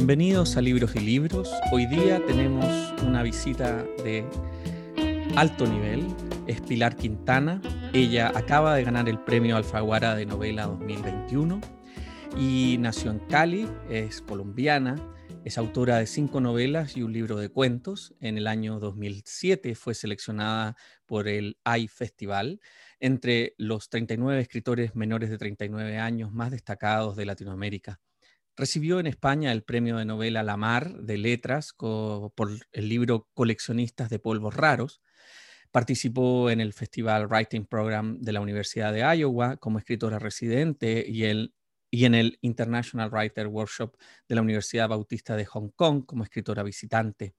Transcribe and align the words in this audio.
Bienvenidos 0.00 0.56
a 0.56 0.62
Libros 0.62 0.96
y 0.96 1.00
Libros. 1.00 1.52
Hoy 1.72 1.84
día 1.84 2.24
tenemos 2.26 2.64
una 3.02 3.22
visita 3.22 3.84
de 4.02 4.24
alto 5.36 5.66
nivel. 5.66 6.06
Es 6.46 6.62
Pilar 6.62 6.96
Quintana. 6.96 7.60
Ella 7.92 8.32
acaba 8.34 8.74
de 8.74 8.82
ganar 8.82 9.10
el 9.10 9.18
premio 9.18 9.58
Alfaguara 9.58 10.14
de 10.14 10.24
novela 10.24 10.64
2021 10.68 11.60
y 12.34 12.78
nació 12.80 13.10
en 13.10 13.18
Cali, 13.18 13.68
es 13.90 14.22
colombiana, 14.22 14.96
es 15.44 15.58
autora 15.58 15.98
de 15.98 16.06
cinco 16.06 16.40
novelas 16.40 16.96
y 16.96 17.02
un 17.02 17.12
libro 17.12 17.36
de 17.36 17.50
cuentos. 17.50 18.14
En 18.20 18.38
el 18.38 18.46
año 18.46 18.80
2007 18.80 19.74
fue 19.74 19.92
seleccionada 19.92 20.76
por 21.04 21.28
el 21.28 21.58
AI 21.64 21.88
Festival 21.88 22.62
entre 23.00 23.54
los 23.58 23.90
39 23.90 24.40
escritores 24.40 24.94
menores 24.94 25.28
de 25.28 25.36
39 25.36 25.98
años 25.98 26.32
más 26.32 26.50
destacados 26.50 27.16
de 27.16 27.26
Latinoamérica. 27.26 28.00
Recibió 28.60 29.00
en 29.00 29.06
España 29.06 29.52
el 29.52 29.62
premio 29.62 29.96
de 29.96 30.04
novela 30.04 30.42
La 30.42 30.58
Mar 30.58 30.92
de 30.92 31.16
Letras 31.16 31.72
por 31.72 32.50
el 32.72 32.88
libro 32.90 33.26
Coleccionistas 33.32 34.10
de 34.10 34.18
Polvos 34.18 34.54
Raros. 34.54 35.00
Participó 35.70 36.50
en 36.50 36.60
el 36.60 36.74
Festival 36.74 37.26
Writing 37.26 37.64
Program 37.64 38.20
de 38.20 38.32
la 38.32 38.42
Universidad 38.42 38.92
de 38.92 39.00
Iowa 39.16 39.56
como 39.56 39.78
escritora 39.78 40.18
residente 40.18 41.06
y, 41.08 41.24
y 41.90 42.04
en 42.04 42.14
el 42.14 42.38
International 42.42 43.08
Writer 43.08 43.46
Workshop 43.46 43.96
de 44.28 44.34
la 44.34 44.42
Universidad 44.42 44.90
Bautista 44.90 45.36
de 45.36 45.46
Hong 45.46 45.70
Kong 45.70 46.04
como 46.04 46.24
escritora 46.24 46.62
visitante. 46.62 47.32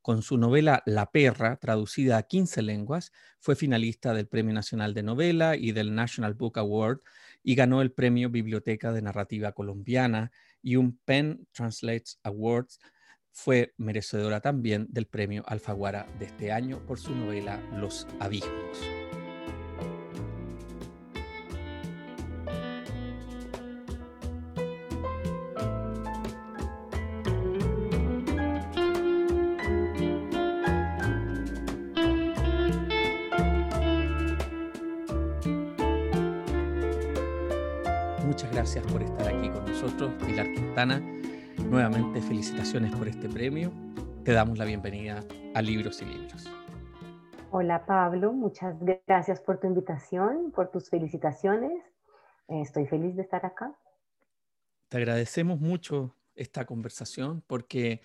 Con 0.00 0.22
su 0.22 0.38
novela 0.38 0.84
La 0.86 1.10
Perra, 1.10 1.56
traducida 1.56 2.18
a 2.18 2.22
15 2.22 2.62
lenguas, 2.62 3.10
fue 3.40 3.56
finalista 3.56 4.14
del 4.14 4.28
Premio 4.28 4.54
Nacional 4.54 4.94
de 4.94 5.02
Novela 5.02 5.56
y 5.56 5.72
del 5.72 5.92
National 5.92 6.34
Book 6.34 6.58
Award 6.58 7.00
y 7.42 7.54
ganó 7.54 7.82
el 7.82 7.92
Premio 7.92 8.30
Biblioteca 8.30 8.92
de 8.92 9.02
Narrativa 9.02 9.52
Colombiana 9.52 10.30
y 10.62 10.76
un 10.76 10.98
Pen 11.04 11.46
Translates 11.52 12.18
Awards. 12.22 12.78
Fue 13.30 13.72
merecedora 13.78 14.40
también 14.40 14.86
del 14.90 15.06
premio 15.06 15.42
Alfaguara 15.46 16.06
de 16.18 16.26
este 16.26 16.52
año 16.52 16.84
por 16.86 16.98
su 16.98 17.14
novela 17.14 17.60
Los 17.76 18.06
Abismos. 18.20 19.01
Nosotros, 40.02 40.28
Pilar 40.28 40.52
Quintana. 40.52 41.00
Nuevamente 41.70 42.20
felicitaciones 42.20 42.94
por 42.94 43.08
este 43.08 43.28
premio. 43.28 43.72
Te 44.24 44.32
damos 44.32 44.58
la 44.58 44.64
bienvenida 44.64 45.24
a 45.54 45.62
Libros 45.62 46.02
y 46.02 46.06
Libros. 46.06 46.50
Hola 47.50 47.84
Pablo, 47.86 48.32
muchas 48.32 48.76
gracias 49.06 49.40
por 49.40 49.60
tu 49.60 49.66
invitación, 49.66 50.50
por 50.52 50.70
tus 50.70 50.88
felicitaciones. 50.88 51.84
Estoy 52.48 52.86
feliz 52.86 53.14
de 53.14 53.22
estar 53.22 53.44
acá. 53.44 53.74
Te 54.88 54.96
agradecemos 54.96 55.60
mucho 55.60 56.14
esta 56.34 56.64
conversación 56.64 57.42
porque 57.46 58.02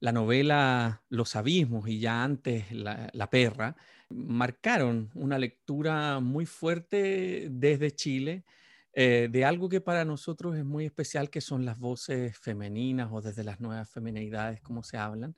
la 0.00 0.12
novela 0.12 1.02
Los 1.08 1.34
Abismos 1.34 1.88
y 1.88 1.98
ya 1.98 2.22
antes 2.22 2.70
La, 2.70 3.08
la 3.12 3.30
Perra 3.30 3.76
marcaron 4.10 5.10
una 5.14 5.38
lectura 5.38 6.20
muy 6.20 6.46
fuerte 6.46 7.48
desde 7.50 7.90
Chile 7.90 8.44
eh, 8.94 9.28
de 9.30 9.44
algo 9.44 9.68
que 9.68 9.80
para 9.80 10.04
nosotros 10.04 10.56
es 10.56 10.64
muy 10.64 10.84
especial, 10.84 11.30
que 11.30 11.40
son 11.40 11.64
las 11.64 11.78
voces 11.78 12.36
femeninas 12.38 13.08
o 13.10 13.22
desde 13.22 13.42
las 13.42 13.58
nuevas 13.60 13.88
feminidades, 13.90 14.60
como 14.60 14.82
se 14.82 14.98
hablan, 14.98 15.34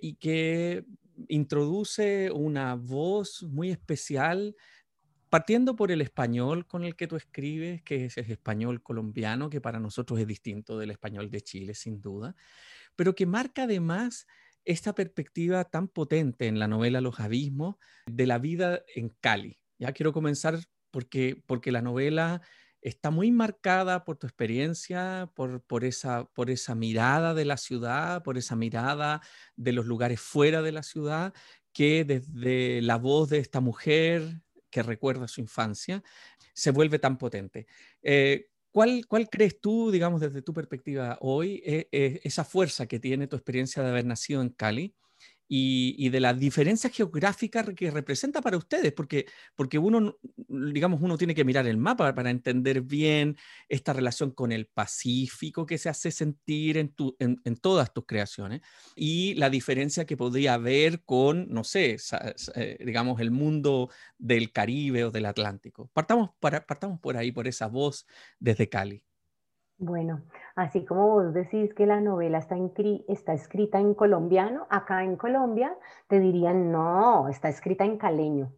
y 0.00 0.14
que 0.14 0.84
introduce 1.28 2.30
una 2.30 2.74
voz 2.74 3.42
muy 3.44 3.70
especial, 3.70 4.54
partiendo 5.30 5.76
por 5.76 5.90
el 5.90 6.02
español 6.02 6.66
con 6.66 6.84
el 6.84 6.94
que 6.94 7.06
tú 7.06 7.16
escribes, 7.16 7.82
que 7.82 8.06
es 8.06 8.18
el 8.18 8.30
español 8.30 8.82
colombiano, 8.82 9.48
que 9.48 9.60
para 9.60 9.80
nosotros 9.80 10.20
es 10.20 10.26
distinto 10.26 10.78
del 10.78 10.90
español 10.90 11.30
de 11.30 11.40
Chile, 11.40 11.74
sin 11.74 12.02
duda, 12.02 12.36
pero 12.96 13.14
que 13.14 13.24
marca 13.24 13.62
además 13.62 14.26
esta 14.66 14.94
perspectiva 14.94 15.64
tan 15.64 15.88
potente 15.88 16.46
en 16.46 16.58
la 16.58 16.68
novela 16.68 17.00
Los 17.00 17.18
Abismos 17.18 17.76
de 18.06 18.26
la 18.26 18.38
vida 18.38 18.82
en 18.94 19.08
Cali. 19.20 19.58
Ya 19.78 19.92
quiero 19.92 20.12
comenzar 20.12 20.58
porque, 20.90 21.42
porque 21.46 21.72
la 21.72 21.80
novela 21.80 22.42
está 22.82 23.10
muy 23.10 23.30
marcada 23.30 24.04
por 24.04 24.16
tu 24.16 24.26
experiencia, 24.26 25.30
por, 25.34 25.84
esa, 25.84 26.74
mirada 26.74 27.34
de 27.34 27.44
la 27.44 27.56
ciudad, 27.56 28.22
por 28.22 28.38
esa 28.38 28.56
mirada 28.56 29.20
de 29.56 29.72
los 29.72 29.86
lugares 29.86 30.20
fuera 30.20 30.62
de 30.62 30.72
la 30.72 30.82
ciudad, 30.82 31.34
que 31.72 32.04
desde 32.04 32.82
la 32.82 32.96
voz 32.96 33.30
de 33.30 33.38
esta 33.38 33.60
mujer 33.60 34.42
que 34.70 34.82
recuerda 34.82 35.28
su 35.28 35.40
infancia, 35.40 36.02
se 36.52 36.70
vuelve 36.70 36.98
tan 36.98 37.18
potente. 37.18 37.66
Eh, 38.02 38.48
¿cuál, 38.70 39.06
¿cuál, 39.06 39.28
crees 39.28 39.60
tú, 39.60 39.90
digamos, 39.90 40.20
desde 40.20 40.42
tu 40.42 40.52
perspectiva 40.52 41.18
hoy, 41.20 41.62
eh, 41.64 41.88
eh, 41.92 42.20
esa 42.22 42.44
fuerza 42.44 42.86
que 42.86 43.00
tiene 43.00 43.26
tu 43.26 43.36
experiencia 43.36 43.82
de 43.82 43.90
haber 43.90 44.06
nacido 44.06 44.42
en 44.42 44.50
Cali? 44.50 44.94
Y, 45.52 46.08
de 46.10 46.20
la 46.20 46.32
diferencia 46.32 46.90
geográfica 46.90 47.64
que 47.74 47.90
representa 47.90 48.40
para 48.40 48.56
ustedes, 48.56 48.92
porque, 48.92 49.26
porque 49.56 49.78
uno, 49.78 50.16
digamos, 50.48 51.00
uno 51.02 51.18
tiene 51.18 51.34
que 51.34 51.44
mirar 51.44 51.66
el 51.66 51.76
mapa 51.76 52.14
para 52.14 52.30
entender 52.30 52.82
bien 52.82 53.36
esta 53.68 53.92
relación 53.92 54.30
con 54.30 54.52
el 54.52 54.68
Pacífico 54.68 55.66
que 55.66 55.76
se 55.78 55.88
hace 55.88 56.12
sentir 56.12 56.76
en, 56.76 56.94
tu, 56.94 57.16
en, 57.18 57.40
en 57.44 57.56
todas 57.56 57.92
tus 57.92 58.06
creaciones 58.06 58.60
y 58.94 59.34
la 59.34 59.50
diferencia 59.50 60.04
que 60.04 60.16
podría 60.16 60.54
haber 60.54 61.02
con, 61.02 61.48
no 61.48 61.64
sé, 61.64 61.96
eh, 62.54 62.78
digamos, 62.84 63.20
el 63.20 63.32
mundo 63.32 63.90
del 64.18 64.52
Caribe 64.52 65.04
o 65.04 65.10
del 65.10 65.26
Atlántico. 65.26 65.90
Partamos, 65.92 66.30
para, 66.38 66.64
partamos 66.64 67.00
por 67.00 67.16
ahí, 67.16 67.32
por 67.32 67.48
esa 67.48 67.66
voz 67.66 68.06
desde 68.38 68.68
Cali. 68.68 69.09
Bueno, 69.82 70.20
así 70.56 70.84
como 70.84 71.08
vos 71.08 71.32
decís 71.32 71.72
que 71.72 71.86
la 71.86 72.02
novela 72.02 72.36
está, 72.36 72.54
está, 73.08 73.32
escrita 73.32 73.78
en 73.80 73.94
colombiano, 73.94 74.66
acá 74.68 75.04
en 75.04 75.16
Colombia 75.16 75.74
te 76.06 76.20
dirían, 76.20 76.70
no, 76.70 77.30
está 77.30 77.48
escrita 77.48 77.86
en 77.86 77.96
caleño, 77.96 78.52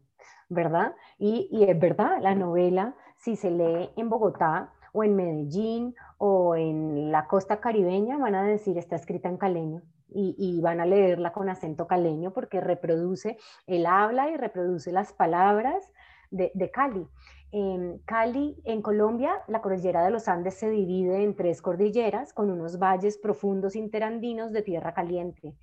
¿verdad? 0.49 0.97
Y, 1.19 1.47
y, 1.53 1.62
es 1.71 1.78
verdad, 1.78 2.19
la 2.21 2.34
novela, 2.34 2.97
si 3.19 3.37
se 3.37 3.53
lee 3.53 3.91
en 3.97 4.10
Bogotá 4.10 4.72
o 4.93 5.05
en 5.05 5.15
Medellín 5.15 5.94
o 6.19 6.56
en 6.56 7.12
la 7.12 7.28
costa 7.28 7.60
caribeña, 7.60 8.19
van 8.19 8.34
a 8.34 8.43
decir, 8.43 8.77
está 8.77 8.97
escrita 8.97 9.28
en 9.28 9.37
caleño. 9.37 9.83
Y, 10.09 10.34
y 10.37 10.60
van 10.60 10.81
a 10.81 10.87
leerla 10.87 11.33
con 11.33 11.49
acento 11.49 11.87
caleño 11.87 12.33
porque 12.33 12.60
reproduce 12.60 13.39
el 13.66 13.87
habla 13.87 14.28
y 14.28 14.37
reproduce 14.37 14.93
las 14.93 15.12
palabras 15.15 15.91
de, 16.32 16.70
Cali. 16.70 17.06
En 17.53 17.98
Cali, 17.98 18.60
en 18.65 18.82
Colombia, 18.82 19.43
la 19.47 19.60
cordillera 19.60 20.03
de 20.04 20.10
los 20.10 20.26
Andes 20.26 20.54
se 20.54 20.70
divide 20.70 21.22
en 21.22 21.37
tres 21.37 21.60
cordilleras 21.60 22.32
con 22.32 22.50
unos 22.50 22.78
valles 22.78 23.19
profundos 23.19 23.76
interandinos 23.76 24.53
de 24.53 24.62
tierra 24.62 24.95
caliente. 24.95 25.54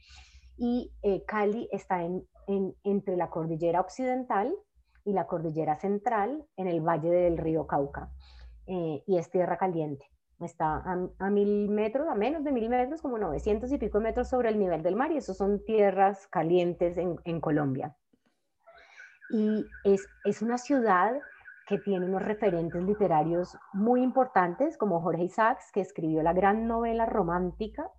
Y 0.55 0.91
eh, 1.01 1.23
Cali 1.25 1.67
está 1.71 2.03
en, 2.03 2.23
entre 2.83 3.17
la 3.17 3.29
cordillera 3.29 3.81
occidental 3.81 4.55
y 5.03 5.13
la 5.13 5.25
cordillera 5.25 5.79
central 5.79 6.45
en 6.57 6.67
el 6.67 6.81
valle 6.81 7.09
del 7.09 7.37
río 7.37 7.65
Cauca. 7.65 8.11
Eh, 8.67 9.03
y 9.07 9.17
es 9.17 9.29
tierra 9.31 9.57
caliente. 9.57 10.05
Está 10.39 10.83
a, 11.17 11.29
mil 11.29 11.69
metros, 11.69 12.07
a 12.07 12.15
menos 12.15 12.43
de 12.43 12.51
mil 12.51 12.69
metros, 12.69 13.01
como 13.01 13.17
900 13.17 13.71
y 13.71 13.77
pico 13.77 13.99
metros 13.99 14.29
sobre 14.29 14.49
el 14.49 14.59
nivel 14.59 14.83
del 14.83 14.95
mar, 14.95 15.11
y 15.11 15.17
eso 15.17 15.33
son 15.33 15.65
tierras 15.65 16.27
calientes 16.27 16.97
en, 16.97 17.17
en 17.25 17.41
Colombia. 17.41 17.97
Y 19.29 19.71
es, 19.83 20.09
es 20.23 20.41
una 20.41 20.57
ciudad 20.57 21.21
que 21.65 21.77
tiene 21.77 22.05
unos 22.05 22.23
referentes 22.23 22.83
literarios 22.83 23.55
muy 23.73 24.01
importantes, 24.01 24.75
como 24.75 25.01
Jorge 25.01 25.23
Isaacs, 25.23 25.71
que 25.71 25.81
escribió 25.81 26.23
la 26.23 26.33
gran 26.33 26.67
novela 26.67 27.05
romántica 27.05 27.89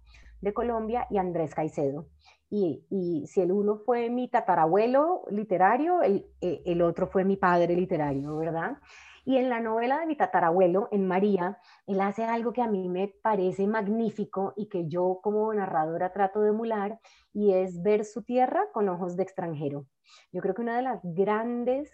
de 0.40 0.52
Colombia, 0.52 1.06
y 1.08 1.18
Andrés 1.18 1.54
Caicedo. 1.54 2.06
Y, 2.50 3.26
si 3.28 3.40
el 3.40 3.52
uno 3.52 3.76
fue 3.76 4.10
mi 4.10 4.28
tatarabuelo 4.28 5.22
literario, 5.30 6.02
el, 6.02 6.26
eh, 6.40 6.62
el 6.66 6.82
otro 6.82 7.06
fue 7.06 7.24
mi 7.24 7.36
padre 7.36 7.76
literario, 7.76 8.36
¿verdad? 8.36 8.78
Y 9.24 9.36
en 9.36 9.48
la 9.50 9.60
novela 9.60 9.98
de 10.00 10.06
mi 10.06 10.16
tatarabuelo, 10.16 10.88
en 10.90 11.06
María, 11.06 11.58
él 11.86 12.00
hace 12.00 12.24
algo 12.24 12.52
que 12.52 12.62
a 12.62 12.68
mí 12.68 12.88
me 12.88 13.08
parece 13.22 13.66
magnífico 13.66 14.54
y 14.56 14.68
que 14.68 14.88
yo 14.88 15.20
como 15.22 15.52
narradora 15.52 16.12
trato 16.12 16.40
de 16.40 16.50
emular, 16.50 17.00
y 17.32 17.52
es 17.52 17.82
ver 17.82 18.04
su 18.04 18.22
tierra 18.22 18.64
con 18.72 18.88
ojos 18.88 19.16
de 19.16 19.22
extranjero. 19.22 19.86
Yo 20.32 20.40
creo 20.40 20.54
que 20.54 20.62
una 20.62 20.76
de 20.76 20.82
las 20.82 21.00
grandes 21.02 21.90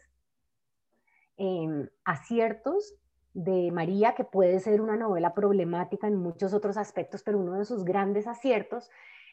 Em, 1.38 1.88
aciertos 2.04 2.94
de 3.34 3.70
María, 3.70 4.14
que 4.14 4.24
puede 4.24 4.58
ser 4.60 4.80
una 4.80 4.96
novela 4.96 5.34
problemática 5.34 6.06
en 6.06 6.16
muchos 6.16 6.54
otros 6.54 6.78
aspectos, 6.78 7.22
pero 7.22 7.38
uno 7.38 7.58
de 7.58 7.66
sus 7.66 7.84
grandes 7.84 8.26
aciertos 8.26 8.88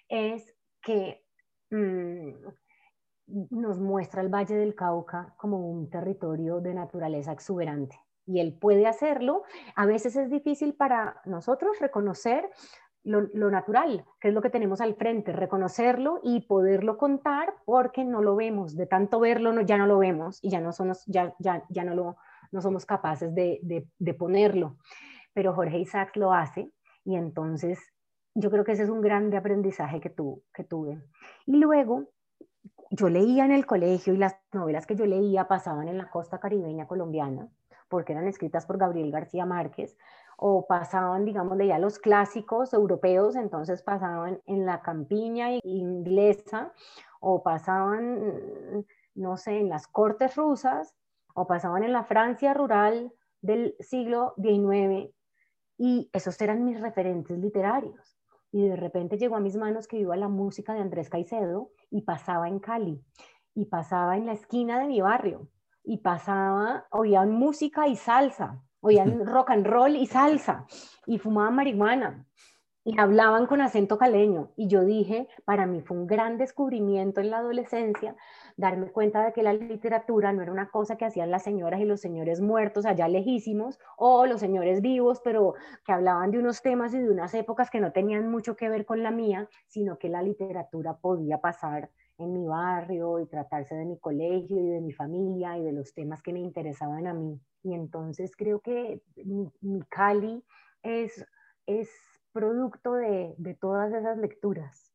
es 0.10 0.54
que 0.82 1.24
mm, 1.70 2.46
nos 3.28 3.80
muestra 3.80 4.22
el 4.22 4.30
Valle 4.30 4.56
del 4.56 4.76
Cauca 4.76 5.34
como 5.38 5.70
un 5.70 5.90
territorio 5.90 6.60
de 6.60 6.74
naturaleza 6.74 7.32
exuberante. 7.32 8.00
Y 8.26 8.40
él 8.40 8.58
puede 8.60 8.88
hacerlo. 8.88 9.44
A 9.76 9.86
veces 9.86 10.16
es 10.16 10.30
difícil 10.30 10.76
para 10.76 11.22
nosotros 11.26 11.80
reconocer 11.80 12.50
lo, 13.04 13.52
natural, 13.52 14.06
que 14.20 14.30
es 14.30 14.34
lo 14.34 14.42
que 14.42 14.50
tenemos 14.50 14.80
al 14.82 14.96
frente, 14.96 15.34
reconocerlo 15.34 16.22
y 16.24 16.42
poderlo 16.42 16.98
contar 16.98 17.54
porque 17.66 18.06
no 18.06 18.22
lo 18.22 18.36
vemos, 18.36 18.76
de 18.76 18.86
tanto 18.86 19.20
verlo 19.20 19.60
ya 19.62 19.78
no 19.78 19.88
lo 19.88 19.98
vemos 19.98 20.40
y 20.42 20.50
ya 20.50 20.62
no 20.62 20.72
somos, 20.72 21.04
ya, 21.06 21.36
ya, 21.40 21.66
ya 21.70 21.84
no, 21.84 21.96
lo, 21.96 22.18
no 22.52 22.62
somos 22.62 22.86
capaces 22.86 23.36
de, 23.36 23.60
de, 23.98 24.14
ponerlo. 24.14 24.78
Pero 25.34 25.54
Jorge 25.54 25.80
Isaacs 25.80 26.16
lo 26.16 26.34
hace 26.34 26.72
y 27.04 27.16
entonces 27.16 27.80
yo 28.36 28.50
creo 28.50 28.64
que 28.64 28.72
ese 28.72 28.84
es 28.84 28.90
un 28.90 29.02
grande 29.02 29.38
aprendizaje 29.38 30.00
que, 30.00 30.10
tu, 30.10 30.42
que 30.54 30.64
tuve. 30.64 31.02
Y 31.46 31.58
luego 31.58 32.08
yo 32.92 33.10
leía 33.10 33.46
en 33.46 33.52
el 33.52 33.66
colegio 33.66 34.14
y 34.14 34.18
las 34.18 34.38
novelas 34.52 34.86
que 34.86 34.96
yo 34.96 35.06
leía 35.06 35.48
pasaban 35.48 35.88
en 35.88 35.98
la 35.98 36.10
costa 36.10 36.40
caribeña 36.40 36.88
colombiana 36.88 37.50
porque 37.94 38.14
eran 38.14 38.28
escritas 38.28 38.66
por 38.66 38.80
Gabriel 38.80 39.12
García 39.12 39.46
Márquez, 39.46 39.96
o 40.36 40.66
pasaban, 40.66 41.26
digamos, 41.26 41.60
ya 41.60 41.78
los 41.78 42.00
clásicos 42.00 42.74
europeos, 42.74 43.36
entonces 43.36 43.84
pasaban 43.84 44.42
en 44.48 44.66
la 44.66 44.82
campiña 44.82 45.52
inglesa, 45.64 46.74
o 47.20 47.44
pasaban, 47.44 48.84
no 49.14 49.38
sé, 49.38 49.60
en 49.60 49.70
las 49.70 49.88
cortes 49.88 50.36
rusas, 50.36 50.96
o 51.36 51.46
pasaban 51.46 51.84
en 51.84 51.94
la 51.94 52.04
Francia 52.04 52.56
rural 52.56 53.14
del 53.42 53.76
siglo 53.80 54.34
XIX, 54.42 55.14
y 55.78 56.10
esos 56.14 56.42
eran 56.42 56.66
mis 56.66 56.82
referentes 56.82 57.38
literarios. 57.38 58.13
Y 58.54 58.68
de 58.68 58.76
repente 58.76 59.18
llegó 59.18 59.36
a 59.36 59.40
mis 59.40 59.56
manos 59.56 59.88
que 59.88 59.98
iba 59.98 60.16
la 60.16 60.28
música 60.28 60.76
de 60.76 60.80
Andrés 60.80 61.10
Caicedo 61.10 61.72
y 61.90 62.04
pasaba 62.04 62.48
en 62.48 62.60
Cali, 62.60 63.04
y 63.56 63.66
pasaba 63.66 64.16
en 64.16 64.28
la 64.28 64.34
esquina 64.34 64.80
de 64.80 64.86
mi 64.86 65.02
barrio, 65.02 65.50
y 65.84 65.98
pasaba, 65.98 66.86
oían 66.92 67.32
música 67.32 67.88
y 67.88 67.96
salsa, 67.96 68.62
oían 68.80 69.26
rock 69.26 69.50
and 69.50 69.66
roll 69.66 69.96
y 69.96 70.06
salsa, 70.06 70.68
y 71.08 71.18
fumaban 71.18 71.56
marihuana, 71.56 72.28
y 72.84 73.00
hablaban 73.00 73.48
con 73.48 73.60
acento 73.60 73.98
caleño. 73.98 74.52
Y 74.56 74.68
yo 74.68 74.86
dije, 74.86 75.28
para 75.46 75.66
mí 75.66 75.82
fue 75.82 75.98
un 75.98 76.06
gran 76.06 76.38
descubrimiento 76.38 77.22
en 77.22 77.32
la 77.32 77.40
adolescencia 77.40 78.16
darme 78.58 78.92
cuenta 78.92 79.26
de 79.26 79.34
que 79.34 79.44
la 79.44 79.54
literatura 79.54 80.32
no 80.32 80.42
era 80.42 80.52
una 80.52 80.70
cosa 80.70 80.98
que 80.98 81.06
hacían 81.06 81.32
las 81.32 81.44
señoras 81.44 81.80
y 81.80 81.86
los 81.86 82.02
señores 82.02 82.42
muertos 82.42 82.86
allá 82.86 83.08
lejísimos, 83.08 83.80
o 83.98 84.26
los 84.26 84.40
señores 84.40 84.82
vivos, 84.82 85.22
pero 85.24 85.56
que 85.86 85.92
hablaban 85.92 86.32
de 86.32 86.40
unos 86.40 86.62
temas 86.62 86.94
y 86.94 87.00
de 87.00 87.10
unas 87.10 87.34
épocas 87.34 87.70
que 87.70 87.80
no 87.80 87.92
tenían 87.92 88.30
mucho 88.30 88.56
que 88.56 88.70
ver 88.70 88.86
con 88.86 89.04
la 89.04 89.12
mía, 89.12 89.50
sino 89.68 89.98
que 89.98 90.10
la 90.10 90.22
literatura 90.22 90.98
podía 90.98 91.40
pasar 91.40 91.90
en 92.18 92.34
mi 92.34 92.48
barrio 92.48 93.20
y 93.20 93.26
tratarse 93.26 93.76
de 93.76 93.86
mi 93.86 93.98
colegio 94.00 94.60
y 94.60 94.70
de 94.70 94.82
mi 94.82 94.92
familia 94.92 95.58
y 95.58 95.64
de 95.64 95.72
los 95.72 95.94
temas 95.94 96.22
que 96.22 96.34
me 96.34 96.40
interesaban 96.40 97.08
a 97.08 97.14
mí. 97.14 97.40
Y 97.64 97.74
entonces 97.74 98.36
creo 98.36 98.60
que 98.60 99.02
mi, 99.16 99.82
Cali 99.90 100.44
es, 100.84 101.26
es 101.66 101.90
producto 102.32 102.94
de, 102.94 103.34
de, 103.38 103.54
todas 103.56 103.94
esas 103.94 104.18
lecturas, 104.18 104.93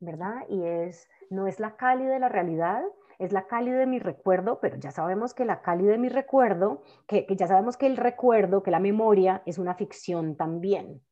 ¿verdad? 0.00 0.46
Y 0.48 0.64
es, 0.64 1.08
no 1.28 1.46
es 1.46 1.60
la 1.60 1.76
Cali 1.76 2.04
de 2.04 2.18
la 2.18 2.28
realidad, 2.28 2.82
es 3.18 3.32
la 3.32 3.46
Cali 3.46 3.70
de 3.70 3.86
mi 3.86 3.98
recuerdo, 3.98 4.58
pero 4.60 4.76
ya 4.76 4.90
sabemos 4.90 5.34
que 5.34 5.44
la 5.44 5.60
Cali 5.60 5.84
de 5.84 5.98
mi 5.98 6.08
recuerdo, 6.08 6.82
que, 7.06 7.26
ya 7.36 7.46
sabemos 7.46 7.76
que 7.76 7.86
el 7.86 7.96
recuerdo, 7.96 8.62
que 8.62 8.70
la 8.70 8.80
memoria 8.80 9.42
es 9.44 9.58
una 9.58 9.74
ficción 9.74 10.36
también, 10.36 11.02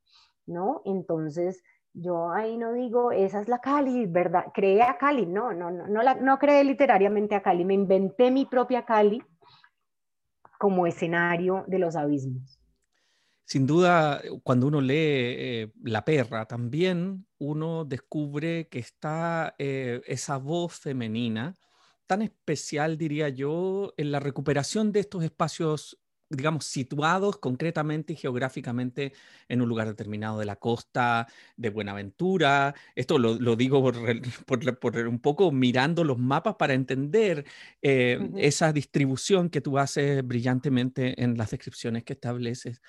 ¿no? 0.47 0.81
Entonces, 0.87 1.63
yo 1.93 2.31
ahí 2.31 2.57
no 2.57 2.73
digo, 2.73 3.13
esa 3.13 3.41
es 3.41 3.49
la 3.49 3.61
Cali, 3.61 4.07
¿verdad? 4.07 4.47
Creé 4.55 4.83
a 4.83 4.97
Cali, 4.97 5.27
no, 5.27 5.53
no, 5.53 5.71
no, 5.71 5.87
no, 5.87 6.03
la, 6.03 6.15
no 6.15 6.39
creé 6.39 6.65
literariamente 6.65 7.35
a 7.35 7.43
Cali, 7.43 7.65
me 7.65 7.75
inventé 7.75 8.31
mi 8.31 8.47
propia 8.47 8.85
Cali 8.85 9.23
como 10.59 10.87
escenario 10.87 11.65
de 11.67 11.79
los 11.79 11.95
abismos. 11.95 12.58
Sin 13.49 13.67
duda, 13.67 14.21
cuando 14.43 14.67
uno 14.67 14.83
lee 14.83 14.95
eh, 14.95 15.73
La 15.83 16.05
perra, 16.05 16.45
también 16.45 17.27
uno 17.39 17.87
descubre 17.87 18.69
que 18.69 18.79
está 18.79 19.55
eh, 19.59 20.03
esa 20.07 20.37
voz 20.37 20.75
femenina 20.75 21.55
tan 22.07 22.21
especial, 22.21 22.99
diría 22.99 23.31
yo, 23.31 23.95
en 23.97 24.13
la 24.13 24.21
recuperación 24.21 24.93
de 24.93 25.01
estos 25.01 25.25
espacios 25.25 25.99
digamos, 26.31 26.67
situados 26.67 27.39
concretamente 27.39 28.13
y 28.13 28.17
geográficamente 28.17 29.15
en 29.49 29.63
un 29.63 29.69
lugar 29.71 29.89
determinado 29.89 30.39
de 30.39 30.45
la 30.45 30.57
costa 30.57 31.27
de 31.57 31.71
Buenaventura. 31.71 32.75
Esto 32.95 33.17
lo, 33.17 33.57
digo 33.57 33.83
por, 34.81 34.99
un 35.09 35.21
poco 35.21 35.53
mirando 35.53 36.05
los 36.05 36.19
mapas 36.19 36.57
para 36.57 36.75
entender 36.75 37.47
eh, 37.81 38.31
esa 38.37 38.75
distribución 38.75 39.49
que 39.49 39.63
tú 39.63 39.79
haces 39.79 40.23
brillantemente 40.27 41.23
en 41.23 41.39
las 41.39 41.51
descripciones 41.51 42.05
que 42.05 42.13
estableces. 42.13 42.83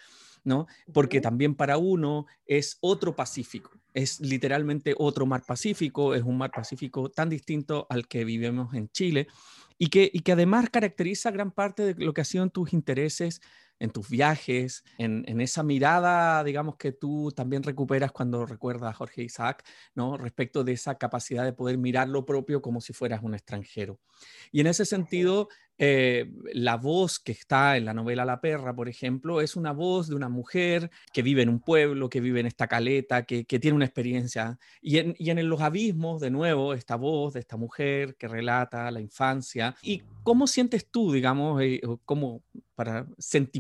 ¿No? 0.44 0.68
Porque 0.94 1.22
también 1.22 1.56
para 1.56 1.78
uno 1.78 2.26
es 2.46 2.78
otro 2.82 3.16
Pacífico, 3.16 3.72
es 3.94 4.20
literalmente 4.20 4.96
otro 4.98 5.26
mar 5.26 5.44
Pacífico, 5.46 6.16
es 6.16 6.24
un 6.24 6.38
mar 6.38 6.52
Pacífico 6.52 7.10
tan 7.10 7.30
distinto 7.30 7.88
al 7.90 8.08
que 8.08 8.26
vivimos 8.26 8.74
en 8.74 8.90
Chile 8.90 9.28
y 9.78 9.88
que, 9.88 10.10
y 10.14 10.20
que 10.20 10.34
además 10.34 10.70
caracteriza 10.70 11.32
gran 11.32 11.52
parte 11.52 11.94
de 11.94 12.04
lo 12.04 12.14
que 12.14 12.22
ha 12.22 12.26
sido 12.26 12.44
en 12.44 12.50
tus 12.50 12.74
intereses, 12.74 13.42
en 13.80 13.92
tus 13.92 14.10
viajes, 14.10 14.84
en, 14.98 15.24
en, 15.26 15.40
esa 15.40 15.64
mirada, 15.64 16.44
digamos, 16.44 16.76
que 16.76 16.92
tú 16.92 17.32
también 17.32 17.64
recuperas 17.64 18.12
cuando 18.12 18.46
recuerdas 18.46 18.90
a 18.90 18.94
Jorge 18.94 19.24
Isaac, 19.24 19.66
¿no? 19.96 20.18
Respecto 20.18 20.66
de 20.66 20.74
esa 20.74 20.98
capacidad 20.98 21.46
de 21.46 21.54
poder 21.54 21.78
mirar 21.78 22.10
lo 22.10 22.26
propio 22.26 22.62
como 22.62 22.82
si 22.82 22.92
fueras 22.92 23.24
un 23.24 23.36
extranjero. 23.36 23.98
Y 24.52 24.60
en 24.60 24.68
ese 24.68 24.84
sentido, 24.84 25.48
eh, 25.82 26.30
la 26.54 26.76
voz 26.76 27.20
que 27.20 27.32
está 27.32 27.78
en 27.78 27.86
la 27.86 27.94
novela 27.94 28.26
La 28.26 28.42
Perra, 28.42 28.76
por 28.76 28.90
ejemplo, 28.90 29.40
es 29.40 29.56
una 29.56 29.72
voz 29.72 30.10
de 30.10 30.16
una 30.16 30.28
mujer 30.28 30.92
que 31.14 31.22
vive 31.22 31.42
en 31.42 31.48
un 31.48 31.62
pueblo, 31.62 32.10
que 32.10 32.20
vive 32.20 32.42
en 32.42 32.48
esta 32.48 32.68
caleta, 32.68 33.24
que, 33.24 33.46
tiene 33.46 33.76
una 33.76 33.86
experiencia. 33.86 34.60
Y 34.82 34.98
en, 34.98 35.16
y 35.18 35.30
en, 35.30 35.48
los 35.48 35.62
abismos, 35.62 36.20
de 36.20 36.32
nuevo, 36.32 36.74
esta 36.74 36.98
voz 36.98 37.34
de 37.34 37.40
esta 37.40 37.56
mujer 37.56 38.18
que 38.18 38.28
relata 38.28 38.92
la 38.92 39.00
infancia. 39.00 39.74
¿Y 39.82 40.04
cómo 40.24 40.48
sientes 40.48 40.86
tú, 40.92 41.14
digamos, 41.14 41.62
eh, 41.62 41.80
cómo 42.04 42.44
para 42.76 43.08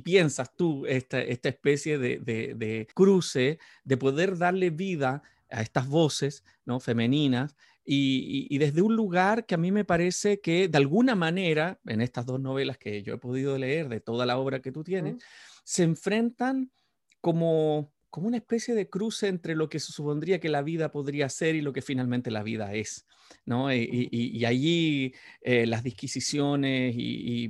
piensas 0.03 0.53
tú 0.57 0.85
esta, 0.88 1.21
esta 1.21 1.47
especie 1.47 1.97
de, 1.97 2.19
de, 2.19 2.53
de 2.53 2.88
cruce, 2.93 3.59
de 3.85 3.97
poder 3.97 4.38
darle 4.38 4.71
vida 4.71 5.23
a 5.49 5.61
estas 5.61 5.88
voces 5.88 6.43
¿no? 6.65 6.79
femeninas 6.79 7.55
y, 7.91 8.58
desde 8.60 8.84
un 8.84 8.96
lugar 8.96 9.48
que 9.48 9.55
a 9.55 9.58
mí 9.58 9.72
me 9.72 9.84
parece 9.84 10.39
que 10.39 10.67
de 10.67 10.77
alguna 10.77 11.15
manera, 11.15 11.79
en 11.88 12.01
estas 12.01 12.24
dos 12.27 12.39
novelas 12.39 12.77
que 12.77 13.01
yo 13.01 13.15
he 13.15 13.17
podido 13.17 13.58
leer 13.58 13.89
de 13.89 14.00
toda 14.00 14.27
la 14.27 14.38
obra 14.38 14.62
que 14.62 14.72
tú 14.72 14.84
tienes, 14.84 15.15
se 15.63 15.84
enfrentan 15.84 16.72
como, 17.19 17.91
como 18.12 18.27
una 18.27 18.38
especie 18.38 18.75
de 18.75 18.89
cruce 18.89 19.27
entre 19.27 19.55
lo 19.55 19.69
que 19.69 19.79
se 19.79 19.91
supondría 19.91 20.39
que 20.39 20.50
la 20.50 20.62
vida 20.62 20.91
podría 20.91 21.29
ser 21.29 21.55
y 21.55 21.62
lo 21.62 21.74
que 21.74 21.81
finalmente 21.81 22.29
la 22.29 22.43
vida 22.43 22.75
es. 22.75 23.08
¿No? 23.45 23.74
Y, 23.74 24.43
allí 24.45 25.13
eh, 25.41 25.65
las 25.65 25.83
disquisiciones 25.83 26.95
y, 26.95 27.50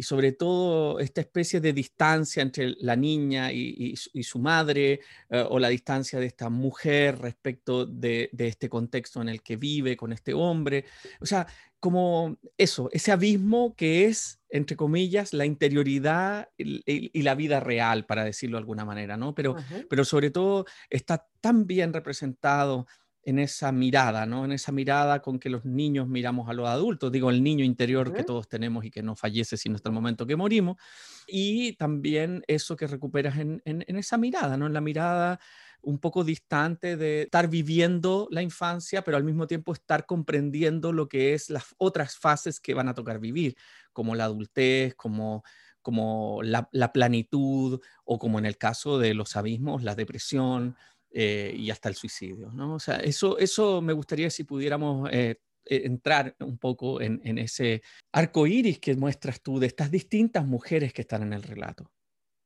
sobre 0.00 0.32
todo 0.32 1.00
esta 1.00 1.20
especie 1.20 1.60
de 1.60 1.72
distancia 1.72 2.42
entre 2.42 2.74
la 2.80 2.96
niña 2.96 3.52
y, 3.52 3.96
su 3.96 4.38
madre 4.38 5.00
eh, 5.30 5.46
o 5.48 5.58
la 5.58 5.68
distancia 5.68 6.18
de 6.20 6.26
esta 6.26 6.50
mujer 6.50 7.18
respecto 7.18 7.86
de, 7.86 8.30
este 8.36 8.68
contexto 8.68 9.22
en 9.22 9.28
el 9.28 9.42
que 9.42 9.56
vive 9.56 9.96
con 9.96 10.12
este 10.12 10.34
hombre. 10.34 10.84
O 11.20 11.26
sea, 11.26 11.46
como 11.80 12.36
eso, 12.56 12.88
ese 12.92 13.12
abismo 13.12 13.74
que 13.76 14.06
es, 14.06 14.40
entre 14.50 14.76
comillas, 14.76 15.32
la 15.32 15.46
interioridad 15.46 16.48
y, 16.56 17.22
la 17.22 17.34
vida 17.34 17.60
real, 17.60 18.06
para 18.06 18.24
decirlo 18.24 18.56
de 18.56 18.62
alguna 18.62 18.84
manera, 18.84 19.16
¿no? 19.16 19.34
Pero, 19.34 19.54
pero 19.88 20.04
sobre 20.04 20.30
todo 20.30 20.66
está 20.90 21.28
tan 21.40 21.66
bien 21.66 21.92
representado 21.92 22.86
en 23.28 23.38
esa 23.38 23.72
mirada, 23.72 24.24
¿no? 24.24 24.46
En 24.46 24.52
esa 24.52 24.72
mirada 24.72 25.20
con 25.20 25.38
que 25.38 25.50
los 25.50 25.66
niños 25.66 26.08
miramos 26.08 26.48
a 26.48 26.54
los 26.54 26.66
adultos, 26.66 27.12
digo, 27.12 27.28
el 27.28 27.42
niño 27.42 27.62
interior 27.62 28.10
que 28.10 28.24
todos 28.24 28.48
tenemos 28.48 28.86
y 28.86 28.90
que 28.90 29.02
no 29.02 29.16
fallece 29.16 29.58
sino 29.58 29.76
hasta 29.76 29.90
el 29.90 29.94
momento 29.94 30.26
que 30.26 30.34
morimos, 30.34 30.78
y 31.26 31.74
también 31.74 32.42
eso 32.46 32.74
que 32.74 32.86
recuperas 32.86 33.36
en, 33.36 33.60
esa 33.66 34.16
mirada, 34.16 34.56
¿no? 34.56 34.66
En 34.66 34.72
la 34.72 34.80
mirada 34.80 35.40
un 35.82 35.98
poco 35.98 36.24
distante 36.24 36.96
de 36.96 37.22
estar 37.24 37.48
viviendo 37.50 38.28
la 38.30 38.40
infancia, 38.40 39.02
pero 39.04 39.18
al 39.18 39.24
mismo 39.24 39.46
tiempo 39.46 39.74
estar 39.74 40.06
comprendiendo 40.06 40.94
lo 40.94 41.06
que 41.06 41.34
es 41.34 41.50
las 41.50 41.74
otras 41.76 42.16
fases 42.16 42.60
que 42.60 42.72
van 42.72 42.88
a 42.88 42.94
tocar 42.94 43.18
vivir, 43.18 43.56
como 43.92 44.14
la 44.14 44.24
adultez, 44.24 44.94
como 44.94 45.44
como 45.82 46.40
la, 46.42 46.68
la 46.72 46.92
planitud 46.92 47.80
o 48.04 48.18
como 48.18 48.38
en 48.38 48.46
el 48.46 48.58
caso 48.58 48.98
de 48.98 49.14
los 49.14 49.36
abismos, 49.36 49.82
la 49.82 49.94
depresión, 49.94 50.76
eh, 51.10 51.54
y 51.56 51.70
hasta 51.70 51.88
el 51.88 51.94
suicidio. 51.94 52.50
¿no? 52.52 52.74
O 52.74 52.80
sea, 52.80 52.96
eso, 52.96 53.38
eso 53.38 53.80
me 53.80 53.92
gustaría 53.92 54.30
si 54.30 54.44
pudiéramos 54.44 55.08
eh, 55.12 55.40
e, 55.64 55.86
entrar 55.86 56.34
un 56.40 56.58
poco 56.58 57.00
en, 57.00 57.20
en, 57.24 57.38
ese 57.38 57.82
arco 58.12 58.46
iris 58.46 58.78
que 58.78 58.94
muestras 58.96 59.40
tú 59.40 59.58
de 59.58 59.66
estas 59.66 59.90
distintas 59.90 60.46
mujeres 60.46 60.92
que 60.92 61.02
están 61.02 61.22
en 61.22 61.32
el 61.32 61.42
relato. 61.42 61.90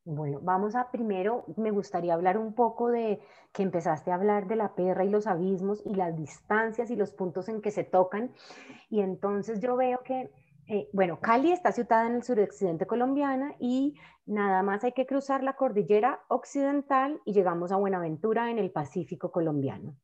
Bueno, 0.05 0.41
vamos 0.43 0.75
a 0.75 0.91
primero, 0.91 1.45
me 1.57 1.71
gustaría 1.71 2.15
hablar 2.15 2.37
un 2.37 2.55
poco 2.55 2.91
de 2.91 3.21
que 3.53 3.63
empezaste 3.63 4.11
a 4.11 4.17
hablar 4.17 4.49
de 4.49 4.57
la 4.57 4.75
perra 4.75 5.05
y 5.05 5.11
los 5.11 5.29
abismos 5.29 5.81
y 5.87 5.95
las 5.95 6.17
distancias 6.17 6.91
y 6.91 6.97
los 6.97 7.13
puntos 7.13 7.49
en 7.49 7.63
que 7.63 7.71
se 7.71 7.85
tocan. 7.85 8.33
Y 8.91 9.01
entonces 9.01 9.61
yo 9.61 9.77
veo 9.77 10.03
que 10.03 10.33
Eh, 10.69 10.89
bueno, 10.93 11.19
Cali 11.21 11.53
está 11.53 11.73
situada 11.73 12.07
en 12.07 12.17
el 12.17 12.23
suroccidente 12.23 12.87
colombiana 12.87 13.55
y 13.59 13.95
nada 14.27 14.63
más 14.63 14.85
hay 14.85 14.93
que 14.93 15.07
cruzar 15.07 15.43
la 15.43 15.55
cordillera 15.55 16.21
occidental 16.29 17.21
y 17.25 17.33
llegamos 17.33 17.73
a 17.73 17.77
Buenaventura 17.77 18.51
en 18.51 18.59
el 18.59 18.71
Pacífico 18.71 19.33
colombiano, 19.33 19.97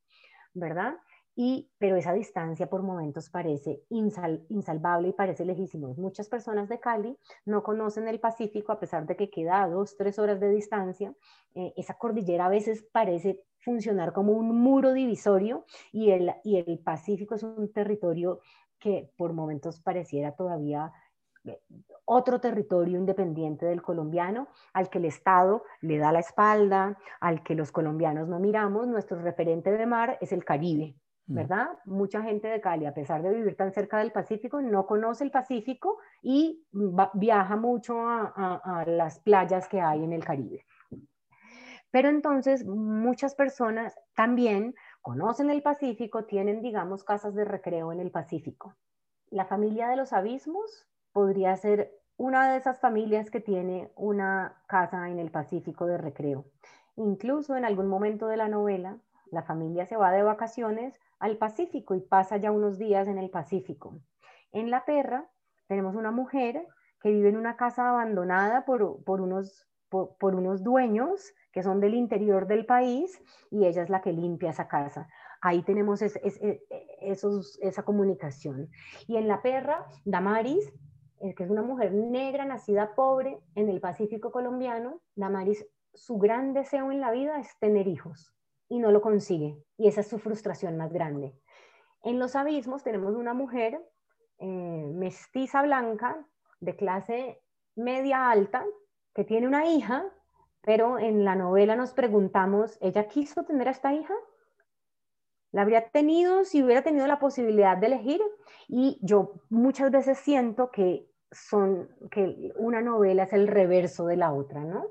¿verdad? 0.54 0.96
Y, 1.36 1.70
pero 1.78 1.94
esa 1.94 2.12
distancia 2.12 2.68
por 2.68 2.82
momentos 2.82 3.30
parece 3.30 3.84
insalvable 3.90 5.10
y 5.10 5.12
parece 5.12 5.44
lejísimo. 5.44 5.94
Muchas 5.94 6.28
personas 6.28 6.68
de 6.68 6.80
Cali 6.80 7.16
no 7.44 7.62
conocen 7.62 8.08
el 8.08 8.18
Pacífico 8.18 8.72
a 8.72 8.80
pesar 8.80 9.06
de 9.06 9.14
que 9.14 9.30
queda 9.30 9.62
a 9.62 9.68
dos, 9.68 9.96
tres 9.96 10.18
horas 10.18 10.40
de 10.40 10.50
distancia. 10.50 11.14
Eh, 11.54 11.72
esa 11.76 11.94
cordillera 11.94 12.46
a 12.46 12.48
veces 12.48 12.84
parece 12.90 13.44
funcionar 13.60 14.12
como 14.12 14.32
un 14.32 14.60
muro 14.60 14.92
divisorio 14.92 15.64
y 15.92 16.10
el, 16.10 16.34
y 16.42 16.56
el 16.56 16.80
Pacífico 16.80 17.36
es 17.36 17.44
un 17.44 17.72
territorio 17.72 18.40
que 18.78 19.10
por 19.16 19.32
momentos 19.32 19.80
pareciera 19.80 20.32
todavía 20.32 20.92
eh, 21.44 21.60
otro 22.04 22.40
territorio 22.40 22.98
independiente 22.98 23.66
del 23.66 23.82
colombiano, 23.82 24.48
al 24.72 24.88
que 24.88 24.98
el 24.98 25.04
Estado 25.04 25.64
le 25.82 25.98
da 25.98 26.10
la 26.10 26.20
espalda, 26.20 26.96
al 27.20 27.42
que 27.42 27.54
los 27.54 27.70
colombianos 27.70 28.28
no 28.28 28.40
miramos, 28.40 28.86
nuestro 28.86 29.20
referente 29.20 29.70
de 29.70 29.84
mar 29.84 30.16
es 30.22 30.32
el 30.32 30.44
Caribe, 30.44 30.96
mm. 31.26 31.34
¿verdad? 31.34 31.68
Mucha 31.84 32.22
gente 32.22 32.48
de 32.48 32.62
Cali, 32.62 32.86
a 32.86 32.94
pesar 32.94 33.22
de 33.22 33.34
vivir 33.34 33.56
tan 33.56 33.72
cerca 33.72 33.98
del 33.98 34.12
Pacífico, 34.12 34.62
no 34.62 34.86
conoce 34.86 35.24
el 35.24 35.30
Pacífico 35.30 35.98
y 36.22 36.64
viaja 37.12 37.56
mucho 37.56 38.00
a 38.00 38.84
las 38.86 39.20
playas 39.20 39.68
que 39.68 39.80
hay 39.80 40.02
en 40.02 40.14
el 40.14 40.24
Caribe. 40.24 40.64
Pero 41.90 42.08
entonces 42.08 42.64
muchas 42.66 43.34
personas 43.34 43.98
también 44.14 44.74
conocen 45.02 45.50
el 45.50 45.62
Pacífico, 45.62 46.24
tienen, 46.24 46.62
digamos, 46.62 47.04
casas 47.04 47.34
de 47.34 47.44
recreo 47.44 47.92
en 47.92 48.00
el 48.00 48.10
Pacífico. 48.10 48.74
La 49.30 49.44
familia 49.44 49.88
de 49.88 49.96
los 49.96 50.12
abismos 50.12 50.86
podría 51.12 51.56
ser 51.56 51.92
una 52.16 52.50
de 52.50 52.58
esas 52.58 52.80
familias 52.80 53.30
que 53.30 53.40
tiene 53.40 53.92
una 53.94 54.62
casa 54.66 55.08
en 55.08 55.18
el 55.18 55.30
Pacífico 55.30 55.86
de 55.86 55.98
recreo. 55.98 56.46
Incluso 56.96 57.56
en 57.56 57.64
algún 57.64 57.86
momento 57.86 58.26
de 58.26 58.36
la 58.36 58.48
novela, 58.48 58.98
la 59.30 59.42
familia 59.42 59.86
se 59.86 59.96
va 59.96 60.10
de 60.10 60.22
vacaciones 60.22 60.98
al 61.20 61.36
Pacífico 61.36 61.94
y 61.94 62.00
pasa 62.00 62.36
ya 62.36 62.50
unos 62.50 62.78
días 62.78 63.06
en 63.08 63.18
el 63.18 63.30
Pacífico. 63.30 64.00
En 64.52 64.70
La 64.70 64.84
Perra 64.84 65.28
tenemos 65.68 65.94
una 65.94 66.10
mujer 66.10 66.66
que 67.00 67.10
vive 67.10 67.28
en 67.28 67.36
una 67.36 67.56
casa 67.56 67.88
abandonada 67.88 68.64
por, 68.64 69.04
por 69.04 69.20
unos, 69.20 69.68
por 69.88 70.34
unos 70.34 70.64
dueños 70.64 71.32
que 71.52 71.62
son 71.62 71.80
del 71.80 71.94
interior 71.94 72.46
del 72.46 72.66
país 72.66 73.22
y 73.50 73.66
ella 73.66 73.82
es 73.82 73.90
la 73.90 74.00
que 74.00 74.12
limpia 74.12 74.50
esa 74.50 74.68
casa. 74.68 75.08
Ahí 75.40 75.62
tenemos 75.62 76.02
e, 76.02 76.10
esa 77.00 77.82
comunicación. 77.84 78.70
Y 79.06 79.16
en 79.16 79.28
La 79.28 79.40
Perra, 79.42 79.86
Damaris, 80.04 80.72
eh, 81.20 81.34
que 81.34 81.44
es 81.44 81.50
una 81.50 81.62
mujer 81.62 81.92
negra, 81.92 82.44
nacida 82.44 82.94
pobre 82.94 83.40
en 83.54 83.68
el 83.68 83.80
Pacífico 83.80 84.30
colombiano, 84.30 85.00
Damaris, 85.14 85.66
su 85.94 86.18
gran 86.18 86.52
deseo 86.52 86.92
en 86.92 87.00
la 87.00 87.10
vida 87.10 87.40
es 87.40 87.58
tener 87.58 87.88
hijos 87.88 88.32
y 88.68 88.78
no 88.78 88.92
lo 88.92 89.00
consigue. 89.00 89.62
Y 89.76 89.88
esa 89.88 90.02
es 90.02 90.08
su 90.08 90.18
frustración 90.18 90.76
más 90.76 90.92
grande. 90.92 91.34
En 92.02 92.18
los 92.18 92.36
abismos 92.36 92.84
tenemos 92.84 93.14
una 93.14 93.34
mujer 93.34 93.80
eh, 94.38 94.90
mestiza 94.94 95.62
blanca 95.62 96.24
de 96.60 96.76
clase 96.76 97.42
media 97.74 98.30
alta 98.30 98.64
que 99.14 99.24
tiene 99.24 99.48
una 99.48 99.66
hija 99.66 100.04
pero 100.68 100.98
en 100.98 101.24
la 101.24 101.34
novela 101.34 101.76
nos 101.76 101.94
preguntamos, 101.94 102.76
¿ella 102.82 103.08
quiso 103.08 103.42
tener 103.44 103.68
a 103.68 103.70
esta 103.70 103.94
hija? 103.94 104.12
¿La 105.50 105.62
habría 105.62 105.88
tenido 105.88 106.44
si 106.44 106.62
hubiera 106.62 106.82
tenido 106.82 107.06
la 107.06 107.18
posibilidad 107.18 107.78
de 107.78 107.86
elegir? 107.86 108.20
Y 108.68 108.98
yo 109.00 109.40
muchas 109.48 109.90
veces 109.90 110.18
siento 110.18 110.70
que 110.70 111.10
son 111.30 111.88
que 112.10 112.52
una 112.56 112.82
novela 112.82 113.22
es 113.22 113.32
el 113.32 113.48
reverso 113.48 114.04
de 114.04 114.18
la 114.18 114.30
otra, 114.34 114.62
¿no? 114.62 114.84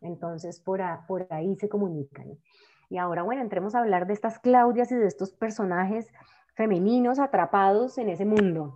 Entonces 0.00 0.58
por, 0.58 0.80
por 1.06 1.28
ahí 1.30 1.54
se 1.54 1.68
comunican. 1.68 2.36
Y 2.88 2.98
ahora, 2.98 3.22
bueno, 3.22 3.40
entremos 3.40 3.76
a 3.76 3.78
hablar 3.78 4.08
de 4.08 4.14
estas 4.14 4.40
Claudias 4.40 4.90
y 4.90 4.96
de 4.96 5.06
estos 5.06 5.30
personajes 5.30 6.12
femeninos 6.56 7.20
atrapados 7.20 7.98
en 7.98 8.08
ese 8.08 8.24
mundo. 8.24 8.74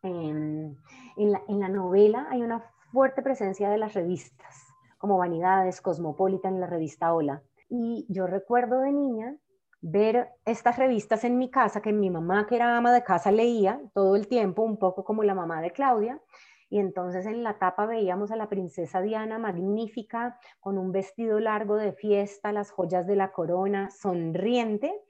en, 0.00 0.78
la, 1.18 1.42
en 1.46 1.60
la 1.60 1.68
novela 1.68 2.26
hay 2.30 2.42
una 2.42 2.60
fuerte 2.90 3.20
presencia 3.20 3.68
de 3.68 3.76
las 3.76 3.92
revistas 3.92 4.63
como 5.04 5.18
Vanidades, 5.18 5.82
Cosmopolitan, 5.82 6.60
la 6.60 6.66
revista 6.66 7.12
Hola. 7.12 7.42
Y 7.68 8.06
yo 8.08 8.26
recuerdo 8.26 8.80
de 8.80 8.90
niña 8.90 9.36
ver 9.82 10.30
estas 10.46 10.78
revistas 10.78 11.24
en 11.24 11.36
mi 11.36 11.50
casa, 11.50 11.82
que 11.82 11.92
mi 11.92 12.08
mamá, 12.08 12.46
que 12.46 12.56
era 12.56 12.78
ama 12.78 12.90
de 12.90 13.04
casa, 13.04 13.30
leía 13.30 13.82
todo 13.92 14.16
el 14.16 14.28
tiempo, 14.28 14.62
un 14.62 14.78
poco 14.78 15.04
como 15.04 15.22
la 15.22 15.34
mamá 15.34 15.60
de 15.60 15.72
Claudia. 15.72 16.22
Y 16.70 16.78
entonces 16.78 17.26
en 17.26 17.42
la 17.42 17.58
tapa 17.58 17.84
veíamos 17.84 18.30
a 18.30 18.36
la 18.36 18.48
princesa 18.48 19.02
Diana 19.02 19.38
magnífica, 19.38 20.38
con 20.58 20.78
un 20.78 20.90
vestido 20.90 21.38
largo 21.38 21.76
de 21.76 21.92
fiesta, 21.92 22.50
las 22.50 22.70
joyas 22.70 23.06
de 23.06 23.16
la 23.16 23.30
corona, 23.30 23.90
sonriente. 23.90 25.02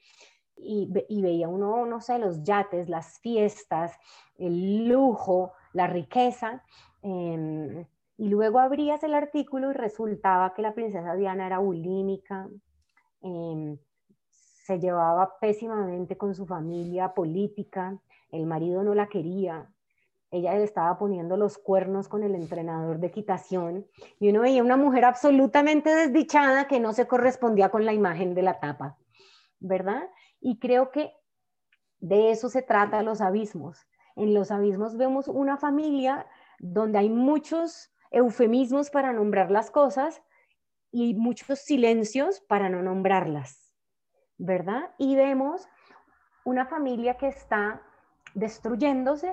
Y, 0.56 0.90
veía 0.90 1.46
uno, 1.46 1.86
no 1.86 2.00
sé, 2.00 2.18
los 2.18 2.42
yates, 2.42 2.88
las 2.88 3.20
fiestas, 3.20 3.92
el 4.38 4.88
lujo, 4.88 5.52
la 5.72 5.86
riqueza. 5.86 6.64
Em, 7.00 7.86
y 8.16 8.28
luego 8.28 8.59
abrías 8.61 9.02
el 9.02 9.14
artículo 9.14 9.71
y 9.71 9.75
resultaba 9.75 10.54
que 10.54 10.62
la 10.62 10.75
princesa 10.75 11.14
Diana 11.14 11.47
era 11.47 11.59
bulímica, 11.59 12.49
em, 13.21 13.78
se 14.64 14.78
llevaba 14.78 15.38
pésimamente 15.40 16.16
con 16.16 16.35
su 16.35 16.47
familia 16.47 17.12
política, 17.12 17.99
el 18.30 18.47
marido 18.47 18.83
no 18.83 18.94
la 18.94 19.09
quería, 19.09 19.71
ella 20.30 20.56
estaba 20.56 20.99
poniendo 20.99 21.37
los 21.37 21.59
cuernos 21.59 22.09
con 22.09 22.25
el 22.25 22.35
entrenador 22.35 22.99
de 22.99 23.06
equitación 23.06 23.87
y 24.18 24.30
uno 24.30 24.40
veía 24.40 24.64
una 24.64 24.76
mujer 24.76 25.04
absolutamente 25.04 25.94
desdichada 25.94 26.66
que 26.66 26.80
no 26.80 26.92
se 26.92 27.06
correspondía 27.06 27.68
con 27.68 27.85
la 27.85 27.92
imagen 27.92 28.35
de 28.35 28.42
la 28.42 28.59
tapa, 28.59 28.97
¿verdad? 29.61 30.11
Y 30.40 30.59
creo 30.59 30.90
que 30.90 31.12
de 32.00 32.33
eso 32.33 32.49
se 32.49 32.62
trata 32.62 33.02
los 33.04 33.21
abismos. 33.21 33.87
En 34.16 34.35
los 34.35 34.50
abismos 34.50 34.97
vemos 34.97 35.28
una 35.28 35.56
familia 35.56 36.26
donde 36.59 36.99
hay 36.99 37.11
muchos 37.11 37.93
eufemismos 38.14 38.90
para 38.90 39.12
nombrar 39.12 39.50
las 39.50 39.71
cosas 39.71 40.23
y 40.90 41.14
muchos 41.14 41.59
silencios 41.59 42.40
para 42.40 42.68
no 42.68 42.83
nombrarlas, 42.83 43.75
¿verdad? 44.38 44.90
Y 44.99 45.16
vemos 45.16 45.68
una 46.44 46.66
familia 46.66 47.14
que 47.14 47.28
está 47.28 47.83
destruyéndose, 48.35 49.33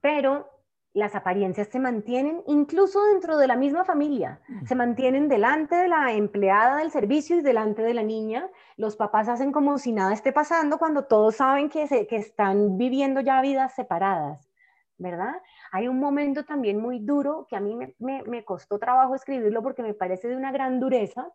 pero 0.00 0.50
las 0.96 1.14
apariencias 1.14 1.68
se 1.68 1.78
mantienen 1.78 2.42
incluso 2.46 3.04
dentro 3.04 3.36
de 3.36 3.46
la 3.46 3.56
misma 3.56 3.84
familia, 3.84 4.40
se 4.64 4.74
mantienen 4.74 5.28
delante 5.28 5.76
de 5.76 5.88
la 5.88 6.12
empleada 6.12 6.78
del 6.78 6.90
servicio 6.90 7.36
y 7.36 7.42
delante 7.42 7.82
de 7.82 7.92
la 7.92 8.02
niña. 8.02 8.48
Los 8.78 8.96
papás 8.96 9.28
hacen 9.28 9.52
como 9.52 9.76
si 9.76 9.92
nada 9.92 10.14
esté 10.14 10.32
pasando 10.32 10.78
cuando 10.78 11.04
todos 11.04 11.36
saben 11.36 11.68
que, 11.68 11.86
se, 11.86 12.06
que 12.06 12.16
están 12.16 12.78
viviendo 12.78 13.20
ya 13.20 13.42
vidas 13.42 13.74
separadas, 13.74 14.48
¿verdad? 14.98 15.34
Hay 15.72 15.88
un 15.88 15.98
momento 15.98 16.44
también 16.44 16.80
muy 16.80 17.00
duro 17.00 17.46
que 17.48 17.56
a 17.56 17.60
mí 17.60 17.76
me, 17.98 18.44
costó 18.44 18.78
trabajo 18.78 19.14
escribirlo 19.14 19.62
porque 19.62 19.82
me 19.82 19.94
parece 19.94 20.28
de 20.28 20.36
una 20.36 20.52
gran 20.52 20.80
dureza, 20.80 21.28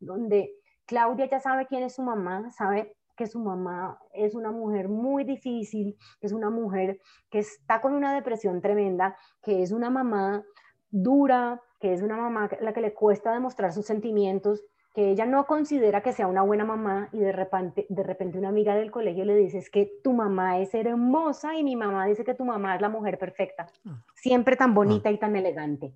donde 0.00 0.54
Claudia 0.86 1.26
ya 1.26 1.40
sabe 1.40 1.66
quién 1.66 1.82
es 1.82 1.94
su 1.94 2.02
mamá, 2.02 2.50
sabe 2.50 2.96
que 3.16 3.26
su 3.26 3.38
mamá 3.38 3.98
es 4.14 4.34
una 4.34 4.50
mujer 4.50 4.88
muy 4.88 5.24
difícil, 5.24 5.96
que 6.20 6.26
es 6.26 6.32
una 6.32 6.50
mujer 6.50 6.98
que 7.30 7.40
está 7.40 7.80
con 7.80 7.94
una 7.94 8.14
depresión 8.14 8.60
tremenda, 8.60 9.16
que 9.42 9.62
es 9.62 9.72
una 9.72 9.90
mamá 9.90 10.42
dura, 10.90 11.60
que 11.80 11.92
es 11.92 12.02
una 12.02 12.16
mamá 12.16 12.44
a 12.44 12.62
la 12.62 12.72
que 12.72 12.80
le 12.80 12.94
cuesta 12.94 13.32
demostrar 13.32 13.72
sus 13.72 13.86
sentimientos, 13.86 14.64
que 14.94 15.10
ella 15.10 15.24
no 15.24 15.46
considera 15.46 16.02
que 16.02 16.12
sea 16.12 16.26
una 16.26 16.42
buena 16.42 16.64
mamá 16.64 17.08
y 17.12 17.18
de 17.18 17.32
repente, 17.32 17.86
de 17.88 18.02
repente 18.02 18.38
una 18.38 18.50
amiga 18.50 18.74
del 18.74 18.90
colegio 18.90 19.24
le 19.24 19.34
dice 19.34 19.58
es 19.58 19.70
que 19.70 19.90
tu 20.02 20.12
mamá 20.12 20.58
es 20.58 20.74
hermosa 20.74 21.56
y 21.56 21.64
mi 21.64 21.76
mamá 21.76 22.06
dice 22.06 22.24
que 22.24 22.34
tu 22.34 22.44
mamá 22.44 22.74
es 22.74 22.80
la 22.82 22.90
mujer 22.90 23.18
perfecta, 23.18 23.68
ah. 23.86 24.04
siempre 24.14 24.56
tan 24.56 24.74
bonita 24.74 25.08
ah. 25.08 25.12
y 25.12 25.18
tan 25.18 25.34
elegante. 25.36 25.94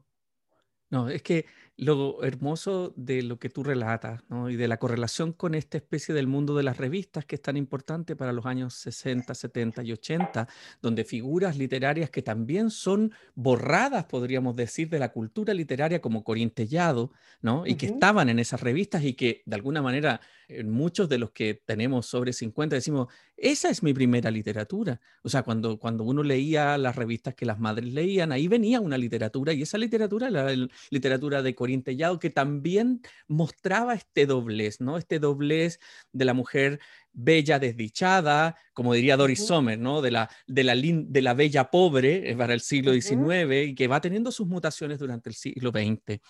No, 0.90 1.08
es 1.08 1.22
que 1.22 1.46
lo 1.76 2.22
hermoso 2.22 2.94
de 2.96 3.22
lo 3.22 3.38
que 3.38 3.50
tú 3.50 3.62
relatas 3.62 4.22
¿no? 4.28 4.48
y 4.48 4.56
de 4.56 4.66
la 4.66 4.78
correlación 4.78 5.32
con 5.32 5.54
esta 5.54 5.76
especie 5.76 6.14
del 6.14 6.26
mundo 6.26 6.56
de 6.56 6.62
las 6.62 6.78
revistas 6.78 7.26
que 7.26 7.34
es 7.34 7.42
tan 7.42 7.56
importante 7.56 8.16
para 8.16 8.32
los 8.32 8.46
años 8.46 8.74
60, 8.74 9.34
70 9.34 9.82
y 9.82 9.92
80, 9.92 10.48
donde 10.80 11.04
figuras 11.04 11.58
literarias 11.58 12.08
que 12.08 12.22
también 12.22 12.70
son 12.70 13.12
borradas, 13.34 14.06
podríamos 14.06 14.56
decir, 14.56 14.88
de 14.88 14.98
la 14.98 15.12
cultura 15.12 15.52
literaria 15.52 16.00
como 16.00 16.24
Corintellado, 16.24 17.12
¿no? 17.42 17.66
y 17.66 17.74
que 17.74 17.86
estaban 17.86 18.30
en 18.30 18.38
esas 18.38 18.62
revistas 18.62 19.04
y 19.04 19.12
que 19.12 19.42
de 19.44 19.56
alguna 19.56 19.82
manera 19.82 20.20
muchos 20.64 21.08
de 21.08 21.18
los 21.18 21.32
que 21.32 21.54
tenemos 21.54 22.06
sobre 22.06 22.32
50 22.32 22.76
decimos, 22.76 23.08
esa 23.36 23.68
es 23.68 23.82
mi 23.82 23.92
primera 23.92 24.30
literatura. 24.30 25.00
O 25.22 25.28
sea, 25.28 25.42
cuando, 25.42 25.78
cuando 25.78 26.04
uno 26.04 26.22
leía 26.22 26.78
las 26.78 26.96
revistas 26.96 27.34
que 27.34 27.44
las 27.44 27.58
madres 27.58 27.92
leían, 27.92 28.32
ahí 28.32 28.48
venía 28.48 28.80
una 28.80 28.96
literatura 28.96 29.52
y 29.52 29.62
esa 29.62 29.76
literatura 29.76 30.28
era 30.28 30.52
el, 30.52 30.70
literatura 30.90 31.42
de 31.42 31.54
Corín 31.54 31.82
Tellado, 31.82 32.18
que 32.18 32.30
también 32.30 33.00
mostraba 33.28 33.94
este 33.94 34.26
doblez, 34.26 34.80
¿no? 34.80 34.98
Este 34.98 35.18
doblez 35.18 35.78
de 36.12 36.24
la 36.24 36.34
mujer 36.34 36.80
bella 37.12 37.58
desdichada, 37.58 38.56
como 38.74 38.92
diría 38.92 39.16
Doris 39.16 39.46
Sommer, 39.46 39.78
¿no? 39.78 40.02
De 40.02 40.10
la, 40.10 40.28
de, 40.46 40.64
la, 40.64 40.74
de 40.76 41.22
la 41.22 41.34
bella 41.34 41.70
pobre 41.70 42.30
eh, 42.30 42.36
para 42.36 42.52
el 42.52 42.60
siglo 42.60 42.92
XIX 42.92 43.68
y 43.68 43.74
que 43.74 43.88
va 43.88 44.00
teniendo 44.00 44.30
sus 44.30 44.46
mutaciones 44.46 44.98
durante 44.98 45.30
el 45.30 45.34
siglo 45.34 45.70
XX. 45.70 46.20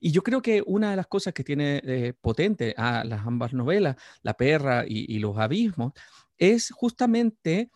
Y 0.00 0.12
yo 0.12 0.22
creo 0.22 0.40
que 0.40 0.62
una 0.64 0.90
de 0.90 0.96
las 0.96 1.08
cosas 1.08 1.34
que 1.34 1.44
tiene 1.44 1.80
eh, 1.84 2.12
potente 2.20 2.74
a 2.76 3.02
las 3.04 3.26
ambas 3.26 3.52
novelas, 3.52 3.96
La 4.22 4.34
perra 4.34 4.84
y 4.86 5.18
Los 5.18 5.36
abismos, 5.38 5.92
es 6.38 6.70
justamente 6.70 7.70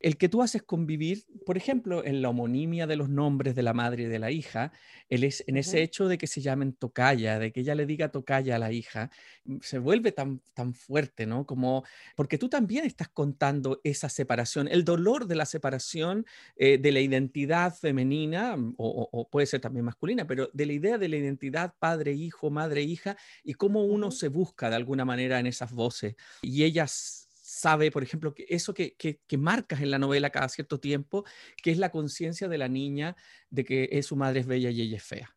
el 0.00 0.16
que 0.16 0.28
tú 0.28 0.42
haces 0.42 0.62
convivir, 0.62 1.24
por 1.44 1.56
ejemplo, 1.56 2.04
en 2.04 2.22
la 2.22 2.28
homonimia 2.28 2.86
de 2.86 2.96
los 2.96 3.08
nombres 3.08 3.54
de 3.54 3.62
la 3.62 3.72
madre 3.72 4.04
y 4.04 4.06
de 4.06 4.18
la 4.18 4.30
hija, 4.30 4.72
él 5.08 5.24
es, 5.24 5.42
en 5.46 5.56
ese 5.56 5.82
hecho 5.82 6.08
de 6.08 6.18
que 6.18 6.26
se 6.26 6.40
llamen 6.40 6.74
tocaya, 6.74 7.38
de 7.38 7.52
que 7.52 7.60
ella 7.60 7.74
le 7.74 7.86
diga 7.86 8.10
tocaya 8.10 8.56
a 8.56 8.58
la 8.58 8.72
hija, 8.72 9.10
mm, 9.44 9.58
se 9.62 9.78
vuelve 9.78 10.12
tan, 10.12 10.40
tan 10.54 10.74
fuerte, 10.74 11.26
¿no? 11.26 11.46
Como, 11.46 11.84
porque 12.14 12.38
tú 12.38 12.48
también 12.48 12.84
estás 12.84 13.08
contando 13.08 13.80
esa 13.84 14.08
separación, 14.08 14.68
el 14.68 14.84
dolor 14.84 15.26
de 15.26 15.36
la 15.36 15.46
separación 15.46 16.26
eh, 16.56 16.78
de 16.78 16.92
la 16.92 17.00
identidad 17.00 17.74
femenina, 17.74 18.56
mm, 18.56 18.74
o, 18.78 19.28
puede 19.30 19.46
ser 19.46 19.60
también 19.60 19.84
masculina, 19.84 20.26
pero 20.26 20.50
de 20.52 20.66
la 20.66 20.72
idea 20.72 20.98
de 20.98 21.08
la 21.08 21.16
identidad 21.16 21.74
padre-hijo, 21.78 22.50
madre-hija, 22.50 23.16
y 23.42 23.54
cómo 23.54 23.84
uno 23.84 24.10
se 24.10 24.28
busca 24.28 24.68
de 24.70 24.76
alguna 24.76 25.04
manera 25.04 25.40
en 25.40 25.46
esas 25.46 25.72
voces. 25.72 26.16
Y 26.42 26.64
ellas 26.64 27.25
sabe, 27.56 27.90
por 27.90 28.02
ejemplo, 28.02 28.34
que 28.34 28.44
eso 28.48 28.74
que, 28.74 28.94
que, 28.96 29.38
marcas 29.38 29.80
en 29.80 29.90
la 29.90 29.98
novela 29.98 30.30
cada 30.30 30.48
cierto 30.48 30.78
tiempo, 30.78 31.24
que 31.62 31.70
es 31.70 31.78
la 31.78 31.90
conciencia 31.90 32.48
de 32.48 32.58
la 32.58 32.68
niña 32.68 33.16
de 33.48 33.64
que 33.64 33.88
es, 33.92 34.06
su 34.06 34.16
madre 34.16 34.40
es 34.40 34.46
bella 34.46 34.70
y 34.70 34.82
ella 34.82 34.96
es 34.96 35.02
fea. 35.02 35.32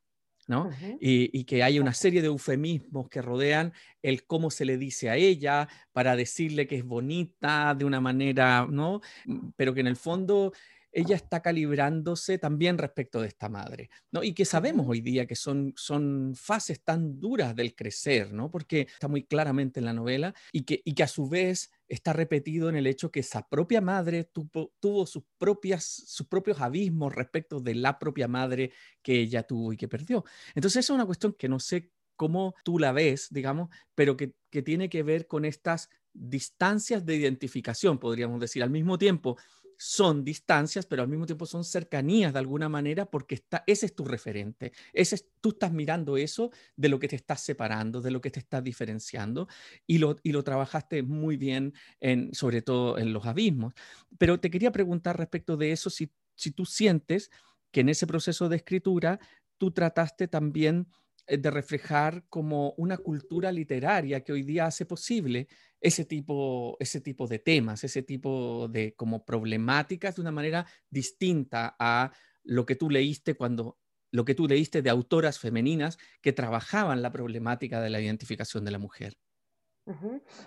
¿no? 0.48 0.68
y, 1.00 1.30
y, 1.38 1.44
que 1.44 1.62
hay 1.62 1.80
una 1.80 1.94
serie 1.94 2.22
de 2.22 2.28
eufemismos 2.28 3.08
que 3.08 3.22
rodean 3.22 3.72
el 4.02 4.26
cómo 4.26 4.50
se 4.50 4.66
le 4.66 4.80
dice 4.80 5.12
a 5.12 5.16
ella 5.16 5.70
para 5.92 6.16
decirle 6.16 6.66
que 6.66 6.76
es 6.76 6.84
bonita 6.84 7.76
de 7.76 7.86
una 7.86 8.02
manera, 8.02 8.66
¿no? 8.68 9.00
Mm, 9.28 9.50
pero 9.56 9.76
que 9.76 9.82
en 9.82 9.88
el 9.88 9.96
fondo 9.96 10.52
ella 10.92 11.16
está 11.16 11.42
calibrándose 11.42 12.38
también 12.40 12.78
respecto 12.78 13.22
de 13.22 13.28
esta 13.28 13.48
madre, 13.48 13.90
¿no? 14.12 14.24
Y 14.24 14.34
que 14.34 14.46
sabemos 14.46 14.88
hoy 14.90 15.02
día 15.02 15.28
que 15.28 15.36
son, 15.36 15.74
son 15.76 16.34
fases 16.36 16.84
tan 16.84 17.20
duras 17.20 17.56
del 17.56 17.76
crecer, 17.76 18.34
¿no? 18.34 18.50
Porque 18.50 18.82
está 18.82 19.08
muy 19.08 19.24
claramente 19.26 19.80
en 19.80 19.86
la 19.86 19.94
novela 19.94 20.34
y 20.52 20.64
que, 20.64 20.82
y 20.84 20.94
que 20.94 21.04
a 21.04 21.08
su 21.08 21.30
vez 21.30 21.70
está 21.90 22.14
repetido 22.14 22.70
en 22.70 22.76
el 22.76 22.88
hecho 22.88 23.12
que 23.12 23.20
esa 23.20 23.48
propia 23.48 23.82
madre 23.82 24.24
tuvo, 24.24 24.74
tuvo 24.80 25.06
sus, 25.06 25.24
propias, 25.38 25.84
sus 25.84 26.28
propios 26.28 26.62
abismos 26.62 27.14
respecto 27.14 27.60
de 27.60 27.76
la 27.76 28.00
propia 28.00 28.28
madre 28.28 28.72
que 29.02 29.20
ella 29.20 29.44
tuvo 29.44 29.74
y 29.74 29.78
que 29.78 29.88
perdió. 29.88 30.24
Entonces, 30.56 30.86
esa 30.86 30.94
es 30.94 30.96
una 30.96 31.06
cuestión 31.06 31.34
que 31.34 31.50
no 31.50 31.60
sé 31.60 31.92
cómo 32.16 32.54
tú 32.64 32.80
la 32.80 32.92
ves, 32.92 33.28
digamos, 33.32 33.70
pero 33.96 34.16
que, 34.16 34.36
que 34.50 34.62
tiene 34.62 34.90
que 34.90 35.04
ver 35.04 35.28
con 35.28 35.46
estas 35.46 35.90
distancias 36.14 37.06
de 37.06 37.16
identificación, 37.16 37.98
podríamos 37.98 38.40
decir, 38.40 38.62
al 38.64 38.70
mismo 38.70 38.98
tiempo 38.98 39.38
son 39.82 40.26
distancias, 40.26 40.86
pero 40.86 41.04
al 41.04 41.08
mismo 41.08 41.26
tiempo 41.26 41.46
son 41.46 41.64
cercanías 41.64 42.34
de 42.34 42.40
alguna 42.40 42.68
manera 42.68 43.06
porque 43.06 43.36
está, 43.36 43.64
ese 43.66 43.86
es 43.86 43.96
tu 43.96 44.04
referente. 44.04 44.74
Ese 44.92 45.16
es, 45.16 45.30
tú 45.40 45.50
estás 45.50 45.72
mirando 45.72 46.18
eso 46.18 46.52
de 46.76 46.90
lo 46.90 47.00
que 47.00 47.08
te 47.08 47.16
estás 47.16 47.40
separando, 47.40 48.02
de 48.02 48.12
lo 48.12 48.20
que 48.20 48.30
te 48.30 48.42
estás 48.42 48.62
diferenciando 48.62 49.48
y 49.88 50.00
lo, 50.00 50.18
y 50.22 50.34
lo 50.34 50.44
trabajaste 50.44 51.02
muy 51.02 51.38
bien, 51.38 51.74
en, 52.02 52.34
sobre 52.34 52.62
todo 52.62 52.98
en 52.98 53.14
los 53.14 53.26
abismos. 53.26 53.74
Pero 54.18 54.38
te 54.42 54.50
quería 54.50 54.74
preguntar 54.74 55.18
respecto 55.18 55.56
de 55.56 55.72
eso, 55.72 55.90
si, 55.90 56.12
si 56.36 56.52
tú 56.52 56.66
sientes 56.66 57.32
que 57.72 57.80
en 57.80 57.88
ese 57.88 58.06
proceso 58.06 58.50
de 58.50 58.58
escritura 58.58 59.18
tú 59.58 59.72
trataste 59.72 60.28
también 60.28 60.88
eh, 61.26 61.38
de 61.38 61.52
reflejar 61.52 62.26
como 62.28 62.74
una 62.76 62.98
cultura 62.98 63.52
literaria 63.54 64.26
que 64.26 64.34
hoy 64.34 64.44
día 64.44 64.66
hace 64.66 64.86
posible 64.86 65.48
ese 65.82 66.06
tipo, 66.06 66.78
ese 66.80 67.02
tipo 67.02 67.28
de 67.28 67.40
temas, 67.40 67.84
ese 67.84 68.04
tipo 68.04 68.68
de 68.68 68.96
como 68.96 69.26
problemáticas 69.26 70.16
de 70.16 70.22
una 70.22 70.32
manera 70.32 70.66
distinta 70.90 71.76
a 71.80 72.12
lo 72.44 72.66
que 72.66 72.76
tú 72.76 72.90
leíste 72.90 73.36
cuando 73.36 73.78
lo 74.12 74.26
que 74.26 74.36
tú 74.36 74.48
leíste 74.48 74.82
de 74.82 74.90
autoras 74.90 75.40
femeninas 75.40 75.98
que 76.22 76.34
trabajaban 76.34 77.02
la 77.02 77.12
problemática 77.12 77.80
de 77.80 77.90
la 77.90 78.02
identificación 78.02 78.66
de 78.66 78.72
la 78.72 78.80
mujer. 78.80 79.18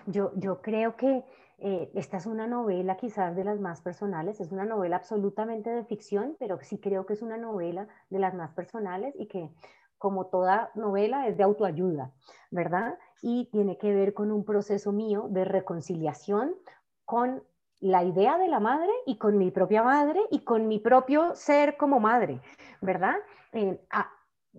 yo, 0.06 0.32
yo 0.36 0.60
creo 0.62 0.96
que 0.96 1.24
eh, 1.58 1.90
esta 1.94 2.16
es 2.16 2.26
una 2.26 2.46
novela 2.48 2.96
quizás 2.96 3.36
de 3.36 3.44
las 3.44 3.60
más 3.60 3.80
personales, 3.80 4.40
es 4.40 4.50
una 4.50 4.64
novela 4.64 4.96
absolutamente 4.96 5.70
de 5.70 5.84
ficción, 5.84 6.36
pero 6.40 6.58
sí 6.60 6.78
creo 6.78 7.06
que 7.06 7.12
es 7.12 7.22
una 7.22 7.36
novela 7.36 7.86
de 8.10 8.18
las 8.18 8.34
más 8.34 8.52
personales 8.52 9.14
y 9.16 9.26
que 9.26 9.48
como 10.02 10.26
toda 10.26 10.72
novela, 10.74 11.28
es 11.28 11.36
de 11.36 11.44
autoayuda, 11.44 12.10
¿verdad? 12.50 12.98
Y 13.22 13.44
tiene 13.52 13.78
que 13.78 13.94
ver 13.94 14.14
con 14.14 14.32
un 14.32 14.44
proceso 14.44 14.90
mío 14.90 15.28
de 15.30 15.44
reconciliación 15.44 16.56
con 17.04 17.44
la 17.78 18.02
idea 18.02 18.36
de 18.36 18.48
la 18.48 18.58
madre 18.58 18.90
y 19.06 19.16
con 19.16 19.38
mi 19.38 19.52
propia 19.52 19.84
madre 19.84 20.20
y 20.32 20.40
con 20.40 20.66
mi 20.66 20.80
propio 20.80 21.36
ser 21.36 21.76
como 21.76 22.00
madre, 22.00 22.40
¿verdad? 22.80 23.14
Eh, 23.52 23.80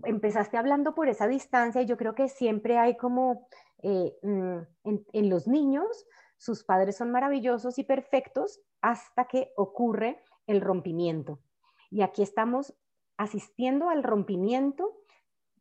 empezaste 0.06 0.56
hablando 0.56 0.96
por 0.96 1.10
esa 1.10 1.28
distancia 1.28 1.82
y 1.82 1.88
yo 1.88 1.98
creo 1.98 2.16
que 2.16 2.30
siempre 2.30 2.78
hay 2.78 2.96
como 2.96 3.50
eh, 3.82 4.18
mm, 4.24 4.60
en, 4.86 5.06
en 5.12 5.30
los 5.30 5.46
niños, 5.46 6.06
sus 6.38 6.64
padres 6.64 6.96
son 6.96 7.12
maravillosos 7.12 7.78
y 7.80 7.84
perfectos 7.84 8.62
hasta 8.80 9.26
que 9.26 9.52
ocurre 9.58 10.24
el 10.48 10.62
rompimiento. 10.62 11.40
Y 11.92 12.02
aquí 12.02 12.24
estamos 12.24 12.74
asistiendo 13.18 13.90
al 13.90 14.04
rompimiento 14.04 15.03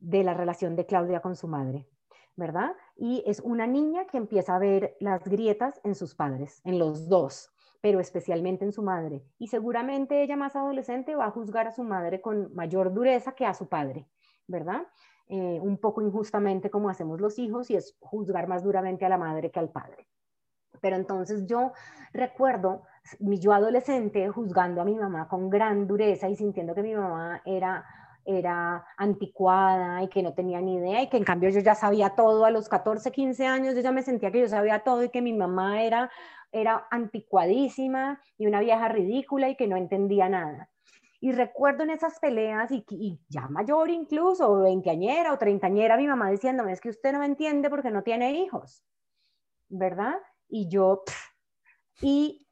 de 0.02 0.24
la 0.24 0.34
relación 0.34 0.74
de 0.74 0.84
Claudia 0.84 1.20
con 1.20 1.36
su 1.36 1.46
madre, 1.46 1.86
¿verdad? 2.36 2.72
Y 2.96 3.22
es 3.26 3.40
una 3.40 3.66
niña 3.66 4.06
que 4.06 4.18
empieza 4.18 4.56
a 4.56 4.58
ver 4.58 4.96
las 5.00 5.24
grietas 5.24 5.80
en 5.84 5.94
sus 5.94 6.14
padres, 6.14 6.60
en 6.64 6.78
los 6.78 7.08
dos, 7.08 7.50
pero 7.80 8.00
especialmente 8.00 8.64
en 8.64 8.72
su 8.72 8.82
madre. 8.82 9.24
Y 9.38 9.46
seguramente 9.46 10.22
ella 10.22 10.36
más 10.36 10.56
adolescente 10.56 11.14
va 11.14 11.26
a 11.26 11.30
juzgar 11.30 11.68
a 11.68 11.72
su 11.72 11.84
madre 11.84 12.20
con 12.20 12.52
mayor 12.54 12.92
dureza 12.92 13.32
que 13.32 13.46
a 13.46 13.54
su 13.54 13.68
padre, 13.68 14.08
¿verdad? 14.48 14.82
Eh, 15.28 15.60
un 15.62 15.78
poco 15.78 16.02
injustamente 16.02 16.68
como 16.68 16.90
hacemos 16.90 17.20
los 17.20 17.38
hijos 17.38 17.70
y 17.70 17.76
es 17.76 17.96
juzgar 18.00 18.48
más 18.48 18.64
duramente 18.64 19.06
a 19.06 19.08
la 19.08 19.18
madre 19.18 19.50
que 19.52 19.60
al 19.60 19.70
padre. 19.70 20.08
Pero 20.80 20.96
entonces 20.96 21.46
yo 21.46 21.72
recuerdo 22.12 22.82
mi 23.20 23.38
yo 23.38 23.52
adolescente 23.52 24.28
juzgando 24.30 24.80
a 24.80 24.84
mi 24.84 24.96
mamá 24.96 25.28
con 25.28 25.48
gran 25.48 25.86
dureza 25.86 26.28
y 26.28 26.34
sintiendo 26.34 26.74
que 26.74 26.82
mi 26.82 26.94
mamá 26.94 27.40
era 27.44 27.84
era 28.24 28.84
anticuada 28.96 30.02
y 30.02 30.08
que 30.08 30.22
no 30.22 30.34
tenía 30.34 30.60
ni 30.60 30.76
idea 30.76 31.02
y 31.02 31.08
que 31.08 31.16
en 31.16 31.24
cambio 31.24 31.50
yo 31.50 31.60
ya 31.60 31.74
sabía 31.74 32.10
todo 32.10 32.44
a 32.44 32.50
los 32.50 32.68
14, 32.68 33.10
15 33.10 33.46
años, 33.46 33.74
yo 33.74 33.80
ya 33.80 33.92
me 33.92 34.02
sentía 34.02 34.30
que 34.30 34.40
yo 34.40 34.48
sabía 34.48 34.84
todo 34.84 35.02
y 35.02 35.10
que 35.10 35.22
mi 35.22 35.32
mamá 35.32 35.82
era, 35.82 36.10
era 36.52 36.86
anticuadísima 36.90 38.20
y 38.38 38.46
una 38.46 38.60
vieja 38.60 38.88
ridícula 38.88 39.48
y 39.48 39.56
que 39.56 39.66
no 39.66 39.76
entendía 39.76 40.28
nada. 40.28 40.68
Y 41.20 41.32
recuerdo 41.32 41.84
en 41.84 41.90
esas 41.90 42.18
peleas 42.18 42.70
y, 42.72 42.84
y 42.90 43.20
ya 43.28 43.48
mayor 43.48 43.90
incluso, 43.90 44.60
veinteañera 44.60 45.32
o 45.32 45.38
treintañera, 45.38 45.96
mi 45.96 46.08
mamá 46.08 46.30
diciéndome, 46.30 46.72
es 46.72 46.80
que 46.80 46.88
usted 46.88 47.12
no 47.12 47.22
entiende 47.22 47.70
porque 47.70 47.90
no 47.90 48.02
tiene 48.02 48.32
hijos, 48.32 48.84
¿verdad? 49.68 50.14
Y 50.48 50.68
yo, 50.68 51.04
y 52.00 52.48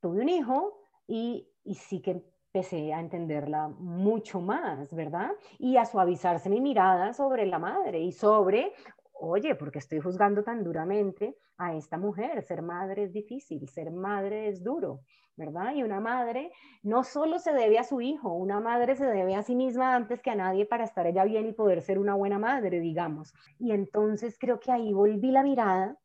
tuve 0.00 0.22
un 0.22 0.28
hijo 0.28 0.80
y, 1.06 1.48
y 1.62 1.76
sí 1.76 2.02
que 2.02 2.33
empecé 2.54 2.94
a 2.94 3.00
entenderla 3.00 3.66
mucho 3.66 4.40
más, 4.40 4.94
¿verdad? 4.94 5.32
Y 5.58 5.76
a 5.76 5.84
suavizarse 5.84 6.48
mi 6.48 6.60
mirada 6.60 7.12
sobre 7.12 7.46
la 7.46 7.58
madre 7.58 7.98
y 7.98 8.12
sobre, 8.12 8.72
oye, 9.12 9.56
porque 9.56 9.80
estoy 9.80 9.98
juzgando 9.98 10.44
tan 10.44 10.62
duramente 10.62 11.36
a 11.58 11.74
esta 11.74 11.98
mujer? 11.98 12.44
Ser 12.44 12.62
madre 12.62 13.02
es 13.02 13.12
difícil, 13.12 13.68
ser 13.68 13.90
madre 13.90 14.46
es 14.46 14.62
duro, 14.62 15.00
¿verdad? 15.36 15.74
Y 15.74 15.82
una 15.82 15.98
madre 15.98 16.52
no 16.84 17.02
solo 17.02 17.40
se 17.40 17.52
debe 17.52 17.80
a 17.80 17.82
su 17.82 18.00
hijo, 18.00 18.32
una 18.32 18.60
madre 18.60 18.94
se 18.94 19.06
debe 19.06 19.34
a 19.34 19.42
sí 19.42 19.56
misma 19.56 19.96
antes 19.96 20.22
que 20.22 20.30
a 20.30 20.36
nadie 20.36 20.64
para 20.64 20.84
estar 20.84 21.08
ella 21.08 21.24
bien 21.24 21.48
y 21.48 21.52
poder 21.54 21.82
ser 21.82 21.98
una 21.98 22.14
buena 22.14 22.38
madre, 22.38 22.78
digamos. 22.78 23.34
Y 23.58 23.72
entonces 23.72 24.38
creo 24.38 24.60
que 24.60 24.70
ahí 24.70 24.92
volví 24.92 25.32
la 25.32 25.42
mirada 25.42 25.98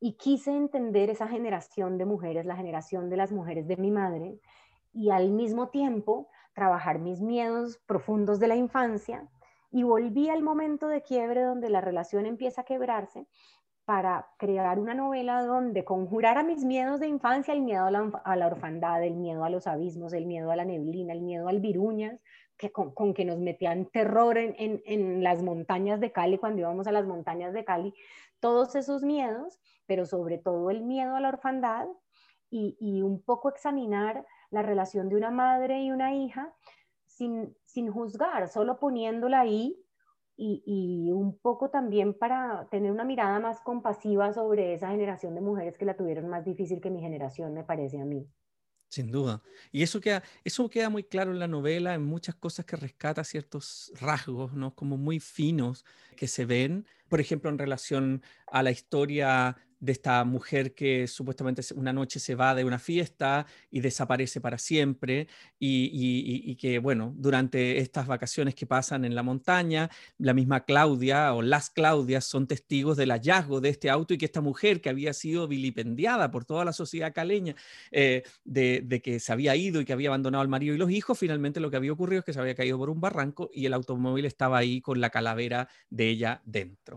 y 0.00 0.16
quise 0.16 0.52
entender 0.52 1.10
esa 1.10 1.28
generación 1.28 1.98
de 1.98 2.06
mujeres, 2.06 2.46
la 2.46 2.56
generación 2.56 3.10
de 3.10 3.16
las 3.16 3.32
mujeres 3.32 3.66
de 3.66 3.76
mi 3.76 3.90
madre, 3.90 4.38
y 4.96 5.10
al 5.10 5.30
mismo 5.30 5.68
tiempo 5.68 6.28
trabajar 6.54 6.98
mis 6.98 7.20
miedos 7.20 7.78
profundos 7.86 8.40
de 8.40 8.48
la 8.48 8.56
infancia 8.56 9.28
y 9.70 9.82
volví 9.82 10.30
al 10.30 10.42
momento 10.42 10.88
de 10.88 11.02
quiebre 11.02 11.42
donde 11.42 11.68
la 11.68 11.82
relación 11.82 12.24
empieza 12.24 12.62
a 12.62 12.64
quebrarse 12.64 13.26
para 13.84 14.26
crear 14.38 14.78
una 14.78 14.94
novela 14.94 15.42
donde 15.44 15.84
conjurara 15.84 16.42
mis 16.42 16.64
miedos 16.64 16.98
de 16.98 17.08
infancia, 17.08 17.52
el 17.52 17.60
miedo 17.60 17.84
a 17.84 18.36
la, 18.36 18.46
orfandad, 18.46 19.04
el 19.04 19.14
miedo 19.14 19.44
a 19.44 19.50
los 19.50 19.66
abismos, 19.66 20.14
el 20.14 20.26
miedo 20.26 20.50
a 20.50 20.56
la 20.56 20.64
neblina, 20.64 21.12
el 21.12 21.20
miedo 21.20 21.46
al 21.46 21.60
viruñas, 21.60 22.18
que 22.56 22.72
con, 22.72 23.12
que 23.12 23.24
nos 23.26 23.38
metían 23.38 23.84
terror 23.86 24.38
en, 24.38 24.56
en, 24.58 25.22
las 25.22 25.42
montañas 25.42 26.00
de 26.00 26.10
Cali, 26.10 26.38
cuando 26.38 26.60
íbamos 26.60 26.86
a 26.86 26.92
las 26.92 27.06
montañas 27.06 27.52
de 27.52 27.64
Cali, 27.64 27.94
todos 28.40 28.74
esos 28.74 29.02
miedos, 29.02 29.60
pero 29.86 30.06
sobre 30.06 30.38
todo 30.38 30.70
el 30.70 30.80
miedo 30.80 31.14
a 31.14 31.20
la 31.20 31.28
orfandad 31.28 31.86
y, 32.50 32.76
y 32.80 33.02
un 33.02 33.22
poco 33.22 33.50
examinar 33.50 34.24
la 34.56 34.62
relación 34.62 35.10
de 35.10 35.16
una 35.16 35.30
madre 35.30 35.82
y 35.82 35.90
una 35.90 36.14
hija 36.14 36.50
sin, 37.04 37.54
sin 37.66 37.92
juzgar, 37.92 38.48
solo 38.48 38.78
poniéndola 38.78 39.40
ahí 39.40 39.78
y, 40.34 40.62
y, 40.64 41.12
un 41.12 41.38
poco 41.38 41.68
también 41.68 42.14
para 42.14 42.66
tener 42.70 42.90
una 42.90 43.04
mirada 43.04 43.38
más 43.38 43.60
compasiva 43.60 44.32
sobre 44.32 44.72
esa 44.72 44.88
generación 44.88 45.34
de 45.34 45.42
mujeres 45.42 45.76
que 45.76 45.84
la 45.84 45.94
tuvieron 45.94 46.28
más 46.28 46.44
difícil 46.44 46.80
que 46.80 46.90
mi 46.90 47.00
generación, 47.00 47.52
me 47.52 47.64
parece 47.64 48.00
a 48.00 48.06
mí. 48.06 48.26
Sin 48.88 49.10
duda. 49.10 49.42
Y 49.72 49.82
eso 49.82 50.00
queda, 50.00 50.22
eso 50.44 50.70
queda 50.70 50.88
muy 50.88 51.04
claro 51.04 51.32
en 51.32 51.38
la 51.38 51.48
novela, 51.48 51.94
en 51.94 52.04
muchas 52.04 52.34
cosas 52.34 52.64
que 52.64 52.76
rescata 52.76 53.24
ciertos 53.24 53.92
rasgos, 54.00 54.54
¿no? 54.54 54.74
Como 54.74 54.96
muy 54.96 55.20
finos 55.20 55.84
que 56.16 56.28
se 56.28 56.46
ven, 56.46 56.86
por 57.08 57.20
ejemplo, 57.20 57.50
en 57.50 57.58
relación 57.58 58.22
a 58.46 58.62
la 58.62 58.70
historia 58.70 59.56
de 59.80 59.92
esta 59.92 60.24
mujer 60.24 60.74
que 60.74 61.06
supuestamente 61.06 61.62
una 61.74 61.92
noche 61.92 62.18
se 62.18 62.34
va 62.34 62.54
de 62.54 62.64
una 62.64 62.78
fiesta 62.78 63.46
y 63.70 63.80
desaparece 63.80 64.40
para 64.40 64.58
siempre 64.58 65.28
y, 65.58 66.56
que, 66.56 66.78
bueno, 66.78 67.12
durante 67.16 67.78
estas 67.78 68.06
vacaciones 68.06 68.54
que 68.54 68.66
pasan 68.66 69.04
en 69.04 69.14
la 69.14 69.22
montaña, 69.22 69.90
la 70.18 70.32
misma 70.34 70.64
Claudia 70.64 71.34
o 71.34 71.42
las 71.42 71.70
Claudias 71.70 72.24
son 72.24 72.46
testigos 72.46 72.96
del 72.96 73.10
hallazgo 73.10 73.60
de 73.60 73.68
este 73.68 73.90
auto 73.90 74.14
y 74.14 74.18
que 74.18 74.24
esta 74.24 74.40
mujer 74.40 74.80
que 74.80 74.88
había 74.88 75.12
sido 75.12 75.46
vilipendiada 75.48 76.30
por 76.30 76.44
toda 76.44 76.64
la 76.64 76.72
sociedad 76.72 77.12
caleña 77.12 77.54
eh, 77.90 78.22
de, 78.44 78.82
de, 78.84 79.02
que 79.02 79.20
se 79.20 79.32
había 79.32 79.54
ido 79.56 79.80
y 79.80 79.84
que 79.84 79.92
había 79.92 80.08
abandonado 80.08 80.42
al 80.42 80.48
marido 80.48 80.74
y 80.74 80.78
los 80.78 80.90
hijos, 80.90 81.18
finalmente 81.18 81.60
lo 81.60 81.70
que 81.70 81.76
había 81.76 81.92
ocurrido 81.92 82.20
es 82.20 82.24
que 82.24 82.32
se 82.32 82.40
había 82.40 82.54
caído 82.54 82.78
por 82.78 82.90
un 82.90 83.00
barranco 83.00 83.50
y 83.52 83.66
el 83.66 83.74
automóvil 83.74 84.24
estaba 84.24 84.58
ahí 84.58 84.80
con 84.80 85.00
la 85.00 85.10
calavera 85.10 85.68
de 85.90 86.08
ella 86.08 86.42
dentro. 86.44 86.95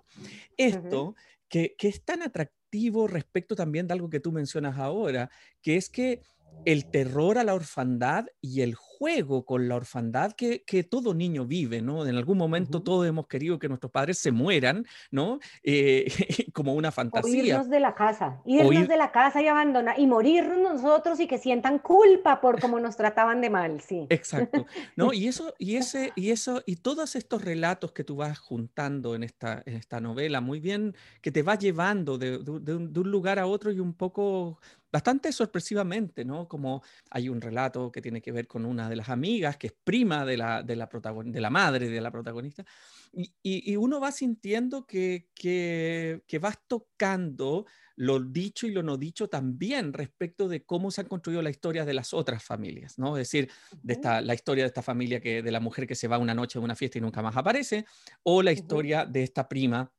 Esto 0.58 1.16
que, 1.48 1.76
es 1.80 2.04
tan 2.04 2.22
atractivo 2.22 3.08
respecto 3.08 3.56
también 3.56 3.88
de 3.88 3.94
algo 3.94 4.10
que 4.10 4.20
tú 4.20 4.32
mencionas 4.32 4.78
ahora, 4.78 5.30
que 5.62 5.76
es 5.76 5.90
que 5.90 6.22
el 6.66 6.90
terror 6.90 7.38
a 7.38 7.44
la 7.44 7.56
orfandad 7.56 8.26
y 8.42 8.62
el 8.62 8.76
juego 9.00 9.46
con 9.46 9.70
la 9.70 9.78
orfandad 9.78 10.34
que, 10.34 10.60
todo 10.90 11.14
niño 11.14 11.46
vive, 11.46 11.82
¿no? 11.82 12.06
En 12.06 12.18
algún 12.18 12.38
momento 12.38 12.84
todos 12.84 13.08
hemos 13.08 13.28
querido 13.28 13.58
que 13.58 13.70
nuestros 13.70 13.92
padres 13.92 14.20
se 14.20 14.32
mueran, 14.32 14.86
¿no? 15.10 15.40
Eh, 15.64 16.06
como 16.54 16.74
una 16.74 16.92
fantasía. 16.92 17.42
O 17.42 17.46
irnos 17.46 17.70
de 17.70 17.80
la 17.80 17.96
casa, 17.96 18.42
irnos 18.46 18.88
de 18.90 18.98
la 18.98 19.12
casa 19.12 19.42
y 19.42 19.48
abandonar, 19.48 19.98
y 19.98 20.06
morirnos 20.06 20.60
nosotros 20.82 21.20
y 21.22 21.28
que 21.28 21.38
sientan 21.38 21.80
culpa 21.80 22.42
por 22.42 22.60
cómo 22.60 22.80
nos 22.80 22.98
trataban 22.98 23.40
de 23.40 23.50
mal, 23.50 23.80
sí. 23.80 24.06
Exacto, 24.10 24.66
¿no? 24.98 25.14
Y 25.14 25.28
eso, 25.28 25.54
y 25.58 25.76
ese, 25.78 26.12
y 26.16 26.32
eso, 26.32 26.62
y 26.66 26.76
todos 26.76 27.16
estos 27.16 27.42
relatos 27.44 27.94
que 27.94 28.04
tú 28.04 28.18
vas 28.18 28.38
juntando 28.38 29.16
en 29.16 29.24
esta, 29.24 29.64
en 29.66 29.76
esta 29.76 30.02
novela, 30.02 30.42
muy 30.42 30.60
bien, 30.60 30.94
que 31.22 31.32
te 31.32 31.42
va 31.42 31.56
llevando 31.56 32.18
de, 32.18 32.40
de 32.40 32.76
un 32.76 33.12
lugar 33.12 33.40
a 33.40 33.48
otro 33.48 33.72
y 33.72 33.80
un 33.80 33.94
poco 33.94 34.60
bastante 34.92 35.32
sorpresivamente, 35.32 36.26
¿no? 36.26 36.48
Como 36.48 36.82
hay 37.10 37.30
un 37.30 37.42
relato 37.42 37.92
que 37.92 38.02
tiene 38.02 38.22
que 38.22 38.32
ver 38.32 38.48
con 38.48 38.66
una 38.66 38.89
de 38.90 38.96
las 38.96 39.10
amigas, 39.10 39.58
que 39.58 39.68
es 39.68 39.74
prima 39.84 40.26
de 40.26 40.38
la, 40.38 40.64
de 40.64 40.76
la, 40.76 40.90
de 41.26 41.42
la 41.42 41.50
madre 41.50 41.88
de 41.88 42.02
la 42.02 42.12
protagonista, 42.12 42.66
y, 43.12 43.34
y, 43.42 43.76
uno 43.76 44.00
va 44.00 44.12
sintiendo 44.12 44.86
que, 44.86 45.30
que, 45.34 46.22
que, 46.28 46.40
vas 46.40 46.60
tocando 46.68 47.66
lo 47.96 48.20
dicho 48.20 48.68
y 48.68 48.72
lo 48.72 48.84
no 48.84 48.98
dicho 48.98 49.30
también 49.30 49.94
respecto 49.94 50.48
de 50.48 50.64
cómo 50.64 50.92
se 50.92 51.02
han 51.02 51.08
construido 51.08 51.42
la 51.42 51.50
historia 51.50 51.86
de 51.86 51.94
las 51.94 52.14
otras 52.14 52.44
familias, 52.44 53.00
¿no? 53.00 53.18
Es 53.18 53.32
decir, 53.32 53.50
de 53.82 53.94
esta, 53.94 54.22
la 54.22 54.36
historia 54.36 54.64
de 54.64 54.68
esta 54.68 54.84
familia, 54.84 55.20
que, 55.20 55.42
de 55.42 55.52
la 55.52 55.60
mujer 55.60 55.88
que 55.88 55.96
se 55.96 56.08
va 56.08 56.20
una 56.20 56.36
noche 56.36 56.60
a 56.60 56.62
una 56.62 56.76
fiesta 56.76 57.00
y 57.00 57.02
nunca 57.02 57.24
más 57.24 57.36
aparece, 57.36 57.86
o 58.24 58.44
la 58.44 58.52
historia 58.52 59.06
de 59.06 59.24
esta 59.24 59.48
prima 59.48 59.92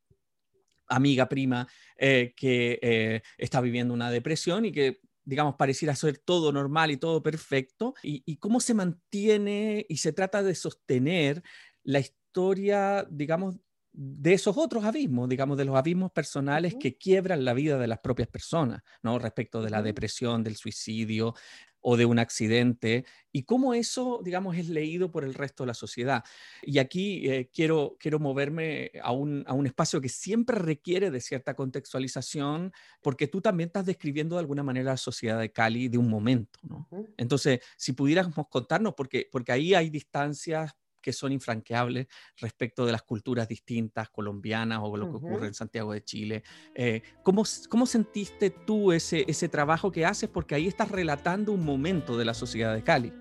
amiga 0.90 1.28
prima 1.28 1.66
eh, 1.96 2.34
que 2.36 2.78
eh, 2.82 3.22
está 3.38 3.60
viviendo 3.60 3.94
una 3.94 4.10
depresión 4.10 4.64
y 4.64 4.72
que 4.72 5.00
digamos, 5.24 5.56
pareciera 5.56 5.94
ser 5.94 6.18
todo 6.18 6.52
normal 6.52 6.90
y 6.90 6.96
todo 6.96 7.22
perfecto, 7.22 7.94
y, 8.02 8.36
cómo 8.36 8.60
se 8.60 8.74
mantiene 8.74 9.86
y 9.88 9.98
se 9.98 10.12
trata 10.12 10.42
de 10.42 10.54
sostener 10.54 11.42
la 11.82 12.00
historia, 12.00 13.06
digamos, 13.10 13.56
de 13.92 14.32
esos 14.32 14.56
otros 14.56 14.84
abismos, 14.84 15.28
digamos, 15.28 15.58
de 15.58 15.64
los 15.64 15.76
abismos 15.76 16.12
personales 16.12 16.74
que 16.76 16.96
quiebran 16.96 17.44
la 17.44 17.54
vida 17.54 17.78
de 17.78 17.88
las 17.88 17.98
propias 17.98 18.28
personas, 18.28 18.82
¿no? 19.02 19.18
Respecto 19.18 19.62
de 19.62 19.70
la 19.70 19.82
depresión, 19.82 20.44
del 20.44 20.56
suicidio, 20.56 21.34
o 21.82 21.96
de 21.96 22.04
un 22.04 22.18
accidente 22.18 23.04
y 23.32 23.44
cómo 23.44 23.74
eso, 23.74 24.20
digamos, 24.24 24.56
es 24.56 24.68
leído 24.68 25.10
por 25.10 25.24
el 25.24 25.34
resto 25.34 25.62
de 25.62 25.68
la 25.68 25.74
sociedad. 25.74 26.24
Y 26.62 26.78
aquí 26.78 27.28
eh, 27.30 27.50
quiero, 27.52 27.96
quiero 27.98 28.18
moverme 28.18 28.92
a 29.02 29.12
un, 29.12 29.44
a 29.46 29.54
un, 29.54 29.66
espacio 29.66 30.00
que 30.00 30.08
siempre 30.08 30.58
requiere 30.58 31.10
de 31.10 31.20
cierta 31.20 31.54
contextualización, 31.54 32.72
porque 33.00 33.28
tú 33.28 33.40
también 33.40 33.68
estás 33.68 33.86
describiendo 33.86 34.36
de 34.36 34.40
alguna 34.40 34.62
manera 34.62 34.92
la 34.92 34.96
sociedad 34.96 35.38
de 35.38 35.52
Cali 35.52 35.88
de 35.88 35.98
un 35.98 36.08
momento, 36.08 36.58
¿no? 36.62 36.88
Entonces, 37.16 37.60
si 37.76 37.92
pudiéramos 37.92 38.48
contarnos, 38.48 38.94
porque, 38.94 39.28
porque 39.30 39.52
ahí 39.52 39.74
hay 39.74 39.90
distancias 39.90 40.74
que 41.00 41.12
son 41.12 41.32
infranqueables 41.32 42.06
respecto 42.36 42.86
de 42.86 42.92
las 42.92 43.02
culturas 43.02 43.48
distintas, 43.48 44.08
colombianas 44.10 44.80
o 44.82 44.96
lo 44.96 45.10
que 45.10 45.16
ocurre 45.16 45.46
en 45.48 45.54
Santiago 45.54 45.92
de 45.92 46.04
Chile. 46.04 46.42
Eh, 46.74 47.02
¿cómo, 47.22 47.44
¿cómo, 47.68 47.86
sentiste 47.86 48.50
tú 48.50 48.92
ese, 48.92 49.24
ese 49.28 49.48
trabajo 49.48 49.90
que 49.90 50.06
haces? 50.06 50.28
Porque 50.28 50.54
ahí 50.54 50.66
estás 50.66 50.90
relatando 50.90 51.52
un 51.52 51.64
momento 51.64 52.16
de 52.16 52.24
la 52.24 52.34
sociedad 52.34 52.74
de 52.74 52.82
Cali. 52.82 53.12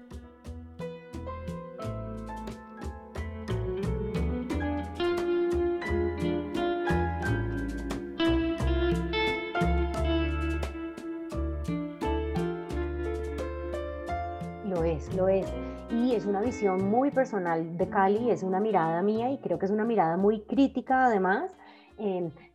Muy 16.80 17.12
personal 17.12 17.78
de 17.78 17.90
Cali, 17.90 18.32
es 18.32 18.44
una 18.44 18.60
mirada 18.60 19.02
mía 19.02 19.30
y 19.32 19.40
creo 19.40 19.60
que 19.60 19.66
es 19.66 19.72
una 19.72 19.86
mirada 19.86 20.18
muy 20.18 20.46
crítica 20.46 21.06
además. 21.06 21.56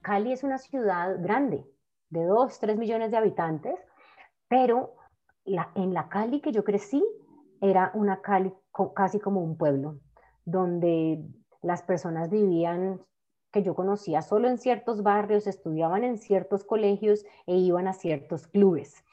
Cali 0.03 0.33
es 0.33 0.43
una 0.43 0.59
ciudad 0.59 1.17
grande, 1.21 1.65
de 2.09 2.25
2, 2.25 2.59
3 2.59 2.79
millones 2.79 3.11
de 3.11 3.17
habitantes, 3.19 3.79
pero 4.49 4.97
en 5.45 5.95
la 5.95 6.09
Cali 6.09 6.41
que 6.41 6.53
yo 6.53 6.65
crecí 6.65 7.05
era 7.61 7.91
una 7.95 8.21
Cali 8.23 8.53
casi 8.95 9.21
como 9.21 9.43
un 9.43 9.57
pueblo, 9.57 10.01
donde 10.45 11.23
las 11.63 11.83
personas 11.83 12.31
vivían 12.31 13.01
que 13.53 13.63
yo 13.63 13.75
conocía 13.75 14.23
solo 14.23 14.49
en 14.49 14.59
ciertos 14.59 15.03
barrios, 15.03 15.47
estudiaban 15.47 16.03
en 16.03 16.19
ciertos 16.19 16.65
colegios 16.65 17.25
e 17.47 17.57
iban 17.57 17.87
a 17.87 17.93
ciertos 17.93 18.49
clubes 18.49 19.05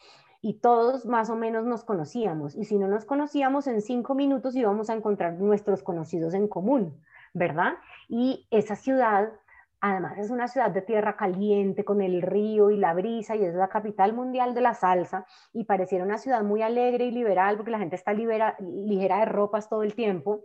y 0.42 0.56
todos 0.56 1.06
más 1.06 1.30
o 1.30 1.36
menos 1.36 1.66
nos 1.66 1.84
conocíamos. 1.84 2.56
Y 2.56 2.66
si 2.66 2.78
no 2.78 2.88
nos 2.88 3.06
conocíamos, 3.06 3.68
en 3.68 3.82
cinco 3.82 4.16
minutos 4.16 4.56
íbamos 4.56 4.90
a 4.90 4.96
encontrar 4.96 5.34
nuestros 5.34 5.84
conocidos 5.84 6.34
en 6.34 6.48
común, 6.48 7.00
¿verdad? 7.34 7.74
Y 8.10 8.48
esa 8.50 8.76
ciudad, 8.76 9.32
además 9.80 10.18
es 10.18 10.32
una 10.32 10.48
ciudad 10.48 10.72
de 10.72 10.82
tierra 10.82 11.16
caliente, 11.16 11.86
con 11.86 12.02
el 12.02 12.24
río 12.24 12.72
y 12.72 12.78
la 12.78 12.96
brisa, 12.96 13.36
y 13.36 13.46
es 13.46 13.54
la 13.54 13.70
capital 13.70 14.14
mundial 14.14 14.56
de 14.56 14.62
la 14.62 14.74
salsa, 14.74 15.26
y 15.54 15.66
pareciera 15.66 16.04
una 16.04 16.18
ciudad 16.18 16.42
muy 16.42 16.64
alegre 16.64 17.06
y 17.06 17.12
liberal, 17.12 17.56
porque 17.56 17.72
la 17.72 17.80
gente 17.80 17.96
está 17.96 18.14
ligera 18.14 19.20
de 19.20 19.26
ropas 19.26 19.70
todo 19.70 19.84
el 19.84 19.94
tiempo, 19.94 20.44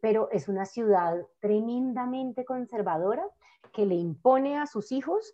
pero 0.00 0.28
es 0.30 0.48
una 0.48 0.64
ciudad 0.64 1.26
tremendamente 1.40 2.44
conservadora 2.44 3.24
que 3.72 3.84
le 3.84 3.96
impone 3.96 4.58
a 4.58 4.66
sus 4.66 4.92
hijos 4.92 5.32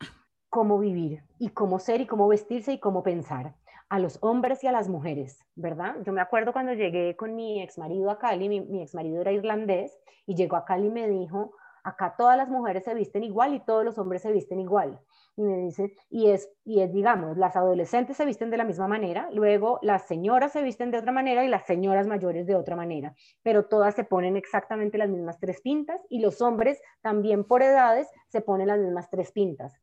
cómo 0.48 0.78
vivir 0.78 1.22
y 1.38 1.50
cómo 1.50 1.78
ser 1.78 2.00
y 2.00 2.06
cómo 2.06 2.28
vestirse 2.28 2.72
y 2.72 2.80
cómo 2.80 3.02
pensar 3.02 3.54
a 3.90 3.98
los 3.98 4.18
hombres 4.22 4.62
y 4.64 4.68
a 4.68 4.72
las 4.72 4.88
mujeres, 4.88 5.44
¿verdad? 5.56 5.96
Yo 6.04 6.12
me 6.12 6.20
acuerdo 6.20 6.52
cuando 6.52 6.72
llegué 6.72 7.16
con 7.16 7.34
mi 7.34 7.60
ex 7.60 7.76
marido 7.76 8.10
a 8.10 8.18
Cali, 8.18 8.48
mi, 8.48 8.60
mi 8.60 8.82
ex 8.82 8.94
marido 8.94 9.20
era 9.20 9.32
irlandés, 9.32 9.98
y 10.26 10.36
llegó 10.36 10.56
a 10.56 10.64
Cali 10.64 10.86
y 10.86 10.90
me 10.90 11.08
dijo, 11.08 11.52
acá 11.82 12.14
todas 12.16 12.36
las 12.36 12.48
mujeres 12.48 12.84
se 12.84 12.94
visten 12.94 13.24
igual 13.24 13.52
y 13.52 13.60
todos 13.60 13.84
los 13.84 13.98
hombres 13.98 14.22
se 14.22 14.32
visten 14.32 14.60
igual. 14.60 15.00
Y 15.36 15.42
me 15.42 15.56
dice, 15.56 15.94
y 16.08 16.30
es, 16.30 16.48
y 16.64 16.82
es, 16.82 16.92
digamos, 16.92 17.36
las 17.36 17.56
adolescentes 17.56 18.16
se 18.16 18.24
visten 18.24 18.50
de 18.50 18.58
la 18.58 18.64
misma 18.64 18.86
manera, 18.86 19.28
luego 19.32 19.80
las 19.82 20.06
señoras 20.06 20.52
se 20.52 20.62
visten 20.62 20.92
de 20.92 20.98
otra 20.98 21.12
manera 21.12 21.44
y 21.44 21.48
las 21.48 21.66
señoras 21.66 22.06
mayores 22.06 22.46
de 22.46 22.54
otra 22.54 22.76
manera, 22.76 23.14
pero 23.42 23.66
todas 23.66 23.94
se 23.96 24.04
ponen 24.04 24.36
exactamente 24.36 24.98
las 24.98 25.08
mismas 25.08 25.40
tres 25.40 25.60
pintas 25.62 26.00
y 26.08 26.20
los 26.20 26.40
hombres 26.42 26.80
también 27.00 27.44
por 27.44 27.62
edades 27.62 28.08
se 28.28 28.40
ponen 28.40 28.68
las 28.68 28.78
mismas 28.78 29.10
tres 29.10 29.32
pintas. 29.32 29.80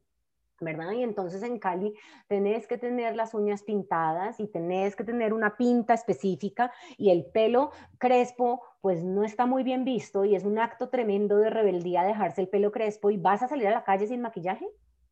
¿Verdad? 0.60 0.92
Y 0.92 1.04
entonces 1.04 1.44
en 1.44 1.60
Cali 1.60 1.94
tenés 2.28 2.68
que 2.68 2.78
tener 2.78 3.16
las 3.16 3.34
uñas 3.34 3.64
pintadas 3.64 4.40
y 4.40 4.48
tenés 4.48 4.96
que 4.96 5.04
tener 5.04 5.34
una 5.34 5.56
pinta 5.56 5.94
específica 5.94 6.72
y 6.98 7.12
el 7.12 7.26
pelo 7.26 7.72
crespo 7.98 8.62
pues 8.82 9.04
no 9.04 9.24
está 9.24 9.46
muy 9.46 9.64
bien 9.64 9.84
visto 9.84 10.26
y 10.26 10.36
es 10.36 10.44
un 10.44 10.60
acto 10.60 10.90
tremendo 10.90 11.38
de 11.38 11.50
rebeldía 11.50 12.04
dejarse 12.04 12.42
el 12.42 12.50
pelo 12.50 12.72
crespo 12.72 13.12
y 13.12 13.18
vas 13.18 13.44
a 13.44 13.48
salir 13.48 13.68
a 13.68 13.72
la 13.72 13.84
calle 13.84 14.08
sin 14.08 14.22
maquillaje. 14.22 14.68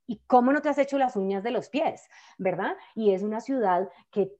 ¿Y 0.07 0.21
cómo 0.27 0.53
no 0.53 0.61
te 0.61 0.69
has 0.69 0.77
hecho 0.77 0.97
las 0.97 1.15
uñas 1.15 1.43
de 1.43 1.51
los 1.51 1.69
pies? 1.69 2.07
¿Verdad? 2.37 2.75
Y 2.93 3.11
es 3.11 3.23
una 3.23 3.41
ciudad 3.41 3.89
que 4.11 4.31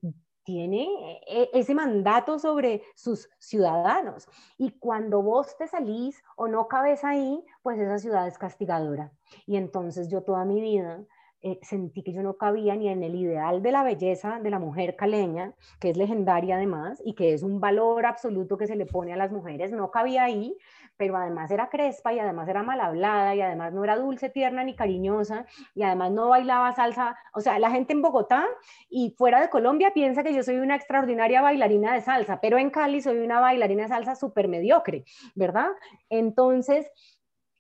tiene 0.45 0.87
e, 1.27 1.49
ese 1.53 1.75
mandato 1.75 2.39
sobre 2.39 2.83
sus 2.95 3.29
ciudadanos. 3.39 4.29
Y 4.57 4.71
cuando 4.79 5.21
vos 5.21 5.57
te 5.57 5.67
salís 5.67 6.23
o 6.37 6.47
no 6.47 6.69
cabes 6.69 7.03
ahí, 7.03 7.43
pues 7.61 7.77
esa 7.79 7.97
ciudad 7.97 8.27
es 8.27 8.37
castigadora. 8.37 9.11
Y 9.45 9.57
entonces 9.57 10.07
yo 10.09 10.21
toda 10.21 10.45
mi 10.45 10.61
vida 10.61 11.03
eh, 11.41 11.59
sentí 11.61 12.01
que 12.01 12.11
yo 12.11 12.23
no 12.23 12.37
cabía 12.37 12.75
ni 12.75 12.87
en 12.87 13.03
el 13.03 13.13
ideal 13.13 13.61
de 13.61 13.71
la 13.71 13.83
belleza 13.83 14.39
de 14.39 14.49
la 14.49 14.57
mujer 14.57 14.95
caleña, 14.95 15.53
que 15.79 15.91
es 15.91 15.97
legendaria 15.97 16.55
además 16.55 16.99
y 17.05 17.13
que 17.13 17.35
es 17.35 17.43
un 17.43 17.59
valor 17.59 18.07
absoluto 18.07 18.57
que 18.57 18.65
se 18.65 18.75
le 18.75 18.87
pone 18.87 19.13
a 19.13 19.17
las 19.17 19.31
mujeres, 19.31 19.71
no 19.71 19.91
cabía 19.91 20.23
ahí, 20.23 20.57
pero 20.97 21.17
además 21.17 21.51
era 21.51 21.69
crespa 21.69 22.13
y 22.13 22.19
además 22.19 22.47
era 22.47 22.63
mal 22.63 22.79
hablada 22.79 23.35
y 23.35 23.41
además 23.41 23.73
no 23.73 23.83
era 23.83 23.97
dulce, 23.97 24.29
tierna 24.29 24.63
ni 24.63 24.75
cariñosa 24.75 25.45
y 25.73 25.83
además 25.83 26.11
no 26.11 26.29
bailaba 26.29 26.73
salsa. 26.73 27.17
O 27.33 27.41
sea, 27.41 27.59
la 27.59 27.71
gente 27.71 27.93
en 27.93 28.01
Bogotá 28.01 28.45
y 28.89 29.13
fuera 29.17 29.41
de 29.41 29.49
Colombia 29.49 29.91
piensa 29.93 30.23
que 30.23 30.33
yo 30.33 30.43
soy 30.43 30.57
una 30.57 30.75
extraordinaria 30.75 31.41
bailarina 31.41 31.93
de 31.93 32.01
salsa, 32.01 32.39
pero 32.41 32.57
en 32.57 32.69
Cali 32.69 33.01
soy 33.01 33.19
una 33.19 33.39
bailarina 33.39 33.83
de 33.83 33.89
salsa 33.89 34.15
súper 34.15 34.47
mediocre, 34.47 35.05
¿verdad? 35.35 35.69
Entonces, 36.09 36.89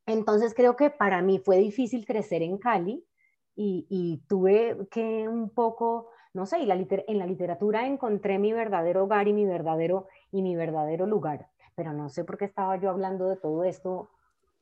entonces 0.05 0.53
creo 0.53 0.75
que 0.75 0.89
para 0.89 1.21
mí 1.21 1.39
fue 1.39 1.57
difícil 1.57 2.05
crecer 2.05 2.41
en 2.41 2.57
Cali 2.57 3.03
y, 3.57 4.21
tuve 4.27 4.77
que 4.91 5.29
un 5.29 5.49
poco, 5.49 6.09
no 6.33 6.45
sé, 6.45 6.59
y 6.59 6.69
en 6.69 7.19
la 7.19 7.25
literatura 7.25 7.87
encontré 7.87 8.37
mi 8.37 8.51
verdadero 8.51 9.05
hogar 9.05 9.29
y 9.29 9.33
mi 9.33 9.45
verdadero, 9.45 10.07
y 10.29 10.41
mi 10.41 10.57
verdadero 10.57 11.05
lugar 11.05 11.47
pero 11.75 11.93
no 11.93 12.09
sé 12.09 12.23
por 12.23 12.37
qué 12.37 12.45
estaba 12.45 12.79
yo 12.79 12.89
hablando 12.89 13.29
de 13.29 13.35
todo 13.35 13.63
esto, 13.63 14.09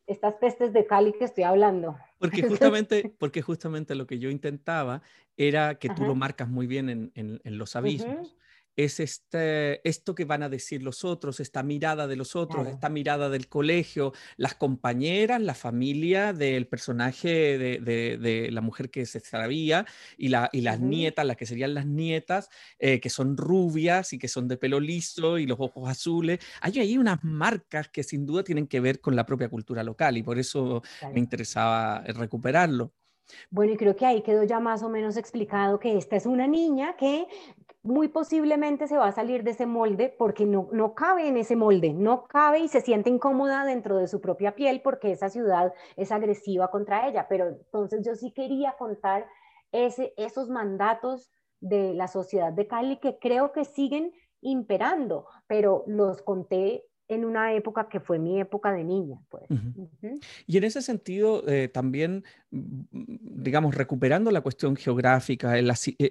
estas 0.07 0.33
pestes 0.35 0.73
de 0.73 0.85
Cali 0.85 1.13
que 1.13 1.25
estoy 1.25 1.43
hablando. 1.43 1.97
Porque 2.19 2.43
justamente, 2.47 3.13
porque 3.17 3.41
justamente 3.41 3.95
lo 3.95 4.07
que 4.07 4.19
yo 4.19 4.29
intentaba 4.29 5.01
era 5.37 5.75
que 5.75 5.89
tú 5.89 6.03
lo 6.03 6.15
marcas 6.15 6.49
muy 6.49 6.67
bien 6.67 6.89
en, 6.89 7.11
en, 7.15 7.57
los 7.57 7.75
abismos 7.75 8.35
es 8.75 8.99
este, 8.99 9.87
esto 9.87 10.15
que 10.15 10.25
van 10.25 10.43
a 10.43 10.49
decir 10.49 10.81
los 10.81 11.03
otros, 11.03 11.39
esta 11.39 11.63
mirada 11.63 12.07
de 12.07 12.15
los 12.15 12.35
otros, 12.35 12.67
esta 12.67 12.89
mirada 12.89 13.29
del 13.29 13.47
colegio, 13.47 14.13
las 14.37 14.55
compañeras, 14.55 15.41
la 15.41 15.53
familia 15.53 16.33
del 16.33 16.67
personaje 16.67 17.57
de, 17.57 18.49
la 18.51 18.61
mujer 18.61 18.89
que 18.89 19.05
se 19.05 19.19
extravía 19.19 19.85
y, 20.17 20.29
la, 20.29 20.49
y 20.51 20.61
las 20.61 20.79
nietas, 20.79 21.25
las 21.25 21.37
que 21.37 21.45
serían 21.45 21.73
las 21.73 21.85
nietas, 21.85 22.49
eh, 22.79 22.99
que 22.99 23.09
son 23.09 23.37
rubias 23.37 24.13
y 24.13 24.19
que 24.19 24.27
son 24.27 24.47
de 24.47 24.57
pelo 24.57 24.79
liso 24.79 25.37
y 25.37 25.45
los 25.45 25.59
ojos 25.59 25.89
azules. 25.89 26.39
Hay 26.61 26.79
ahí 26.79 26.97
unas 26.97 27.23
marcas 27.23 27.89
que 27.89 28.03
sin 28.03 28.25
duda 28.25 28.43
tienen 28.43 28.67
que 28.67 28.79
ver 28.79 28.99
con 29.01 29.15
la 29.15 29.25
propia 29.25 29.49
cultura 29.49 29.83
local 29.83 30.17
y 30.17 30.23
por 30.23 30.39
eso 30.39 30.81
me 31.13 31.19
interesaba 31.19 32.03
recuperarlo. 32.07 32.93
Bueno, 33.49 33.73
y 33.73 33.77
creo 33.77 33.95
que 33.95 34.05
ahí 34.05 34.21
quedó 34.21 34.43
ya 34.43 34.59
más 34.59 34.83
o 34.83 34.89
menos 34.89 35.17
explicado 35.17 35.79
que 35.79 35.97
esta 35.97 36.15
es 36.15 36.25
una 36.25 36.47
niña 36.47 36.95
que 36.97 37.25
muy 37.83 38.07
posiblemente 38.07 38.87
se 38.87 38.97
va 38.97 39.07
a 39.07 39.11
salir 39.11 39.43
de 39.43 39.51
ese 39.51 39.65
molde 39.65 40.13
porque 40.17 40.45
no, 40.45 40.69
no 40.71 40.95
cabe 40.95 41.27
en 41.27 41.37
ese 41.37 41.57
molde, 41.57 41.93
no 41.93 42.23
cabe 42.23 42.59
y 42.59 42.69
se 42.69 42.79
siente 42.79 43.09
incómoda 43.09 43.65
dentro 43.65 43.97
de 43.97 44.07
su 44.07 44.21
propia 44.21 44.55
piel 44.55 44.81
porque 44.81 45.11
esa 45.11 45.29
ciudad 45.29 45.73
es 45.97 46.11
agresiva 46.11 46.71
contra 46.71 47.07
ella. 47.07 47.27
Pero 47.27 47.47
entonces 47.49 48.01
yo 48.05 48.15
sí 48.15 48.31
quería 48.31 48.75
contar 48.77 49.27
ese, 49.73 50.13
esos 50.15 50.49
mandatos 50.49 51.29
de 51.59 51.93
la 51.93 52.07
sociedad 52.07 52.53
de 52.53 52.67
Cali 52.67 52.97
que 52.99 53.19
creo 53.19 53.51
que 53.51 53.65
siguen 53.65 54.13
imperando, 54.41 55.27
pero 55.47 55.83
los 55.87 56.21
conté 56.21 56.85
en 57.07 57.25
una 57.25 57.53
época 57.53 57.89
que 57.89 57.99
fue 57.99 58.19
mi 58.19 58.39
época 58.39 58.71
de 58.71 58.83
niña. 58.83 59.19
Pues. 59.29 59.43
Y 60.47 60.57
en 60.57 60.63
ese 60.63 60.81
sentido, 60.81 61.47
eh, 61.47 61.67
también, 61.67 62.23
mm, 62.51 62.83
digamos, 62.91 63.75
recuperando 63.75 64.31
la 64.31 64.41
cuestión 64.41 64.75
geográfica, 64.75 65.57
e, 65.57 65.65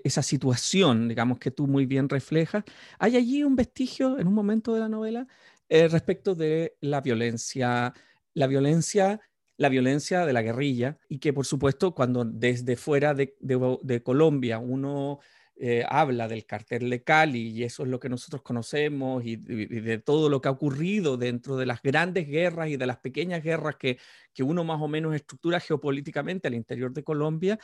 esa 0.05 0.22
situación, 0.22 1.09
digamos, 1.09 1.38
que 1.38 1.50
tú 1.50 1.66
muy 1.66 1.87
bien 1.87 2.09
reflejas, 2.09 2.64
¿hay 2.98 3.16
allí 3.16 3.42
un 3.42 3.57
vestigio 3.57 4.18
en 4.18 4.26
un 4.26 4.35
momento 4.35 4.74
de 4.74 4.81
la 4.81 4.88
novela 4.88 5.26
eh, 5.68 5.88
respecto 5.88 6.35
de 6.35 6.76
la 6.81 7.00
violencia, 7.00 7.94
la 8.35 8.46
violencia 8.46 9.20
la 9.59 9.68
violencia 9.68 10.26
de 10.26 10.33
la 10.33 10.42
guerrilla 10.42 10.98
y 11.09 11.18
que 11.18 11.33
por 11.33 11.46
supuesto 11.46 11.94
cuando 11.94 12.24
desde 12.24 12.74
fuera 12.74 13.14
de, 13.14 13.37
de 13.38 14.02
Colombia 14.02 14.59
uno 14.59 15.20
eh, 15.64 15.85
habla 15.88 16.27
del 16.27 16.44
cartel 16.44 16.90
de 16.90 17.05
Cali 17.05 17.51
y 17.51 17.62
eso 17.62 17.85
es 17.85 17.88
lo 17.88 18.01
que 18.01 18.09
nosotros 18.09 18.42
conocemos 18.42 19.25
y, 19.25 19.37
de 19.37 19.98
todo 19.98 20.29
lo 20.29 20.40
que 20.40 20.48
ha 20.48 20.51
ocurrido 20.51 21.16
dentro 21.16 21.57
de 21.57 21.66
las 21.66 21.81
grandes 21.83 22.27
guerras 22.27 22.68
y 22.68 22.77
de 22.77 22.85
las 22.85 22.96
pequeñas 22.96 23.44
guerras 23.44 23.77
que, 23.77 23.96
que 24.35 24.42
uno 24.42 24.64
más 24.64 24.83
o 24.83 24.88
menos 24.88 25.14
estructura 25.14 25.61
geopolíticamente 25.61 26.48
al 26.48 26.55
interior 26.55 26.92
de 26.92 27.05
Colombia, 27.05 27.61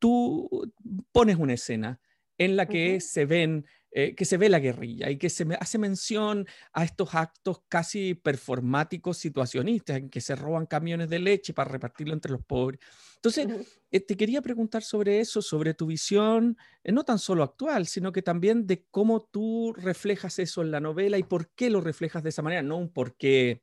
tú 0.00 0.72
pones 1.12 1.36
una 1.36 1.52
escena 1.52 2.00
en 2.36 2.56
la 2.56 2.66
que 2.66 3.00
se 3.00 3.26
ven 3.26 3.64
eh, 3.92 4.14
que 4.14 4.24
se 4.24 4.36
ve 4.36 4.48
la 4.48 4.60
guerrilla 4.60 5.10
y 5.10 5.18
que 5.18 5.28
se 5.28 5.44
hace 5.58 5.76
mención 5.76 6.46
a 6.72 6.84
estos 6.84 7.12
actos 7.14 7.62
casi 7.68 8.14
performáticos 8.14 9.18
situacionistas 9.18 9.96
en 9.96 10.10
que 10.10 10.20
se 10.20 10.36
roban 10.36 10.66
camiones 10.66 11.10
de 11.10 11.18
leche 11.18 11.52
para 11.52 11.72
repartirlo 11.72 12.14
entre 12.14 12.30
los 12.30 12.44
pobres. 12.44 12.78
Entonces, 13.16 13.48
eh, 13.90 13.98
te 13.98 14.16
quería 14.16 14.42
preguntar 14.42 14.84
sobre 14.84 15.18
eso, 15.18 15.42
sobre 15.42 15.74
tu 15.74 15.86
visión, 15.86 16.56
eh, 16.84 16.92
no 16.92 17.02
tan 17.02 17.18
solo 17.18 17.42
actual, 17.42 17.88
sino 17.88 18.12
que 18.12 18.22
también 18.22 18.64
de 18.64 18.86
cómo 18.92 19.22
tú 19.22 19.72
reflejas 19.72 20.38
eso 20.38 20.62
en 20.62 20.70
la 20.70 20.78
novela 20.78 21.18
y 21.18 21.24
por 21.24 21.50
qué 21.50 21.68
lo 21.68 21.80
reflejas 21.80 22.22
de 22.22 22.28
esa 22.28 22.42
manera, 22.42 22.62
no 22.62 22.76
un 22.76 22.92
por 22.92 23.16
qué 23.16 23.60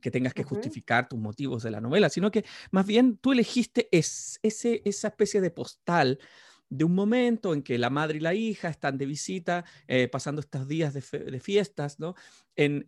que 0.00 0.10
tengas 0.10 0.34
que 0.34 0.44
justificar 0.44 1.08
tus 1.08 1.18
motivos 1.18 1.62
de 1.62 1.70
la 1.70 1.80
novela, 1.80 2.08
sino 2.08 2.30
que 2.30 2.44
más 2.70 2.86
bien 2.86 3.16
tú 3.16 3.32
elegiste 3.32 3.88
ese, 3.90 4.38
esa 4.84 5.08
especie 5.08 5.40
de 5.40 5.50
postal 5.50 6.18
de 6.72 6.84
un 6.84 6.94
momento 6.94 7.52
en 7.52 7.62
que 7.62 7.76
la 7.76 7.90
madre 7.90 8.16
y 8.16 8.20
la 8.20 8.32
hija 8.32 8.70
están 8.70 8.96
de 8.96 9.04
visita, 9.04 9.66
eh, 9.86 10.08
pasando 10.08 10.40
estos 10.40 10.66
días 10.66 10.94
de, 10.94 11.02
fiestas, 11.38 12.00
¿no? 12.00 12.14
En, 12.56 12.82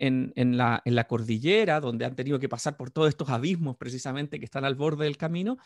la, 0.57 0.81
en, 0.85 0.95
la, 0.95 1.05
cordillera, 1.07 1.81
donde 1.81 2.07
han 2.07 2.17
tenido 2.17 2.39
que 2.39 2.49
pasar 2.49 2.79
por 2.79 2.91
todos 2.91 3.11
estos 3.11 3.29
abismos 3.29 3.77
precisamente 3.77 4.39
que 4.39 4.47
están 4.47 4.65
al 4.65 4.75
borde 4.75 5.05
del 5.05 5.19
camino, 5.19 5.59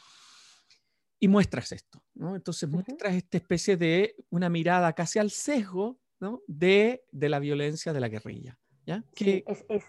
y 1.20 1.28
muestras 1.28 1.70
esto, 1.70 2.02
¿no? 2.14 2.34
Entonces 2.34 2.68
muestras 2.68 3.14
esta 3.14 3.36
especie 3.36 3.76
de 3.76 4.16
una 4.30 4.48
mirada 4.48 4.92
casi 4.94 5.20
al 5.20 5.30
sesgo, 5.30 6.00
¿no? 6.18 6.42
De, 6.48 7.04
la 7.12 7.38
violencia 7.38 7.92
de 7.92 8.00
la 8.00 8.08
guerrilla, 8.08 8.58
¿ya? 8.84 9.04
que... 9.14 9.44
es, 9.46 9.64
es 9.68 9.84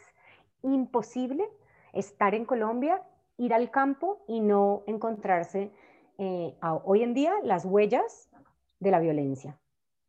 imposible 0.62 1.46
estar 1.94 2.36
en 2.36 2.46
Colombia, 2.46 3.02
ir 3.38 3.56
al 3.56 3.72
campo 3.72 4.24
y 4.28 4.40
no 4.40 4.84
encontrarse 4.86 5.72
eh, 6.20 6.56
hoy 6.84 7.02
en 7.04 7.14
día 7.14 7.34
las 7.44 7.66
huellas 7.66 8.30
de 8.80 8.92
la 8.92 9.00
violencia, 9.00 9.58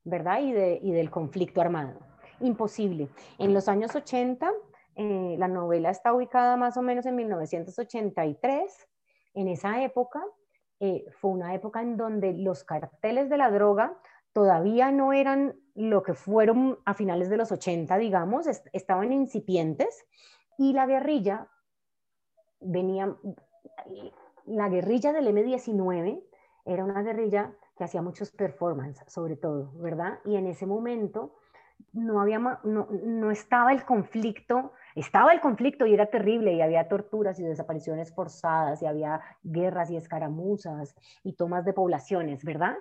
¿verdad? 0.05 0.41
Y, 0.43 0.53
de, 0.53 0.81
y 0.83 0.91
del 0.93 1.11
conflicto 1.11 1.61
armado. 1.61 2.01
Imposible. 2.41 3.09
En 3.39 3.55
los 3.55 3.69
años 3.69 3.95
80, 3.95 4.51
eh, 4.97 5.37
la 5.39 5.49
novela 5.49 5.91
está 5.91 6.13
ubicada 6.13 6.57
más 6.57 6.77
o 6.77 6.83
menos 6.83 7.07
en 7.07 7.15
1983. 7.15 8.89
En 9.35 9.49
esa 9.49 9.83
época, 9.83 10.23
eh, 10.81 11.05
fue 11.13 11.31
una 11.31 11.55
época 11.55 11.81
en 11.81 11.97
donde 11.97 12.33
los 12.33 12.65
carteles 12.65 13.31
de 13.31 13.37
la 13.37 13.51
droga 13.51 13.97
todavía 14.33 14.91
no 14.91 15.13
eran 15.13 15.55
lo 15.75 16.03
que 16.03 16.15
fueron 16.15 16.79
a 16.85 16.95
finales 16.95 17.31
de 17.31 17.37
los 17.37 17.53
80, 17.53 17.97
digamos, 17.99 18.47
estaban 18.73 19.13
incipientes 19.13 20.07
y 20.59 20.73
la 20.73 20.87
guerrilla 20.87 21.49
venía, 22.61 23.17
la 24.47 24.69
guerrilla 24.69 25.13
del 25.13 25.29
M-19 25.29 26.23
era 26.65 26.85
una 26.85 27.03
guerrilla 27.03 27.53
que 27.77 27.85
hacía 27.85 28.03
muchos 28.03 28.31
performances, 28.31 29.11
sobre 29.13 29.37
todo, 29.37 29.73
¿verdad? 29.77 30.19
Y 30.25 30.37
en 30.37 30.47
ese 30.47 30.67
momento 30.67 31.35
no, 31.93 32.21
había, 32.21 32.39
no, 32.39 32.89
no 32.91 33.31
estaba 33.31 33.73
el 33.73 33.85
conflicto, 33.85 34.73
estaba 34.95 35.33
el 35.33 35.41
conflicto 35.41 35.87
y 35.87 35.95
era 35.95 36.07
terrible 36.07 36.53
y 36.53 36.61
había 36.61 36.89
torturas 36.89 37.39
y 37.41 37.45
desapariciones 37.45 38.15
forzadas 38.15 38.83
y 38.83 38.87
había 38.87 39.21
guerras 39.43 39.91
y 39.91 39.97
escaramuzas 39.97 40.95
y 41.25 41.35
tomas 41.35 41.65
de 41.65 41.73
poblaciones, 41.73 42.45
¿verdad? 42.45 42.77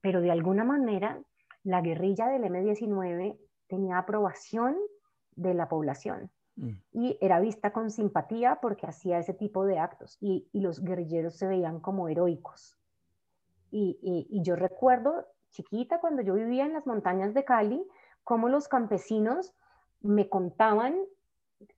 Pero 0.00 0.20
de 0.20 0.30
alguna 0.30 0.64
manera 0.64 1.20
la 1.62 1.80
guerrilla 1.80 2.28
del 2.28 2.44
M-19 2.44 3.38
tenía 3.68 3.98
aprobación 3.98 4.76
de 5.36 5.54
la 5.54 5.68
población. 5.68 6.30
Y 6.92 7.16
era 7.20 7.40
vista 7.40 7.72
con 7.72 7.90
simpatía 7.90 8.58
porque 8.60 8.86
hacía 8.86 9.18
ese 9.18 9.34
tipo 9.34 9.64
de 9.64 9.78
actos 9.78 10.18
y, 10.20 10.48
los 10.52 10.82
guerrilleros 10.82 11.36
se 11.36 11.46
veían 11.46 11.80
como 11.80 12.08
heroicos. 12.08 12.76
Y, 13.70 14.28
yo 14.42 14.56
recuerdo, 14.56 15.26
chiquita, 15.50 16.00
cuando 16.00 16.22
yo 16.22 16.34
vivía 16.34 16.66
en 16.66 16.72
las 16.72 16.86
montañas 16.86 17.34
de 17.34 17.44
Cali, 17.44 17.82
cómo 18.24 18.48
los 18.48 18.68
campesinos 18.68 19.54
me 20.02 20.28
contaban 20.28 20.96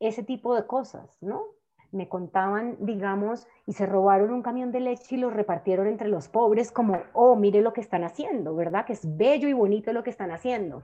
ese 0.00 0.22
tipo 0.22 0.54
de 0.54 0.66
cosas, 0.66 1.16
¿no? 1.20 1.44
Me 1.90 2.08
contaban, 2.08 2.76
digamos, 2.80 3.46
y 3.66 3.74
se 3.74 3.84
robaron 3.84 4.32
un 4.32 4.42
camión 4.42 4.72
de 4.72 4.80
leche 4.80 5.16
y 5.16 5.18
lo 5.18 5.28
repartieron 5.28 5.86
entre 5.86 6.08
los 6.08 6.28
pobres 6.28 6.72
como, 6.72 7.02
oh, 7.12 7.36
mire 7.36 7.60
lo 7.60 7.72
que 7.72 7.82
están 7.82 8.02
haciendo, 8.02 8.54
¿verdad? 8.56 8.86
Que 8.86 8.94
es 8.94 9.16
bello 9.16 9.48
y 9.48 9.52
bonito 9.52 9.92
lo 9.92 10.02
que 10.02 10.10
están 10.10 10.30
haciendo. 10.30 10.82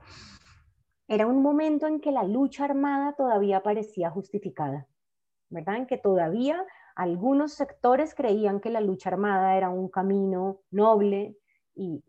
Era 1.09 1.25
un 1.25 1.41
momento 1.41 1.87
en 1.87 1.99
que 1.99 2.11
la 2.11 2.23
lucha 2.23 2.65
armada 2.65 3.13
todavía 3.13 3.63
parecía 3.63 4.11
justificada, 4.11 4.87
¿verdad? 5.49 5.77
En 5.77 5.87
que 5.87 5.97
todavía 5.97 6.63
algunos 6.95 7.53
sectores 7.53 8.13
creían 8.13 8.59
que 8.59 8.69
la 8.69 8.79
lucha 8.79 9.09
armada 9.09 9.57
era 9.57 9.71
un 9.71 9.89
camino 9.89 10.59
noble 10.69 11.35
y, 11.73 12.03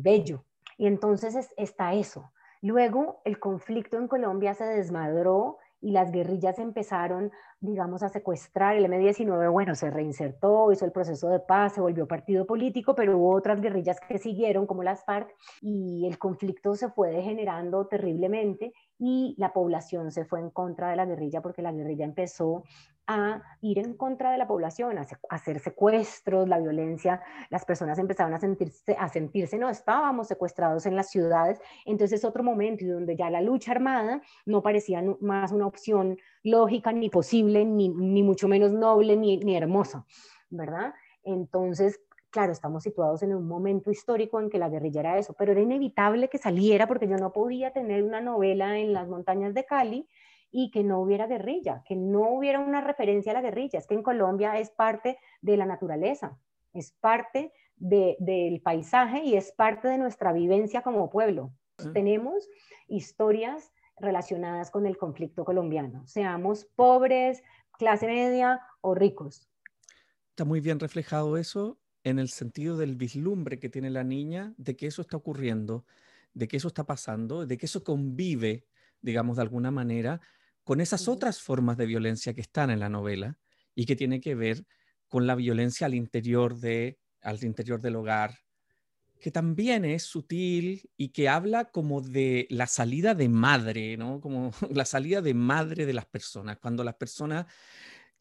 bello. 0.00 0.46
Y 0.78 0.86
entonces 0.86 1.52
está 1.58 1.92
eso. 1.92 2.32
Luego 2.62 3.20
el 3.26 3.38
conflicto 3.38 3.98
en 3.98 4.08
Colombia 4.08 4.54
se 4.54 4.64
desmadró 4.64 5.58
y 5.82 5.90
las 5.90 6.12
guerrillas 6.12 6.58
empezaron, 6.58 7.32
digamos, 7.60 8.02
a 8.02 8.08
secuestrar. 8.08 8.76
El 8.76 8.86
M-19, 8.86 9.52
bueno, 9.52 9.74
se 9.74 9.90
reinsertó, 9.90 10.72
hizo 10.72 10.84
el 10.84 10.92
proceso 10.92 11.28
de 11.28 11.40
paz, 11.40 11.74
se 11.74 11.80
volvió 11.80 12.06
partido 12.06 12.46
político, 12.46 12.94
pero 12.94 13.18
hubo 13.18 13.34
otras 13.34 13.60
guerrillas 13.60 13.98
que 14.08 14.18
siguieron, 14.18 14.66
como 14.66 14.84
las 14.84 15.04
FARC, 15.04 15.28
y 15.60 16.06
el 16.06 16.18
conflicto 16.18 16.74
se 16.74 16.88
fue 16.88 17.10
degenerando 17.10 17.86
terriblemente 17.88 18.72
y 19.04 19.34
la 19.36 19.52
población 19.52 20.12
se 20.12 20.24
fue 20.24 20.38
en 20.38 20.50
contra 20.50 20.90
de 20.90 20.94
la 20.94 21.04
guerrilla 21.04 21.42
porque 21.42 21.60
la 21.60 21.72
guerrilla 21.72 22.04
empezó 22.04 22.62
a 23.08 23.42
ir 23.60 23.80
en 23.80 23.94
contra 23.94 24.30
de 24.30 24.38
la 24.38 24.46
población, 24.46 24.96
a, 24.96 25.04
hacer 25.28 25.58
secuestros, 25.58 26.48
la 26.48 26.60
violencia, 26.60 27.20
las 27.50 27.64
personas 27.64 27.98
empezaron 27.98 28.32
a 28.32 28.38
sentirse, 28.38 28.94
a 28.96 29.08
sentirse, 29.08 29.58
no, 29.58 29.68
estábamos 29.68 30.28
secuestrados 30.28 30.86
en 30.86 30.94
las 30.94 31.10
ciudades, 31.10 31.60
entonces 31.84 32.20
es 32.20 32.24
otro 32.24 32.44
momento 32.44 32.86
donde 32.86 33.16
ya 33.16 33.28
la 33.28 33.40
lucha 33.40 33.72
armada 33.72 34.22
no 34.46 34.62
parecía 34.62 35.02
más 35.20 35.50
una 35.50 35.66
opción 35.66 36.16
lógica 36.44 36.92
ni 36.92 37.10
posible, 37.10 37.64
ni, 37.64 37.88
ni 37.88 38.22
mucho 38.22 38.46
menos 38.46 38.70
noble 38.70 39.16
ni, 39.16 39.38
ni 39.38 39.56
hermosa, 39.56 40.06
¿verdad? 40.48 40.94
Entonces, 41.24 42.00
claro, 42.32 42.50
estamos 42.50 42.82
situados 42.82 43.22
en 43.22 43.34
un 43.34 43.46
momento 43.46 43.90
histórico 43.92 44.40
en 44.40 44.50
que 44.50 44.58
la 44.58 44.70
guerrilla 44.70 45.00
era 45.00 45.18
eso, 45.18 45.34
pero 45.34 45.52
era 45.52 45.60
inevitable 45.60 46.28
que 46.28 46.38
saliera 46.38 46.88
porque 46.88 47.06
yo 47.06 47.16
no 47.16 47.32
podía 47.32 47.72
tener 47.72 48.02
una 48.02 48.20
novela 48.20 48.78
en 48.78 48.92
las 48.92 49.06
montañas 49.06 49.54
de 49.54 49.64
Cali 49.64 50.08
y 50.50 50.70
que 50.70 50.82
no 50.82 51.00
hubiera 51.00 51.26
guerrilla, 51.26 51.82
que 51.86 51.94
no 51.94 52.30
hubiera 52.30 52.58
una 52.58 52.80
referencia 52.80 53.32
a 53.32 53.34
la 53.34 53.42
guerrilla. 53.42 53.78
Es 53.78 53.86
que 53.86 53.94
en 53.94 54.02
Colombia 54.02 54.58
es 54.58 54.70
parte 54.70 55.18
de 55.42 55.56
la 55.56 55.66
naturaleza, 55.66 56.38
es 56.72 56.92
parte 56.92 57.52
del 57.76 58.60
paisaje 58.62 59.22
y 59.24 59.34
es 59.34 59.52
parte 59.52 59.88
de 59.88 59.98
nuestra 59.98 60.32
vivencia 60.32 60.82
como 60.82 61.10
pueblo. 61.10 61.52
Tenemos 61.92 62.48
historias 62.88 63.72
relacionadas 63.98 64.70
con 64.70 64.86
el 64.86 64.96
conflicto 64.96 65.44
colombiano, 65.44 66.06
seamos 66.06 66.64
pobres, 66.76 67.42
clase 67.72 68.06
media 68.06 68.60
o 68.80 68.94
ricos. 68.94 69.48
Está 70.30 70.44
muy 70.44 70.60
bien 70.60 70.80
reflejado 70.80 71.36
eso 71.36 71.81
en 72.04 72.18
el 72.18 72.28
sentido 72.28 72.76
del 72.76 72.96
vislumbre 72.96 73.58
que 73.58 73.68
tiene 73.68 73.90
la 73.90 74.04
niña 74.04 74.54
de 74.56 74.76
que 74.76 74.86
eso 74.86 75.02
está 75.02 75.16
ocurriendo, 75.16 75.84
de 76.34 76.48
que 76.48 76.56
eso 76.56 76.68
está 76.68 76.84
pasando, 76.84 77.46
de 77.46 77.58
que 77.58 77.66
eso 77.66 77.84
convive, 77.84 78.66
digamos, 79.00 79.36
de 79.36 79.42
alguna 79.42 79.70
manera, 79.70 80.20
con 80.64 80.80
esas 80.80 81.08
otras 81.08 81.40
formas 81.40 81.76
de 81.76 81.86
violencia 81.86 82.34
que 82.34 82.40
están 82.40 82.70
en 82.70 82.80
la 82.80 82.88
novela 82.88 83.38
y 83.74 83.86
que 83.86 83.96
tiene 83.96 84.20
que 84.20 84.34
ver 84.34 84.66
con 85.08 85.26
la 85.26 85.34
violencia 85.34 85.86
al 85.86 85.94
interior, 85.94 86.58
de, 86.58 86.98
al 87.20 87.42
interior 87.44 87.80
del 87.80 87.96
hogar, 87.96 88.38
que 89.20 89.30
también 89.30 89.84
es 89.84 90.02
sutil 90.02 90.90
y 90.96 91.10
que 91.10 91.28
habla 91.28 91.66
como 91.66 92.00
de 92.00 92.46
la 92.50 92.66
salida 92.66 93.14
de 93.14 93.28
madre, 93.28 93.96
¿no? 93.96 94.20
Como 94.20 94.50
la 94.70 94.84
salida 94.84 95.22
de 95.22 95.32
madre 95.34 95.86
de 95.86 95.92
las 95.92 96.06
personas, 96.06 96.58
cuando 96.58 96.82
las 96.82 96.96
personas 96.96 97.46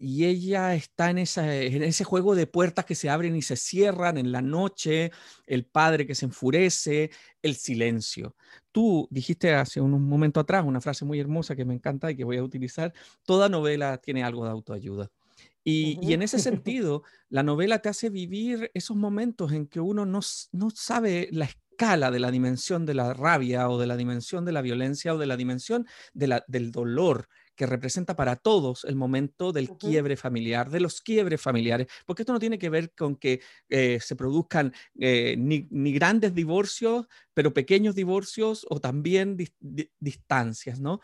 y 0.02 0.26
ella 0.26 0.74
está 0.74 1.12
en, 1.12 1.20
en 1.20 1.84
ese 1.84 2.04
juego 2.04 2.34
de 2.34 2.48
puertas 2.48 2.86
que 2.86 2.96
se 2.96 3.10
abren 3.10 3.36
y 3.36 3.44
se 3.44 3.56
cierran 3.56 4.18
en 4.18 4.32
la 4.32 4.42
noche, 4.42 5.12
el 5.46 5.64
padre 5.64 6.08
que 6.08 6.16
se 6.16 6.26
enfurece, 6.26 7.12
el 7.44 7.56
silencio. 7.56 8.36
Tú 8.72 9.08
dijiste 9.12 9.54
hace 9.54 9.80
un 9.80 9.92
momento 10.10 10.40
atrás 10.40 10.66
una 10.66 10.82
frase 10.82 11.06
muy 11.06 11.20
hermosa 11.20 11.56
que 11.56 11.66
me 11.66 11.76
encanta 11.76 12.10
y 12.10 12.16
que 12.16 12.24
voy 12.24 12.38
a 12.38 12.44
utilizar, 12.44 12.94
toda 13.24 13.48
novela 13.48 14.00
tiene 14.00 14.24
algo 14.24 14.44
de 14.44 14.52
autoayuda. 14.52 15.12
Y, 15.64 16.00
y, 16.02 16.14
en 16.14 16.24
ese 16.24 16.40
sentido, 16.40 17.04
la 17.30 17.44
novela 17.44 17.80
te 17.80 17.90
hace 17.90 18.10
vivir 18.10 18.72
esos 18.74 18.98
momentos 18.98 19.52
en 19.52 19.68
que 19.68 19.80
uno 19.80 20.08
no, 20.08 20.22
no 20.52 20.70
sabe 20.72 21.30
la 21.32 21.46
escala 21.46 22.10
de 22.10 22.20
la 22.20 22.32
dimensión 22.32 22.88
de 22.88 22.96
la 22.96 23.14
rabia 23.14 23.70
o 23.70 23.80
de 23.80 23.86
la 23.86 23.98
dimensión 23.98 24.46
de 24.46 24.52
la 24.52 24.64
violencia 24.64 25.14
o 25.14 25.20
de 25.20 25.28
la 25.28 25.38
dimensión 25.38 25.86
de 26.14 26.28
la, 26.28 26.44
del 26.48 26.72
dolor 26.72 27.28
que 27.56 27.66
representa 27.66 28.16
para 28.16 28.36
todos 28.36 28.86
el 28.86 28.96
momento 28.96 29.52
del 29.52 29.70
quiebre 29.78 30.18
familiar, 30.18 30.70
de 30.70 30.80
los 30.80 31.02
quiebres 31.02 31.42
familiares, 31.42 31.88
porque 32.06 32.24
esto 32.24 32.34
no 32.34 32.40
tiene 32.40 32.60
que 32.60 32.70
ver 32.70 32.92
con 32.94 33.16
que 33.16 33.42
eh, 33.70 34.00
se 34.02 34.16
produzcan 34.16 34.74
eh, 35.00 35.36
ni, 35.38 35.68
grandes 35.94 36.34
divorcios, 36.34 37.08
pero 37.34 37.54
pequeños 37.54 37.96
divorcios 37.96 38.66
o 38.70 38.80
también 38.80 39.38
distancias, 40.00 40.80
¿no? 40.80 41.02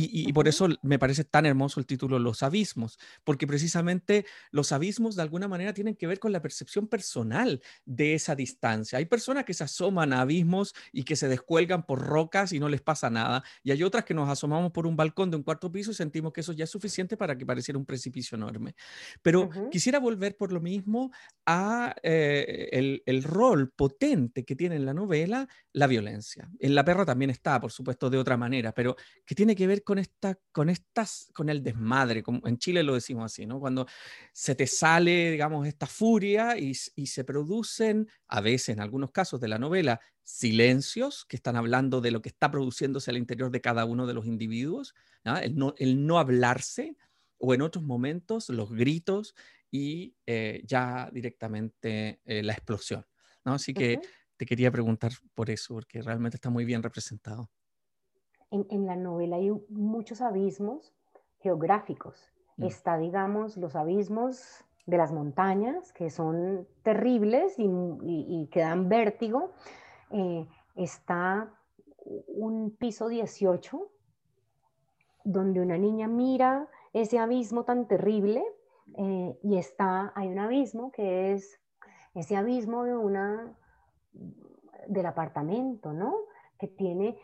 Y, 0.00 0.32
por 0.32 0.46
eso 0.46 0.68
me 0.82 0.96
parece 0.96 1.24
tan 1.24 1.44
hermoso 1.44 1.80
el 1.80 1.86
título 1.86 2.20
Los 2.20 2.44
abismos, 2.44 3.00
porque 3.24 3.48
precisamente 3.48 4.26
los 4.52 4.70
abismos 4.70 5.16
de 5.16 5.22
alguna 5.22 5.48
manera 5.48 5.74
tienen 5.74 5.96
que 5.96 6.06
ver 6.06 6.20
con 6.20 6.30
la 6.30 6.40
percepción 6.40 6.86
personal 6.86 7.60
de 7.84 8.14
esa 8.14 8.36
distancia. 8.36 8.98
Hay 8.98 9.06
personas 9.06 9.44
que 9.44 9.54
se 9.54 9.64
asoman 9.64 10.12
a 10.12 10.20
abismos 10.20 10.72
y 10.92 11.02
que 11.02 11.16
se 11.16 11.26
descuelgan 11.26 11.84
por 11.84 12.00
rocas 12.00 12.52
y 12.52 12.60
no 12.60 12.68
les 12.68 12.80
pasa 12.80 13.10
nada, 13.10 13.42
y 13.64 13.72
hay 13.72 13.82
otras 13.82 14.04
que 14.04 14.14
nos 14.14 14.28
asomamos 14.28 14.70
por 14.70 14.86
un 14.86 14.94
balcón 14.94 15.32
de 15.32 15.36
un 15.36 15.42
cuarto 15.42 15.72
piso 15.72 15.90
y 15.90 15.94
sentimos 15.94 16.32
que 16.32 16.42
eso 16.42 16.52
ya 16.52 16.62
es 16.62 16.70
suficiente 16.70 17.16
para 17.16 17.36
que 17.36 17.44
pareciera 17.44 17.76
un 17.76 17.84
precipicio 17.86 18.36
enorme. 18.36 18.76
Pero 19.20 19.50
quisiera 19.72 19.98
volver 19.98 20.36
por 20.36 20.52
lo 20.52 20.60
mismo 20.60 21.10
a 21.44 21.96
eh, 22.04 22.68
el, 22.70 23.02
el 23.04 23.24
rol 23.24 23.72
potente 23.72 24.44
que 24.44 24.54
tiene 24.54 24.76
en 24.76 24.86
la 24.86 24.94
novela 24.94 25.48
la 25.78 25.86
violencia. 25.86 26.50
En 26.58 26.74
La 26.74 26.84
perra 26.84 27.04
también 27.04 27.30
está, 27.30 27.60
por 27.60 27.70
supuesto, 27.70 28.10
de 28.10 28.18
otra 28.18 28.36
manera, 28.36 28.72
pero 28.72 28.96
que 29.24 29.34
tiene 29.34 29.54
que 29.54 29.66
ver 29.66 29.84
con, 29.84 29.98
esta, 29.98 30.38
con, 30.52 30.68
estas, 30.68 31.30
con 31.32 31.48
el 31.48 31.62
desmadre, 31.62 32.22
como 32.22 32.46
en 32.46 32.58
Chile 32.58 32.82
lo 32.82 32.94
decimos 32.94 33.26
así, 33.26 33.46
¿no? 33.46 33.60
Cuando 33.60 33.86
se 34.32 34.54
te 34.54 34.66
sale, 34.66 35.30
digamos, 35.30 35.66
esta 35.66 35.86
furia 35.86 36.56
y, 36.58 36.74
se 36.74 37.24
producen, 37.24 38.08
a 38.26 38.40
veces, 38.40 38.70
en 38.70 38.80
algunos 38.80 39.10
casos 39.10 39.40
de 39.40 39.48
la 39.48 39.58
novela, 39.58 40.00
silencios 40.22 41.24
que 41.24 41.36
están 41.36 41.56
hablando 41.56 42.00
de 42.00 42.10
lo 42.10 42.20
que 42.20 42.28
está 42.28 42.50
produciéndose 42.50 43.10
al 43.10 43.16
interior 43.16 43.50
de 43.50 43.60
cada 43.60 43.84
uno 43.84 44.06
de 44.06 44.14
los 44.14 44.26
individuos, 44.26 44.94
el, 45.24 45.56
no, 45.56 45.74
el, 45.78 46.06
no, 46.06 46.18
hablarse, 46.18 46.96
o 47.38 47.54
en 47.54 47.62
otros 47.62 47.84
momentos 47.84 48.48
los 48.48 48.70
gritos 48.72 49.34
y 49.70 50.16
eh, 50.26 50.62
ya 50.64 51.08
directamente 51.12 52.20
eh, 52.24 52.42
la 52.42 52.52
explosión. 52.52 53.06
¿no? 53.44 53.54
Así 53.54 53.72
que 53.72 54.00
te 54.38 54.46
quería 54.46 54.70
preguntar 54.70 55.12
por 55.34 55.50
eso, 55.50 55.74
porque 55.74 56.00
realmente 56.00 56.36
está 56.36 56.48
muy 56.48 56.64
bien 56.64 56.82
representado 56.82 57.50
en, 58.50 58.86
la 58.86 58.96
novela 58.96 59.36
hay 59.36 59.50
muchos 59.68 60.20
abismos 60.20 60.94
geográficos. 61.40 62.32
Mm. 62.56 62.64
Está, 62.64 62.98
digamos, 62.98 63.56
los 63.56 63.76
abismos 63.76 64.64
de 64.86 64.96
las 64.96 65.12
montañas, 65.12 65.92
que 65.92 66.10
son 66.10 66.66
terribles 66.82 67.54
y, 67.58 68.48
que 68.50 68.60
dan 68.60 68.88
vértigo. 68.88 69.52
Eh, 70.10 70.46
está 70.76 71.52
un 72.26 72.74
piso 72.78 73.08
18, 73.08 73.90
donde 75.24 75.60
una 75.60 75.76
niña 75.76 76.08
mira 76.08 76.68
ese 76.94 77.18
abismo 77.18 77.64
tan 77.64 77.86
terrible 77.86 78.42
eh, 78.96 79.38
y 79.42 79.58
está, 79.58 80.12
hay 80.14 80.28
un 80.28 80.38
abismo 80.38 80.90
que 80.90 81.32
es 81.34 81.60
ese 82.14 82.34
abismo 82.34 82.84
de 82.84 82.96
una, 82.96 83.54
del 84.86 85.06
apartamento, 85.06 85.92
¿no? 85.92 86.14
Que 86.58 86.68
tiene 86.68 87.18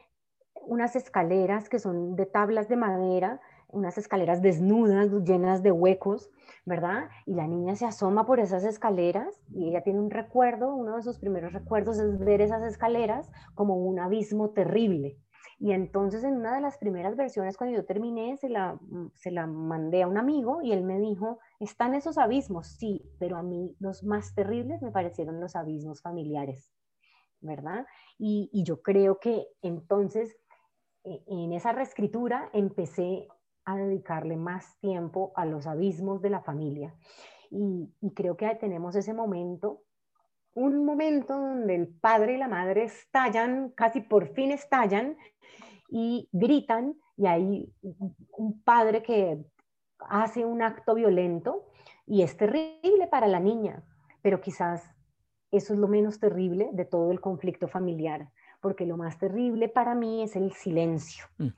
unas 0.67 0.97
escaleras 0.97 1.69
que 1.69 1.79
son 1.79 2.17
de 2.17 2.27
tablas 2.27 2.69
de 2.69 2.77
madera, 2.77 3.41
unas 3.69 3.99
escaleras 3.99 4.41
desnudas, 4.41 5.11
llenas 5.25 5.63
de 5.63 5.73
huecos, 5.73 6.31
¿verdad? 6.65 7.09
Y 7.27 7.35
la 7.35 7.47
niña 7.47 7.75
se 7.75 7.87
asoma 7.87 8.25
por 8.25 8.41
esas 8.41 8.65
escaleras 8.65 9.43
y 9.51 9.69
ella 9.69 9.83
tiene 9.83 10.01
un 10.01 10.11
recuerdo, 10.11 10.75
uno 10.75 10.97
de 10.97 11.03
sus 11.03 11.19
primeros 11.19 11.53
recuerdos 11.53 11.99
es 11.99 12.19
ver 12.19 12.41
esas 12.41 12.63
escaleras 12.63 13.31
como 13.55 13.77
un 13.77 13.99
abismo 13.99 14.51
terrible. 14.51 15.19
Y 15.59 15.73
entonces 15.73 16.25
en 16.25 16.37
una 16.37 16.55
de 16.55 16.61
las 16.61 16.79
primeras 16.79 17.17
versiones, 17.17 17.57
cuando 17.57 17.77
yo 17.77 17.85
terminé, 17.85 18.37
se 18.37 18.49
la, 18.49 18.79
se 19.15 19.31
la 19.31 19.47
mandé 19.47 20.03
a 20.03 20.09
un 20.09 20.19
amigo 20.19 20.63
y 20.63 20.73
él 20.73 20.83
me 20.83 20.99
dijo, 20.99 21.39
están 21.61 21.95
esos 21.95 22.19
abismos, 22.19 22.67
sí, 22.67 23.03
pero 23.19 23.37
a 23.37 23.43
mí 23.43 23.75
los 23.79 24.05
más 24.05 24.35
terribles 24.35 24.83
me 24.83 24.91
parecieron 24.91 25.41
los 25.41 25.57
abismos 25.57 26.03
familiares, 26.03 26.74
¿verdad? 27.45 27.87
Y, 28.19 28.51
yo 28.65 28.83
creo 28.83 29.21
que 29.21 29.47
entonces 29.63 30.37
e, 31.05 31.23
en 31.27 31.53
esa 31.53 31.73
reescritura 31.73 32.51
empecé 32.53 33.29
a 33.65 33.77
dedicarle 33.77 34.37
más 34.37 34.79
tiempo 34.81 35.33
a 35.37 35.45
los 35.47 35.67
abismos 35.67 36.21
de 36.23 36.31
la 36.31 36.41
familia. 36.41 36.95
Y, 37.51 37.89
creo 38.15 38.37
que 38.37 38.53
tenemos 38.57 38.97
ese 38.97 39.15
momento, 39.15 39.83
un 40.55 40.85
momento 40.85 41.39
donde 41.39 41.75
el 41.75 41.89
padre 41.89 42.35
y 42.35 42.39
la 42.39 42.49
madre 42.49 42.85
estallan, 42.85 43.71
casi 43.71 44.01
por 44.01 44.29
fin 44.35 44.51
estallan 44.51 45.17
y 45.89 46.29
gritan, 46.33 46.97
y 47.17 47.27
hay 47.27 47.73
un 48.37 48.63
padre 48.63 49.03
que 49.03 49.45
hace 49.99 50.45
un 50.45 50.63
acto 50.63 50.95
violento 50.95 51.71
y 52.07 52.23
es 52.23 52.37
terrible 52.37 53.07
para 53.11 53.27
la 53.27 53.41
niña, 53.41 53.83
pero 54.23 54.41
quizás 54.41 54.94
eso 55.57 55.73
es 55.73 55.79
lo 55.79 55.89
menos 55.89 56.21
terrible 56.21 56.71
de 56.73 56.85
todo 56.85 57.13
el 57.13 57.21
conflicto 57.21 57.69
familiar 57.69 58.29
porque 58.65 58.87
lo 58.87 58.97
más 58.97 59.19
terrible 59.19 59.69
para 59.69 59.95
mí 59.95 60.23
es 60.23 60.37
el 60.37 60.51
silencio. 60.53 61.27
Mm. 61.37 61.49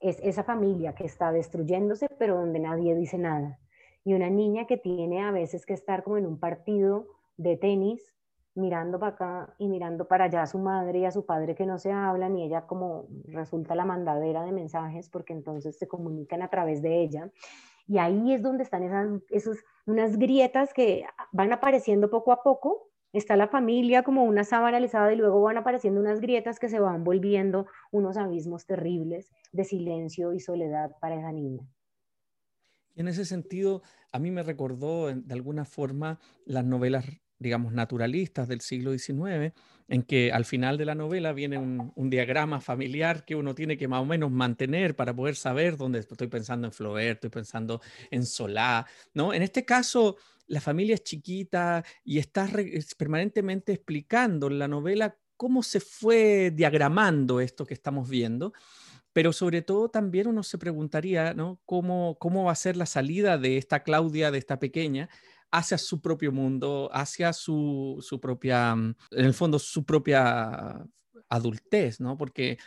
Es 0.00 0.18
esa 0.22 0.44
familia 0.44 0.94
que 0.94 1.04
está 1.04 1.30
destruyéndose, 1.30 2.08
pero 2.18 2.36
donde 2.36 2.58
nadie 2.58 2.94
dice 2.94 3.18
nada. 3.18 3.58
Y 4.02 4.14
una 4.14 4.30
niña 4.30 4.66
que 4.66 4.78
tiene 4.78 5.22
a 5.22 5.30
veces 5.30 5.66
que 5.66 5.74
estar 5.74 6.02
como 6.02 6.16
en 6.16 6.24
un 6.24 6.40
partido 6.40 7.06
de 7.36 7.58
tenis 7.58 8.14
mirando 8.54 8.98
para 8.98 9.12
acá 9.12 9.54
y 9.58 9.68
mirando 9.68 10.08
para 10.08 10.24
allá 10.24 10.40
a 10.40 10.46
su 10.46 10.58
madre 10.58 11.00
y 11.00 11.04
a 11.04 11.10
su 11.10 11.26
padre 11.26 11.54
que 11.54 11.66
no 11.66 11.78
se 11.78 11.92
hablan 11.92 12.34
y 12.34 12.44
ella 12.44 12.62
como 12.62 13.08
resulta 13.26 13.74
la 13.74 13.84
mandadera 13.84 14.42
de 14.42 14.52
mensajes 14.52 15.10
porque 15.10 15.34
entonces 15.34 15.76
se 15.76 15.86
comunican 15.86 16.40
a 16.40 16.48
través 16.48 16.80
de 16.80 17.02
ella. 17.02 17.30
Y 17.86 17.98
ahí 17.98 18.32
es 18.32 18.40
donde 18.40 18.62
están 18.62 18.84
esas, 18.84 19.20
esos, 19.28 19.58
unas 19.84 20.16
grietas 20.16 20.72
que 20.72 21.04
van 21.30 21.52
apareciendo 21.52 22.08
poco 22.08 22.32
a 22.32 22.42
poco. 22.42 22.88
Está 23.14 23.36
la 23.36 23.46
familia 23.46 24.02
como 24.02 24.24
una 24.24 24.42
sábana 24.42 24.78
alisada 24.78 25.12
y 25.12 25.16
luego 25.16 25.40
van 25.40 25.56
apareciendo 25.56 26.00
unas 26.00 26.20
grietas 26.20 26.58
que 26.58 26.68
se 26.68 26.80
van 26.80 27.04
volviendo 27.04 27.66
unos 27.92 28.16
abismos 28.16 28.66
terribles 28.66 29.30
de 29.52 29.62
silencio 29.62 30.32
y 30.32 30.40
soledad 30.40 30.90
para 31.00 31.14
esa 31.14 31.30
niña. 31.30 31.64
Y 32.96 33.02
en 33.02 33.08
ese 33.08 33.24
sentido, 33.24 33.82
a 34.10 34.18
mí 34.18 34.32
me 34.32 34.42
recordó 34.42 35.14
de 35.14 35.32
alguna 35.32 35.64
forma 35.64 36.18
las 36.44 36.64
novelas 36.64 37.06
digamos, 37.44 37.72
naturalistas 37.74 38.48
del 38.48 38.62
siglo 38.62 38.96
XIX, 38.96 39.52
en 39.86 40.02
que 40.02 40.32
al 40.32 40.46
final 40.46 40.78
de 40.78 40.86
la 40.86 40.94
novela 40.94 41.34
viene 41.34 41.58
un, 41.58 42.10
diagrama 42.10 42.60
familiar 42.60 43.24
que 43.26 43.36
uno 43.36 43.54
tiene 43.54 43.76
que 43.76 43.86
más 43.86 44.00
o 44.00 44.06
menos 44.06 44.30
mantener 44.30 44.96
para 44.96 45.14
poder 45.14 45.36
saber 45.36 45.76
dónde 45.76 45.98
estoy 45.98 46.28
pensando 46.28 46.66
en 46.66 46.72
Flaubert, 46.72 47.16
estoy 47.18 47.30
pensando 47.30 47.82
en 48.10 48.24
Solá, 48.24 48.86
¿no? 49.12 49.34
En 49.34 49.42
este 49.42 49.66
caso, 49.66 50.16
la 50.46 50.62
familia 50.62 50.94
es 50.94 51.04
chiquita 51.04 51.84
y 52.02 52.18
está 52.18 52.48
permanentemente 52.96 53.72
explicando 53.72 54.46
en 54.46 54.58
la 54.58 54.66
novela 54.66 55.16
cómo 55.36 55.62
se 55.62 55.80
fue 55.80 56.50
diagramando 56.50 57.40
esto 57.40 57.66
que 57.66 57.74
estamos 57.74 58.08
viendo 58.08 58.54
pero 59.14 59.32
sobre 59.32 59.62
todo 59.62 59.88
también 59.88 60.26
uno 60.26 60.42
se 60.42 60.58
preguntaría, 60.58 61.34
¿no? 61.34 61.60
¿Cómo, 61.66 62.18
¿Cómo 62.18 62.44
va 62.44 62.52
a 62.52 62.56
ser 62.56 62.76
la 62.76 62.84
salida 62.84 63.38
de 63.38 63.58
esta 63.58 63.84
Claudia, 63.84 64.32
de 64.32 64.38
esta 64.38 64.58
pequeña, 64.58 65.08
hacia 65.54 65.78
su 65.78 66.00
propio 66.00 66.32
mundo, 66.32 66.90
hacia 66.92 67.32
su, 67.32 67.98
su 68.00 68.20
propia, 68.20 68.74
mm, 68.74 68.94
en 69.12 69.24
el 69.24 69.34
fondo, 69.34 69.58
su 69.58 69.84
propia 69.84 70.84
adultez, 71.28 72.00
¿no? 72.00 72.16
Porque, 72.16 72.58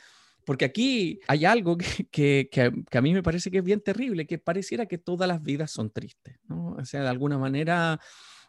porque 0.46 0.66
aquí 0.66 1.20
hay 1.28 1.44
algo 1.46 1.78
que, 1.78 2.08
que, 2.10 2.50
que, 2.50 2.98
a 2.98 3.02
mí 3.02 3.14
me 3.14 3.24
parece 3.24 3.52
que 3.52 3.58
es 3.58 3.64
bien 3.64 3.82
terrible, 3.82 4.26
que 4.26 4.38
pareciera 4.38 4.86
que 4.86 4.98
todas 4.98 5.28
las 5.28 5.44
vidas 5.44 5.72
son 5.72 5.90
tristes, 5.92 6.40
¿no? 6.48 6.76
O 6.80 6.86
sea, 6.86 7.02
de 7.02 7.10
alguna 7.10 7.38
manera 7.38 8.00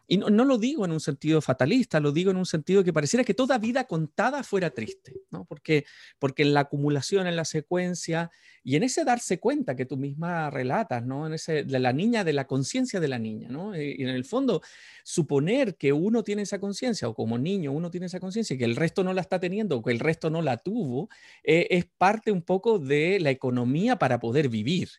y 0.09 0.17
no, 0.17 0.43
lo 0.43 0.57
digo 0.57 0.85
en 0.85 0.91
un 0.91 0.99
sentido 0.99 1.39
fatalista, 1.39 1.99
lo 1.99 2.11
digo 2.11 2.31
en 2.31 2.37
un 2.37 2.47
sentido 2.47 2.83
que 2.83 2.91
pareciera 2.91 3.23
que 3.23 3.35
toda 3.35 3.59
vida 3.59 3.85
contada 3.85 4.41
fuera 4.41 4.71
triste, 4.71 5.13
¿no? 5.29 5.45
Porque, 5.45 5.85
porque 6.17 6.41
en 6.41 6.55
la 6.55 6.61
acumulación, 6.61 7.27
en 7.27 7.35
la 7.35 7.45
secuencia 7.45 8.31
y 8.63 8.75
en 8.75 8.81
ese 8.81 9.05
darse 9.05 9.39
cuenta 9.39 9.75
que 9.75 9.85
tú 9.85 9.97
misma 9.97 10.49
relatas, 10.49 11.05
¿no? 11.05 11.27
En 11.27 11.33
ese, 11.33 11.63
de 11.63 11.79
la 11.79 11.93
niña, 11.93 12.23
de 12.23 12.33
la 12.33 12.47
conciencia 12.47 12.99
de 12.99 13.07
la 13.07 13.19
niña, 13.19 13.49
¿no? 13.49 13.75
Eh, 13.75 13.95
y 13.99 14.01
en 14.01 14.09
el 14.09 14.25
fondo, 14.25 14.63
suponer 15.03 15.75
que 15.75 15.93
uno 15.93 16.23
tiene 16.23 16.41
esa 16.41 16.59
conciencia 16.59 17.07
o 17.07 17.13
como 17.13 17.37
niño 17.37 17.71
uno 17.71 17.91
tiene 17.91 18.07
esa 18.07 18.19
conciencia 18.19 18.55
y 18.55 18.57
que 18.57 18.65
el 18.65 18.75
resto 18.75 19.03
no 19.03 19.13
la 19.13 19.21
está 19.21 19.39
teniendo 19.39 19.77
o 19.77 19.83
que 19.83 19.91
el 19.91 19.99
resto 19.99 20.31
no 20.31 20.41
la 20.41 20.57
tuvo, 20.57 21.09
eh, 21.43 21.67
es 21.69 21.85
parte 21.85 22.31
un 22.31 22.41
poco 22.41 22.79
de 22.79 23.19
la 23.19 23.29
economía 23.29 23.97
para 23.97 24.19
poder 24.19 24.49
vivir. 24.49 24.89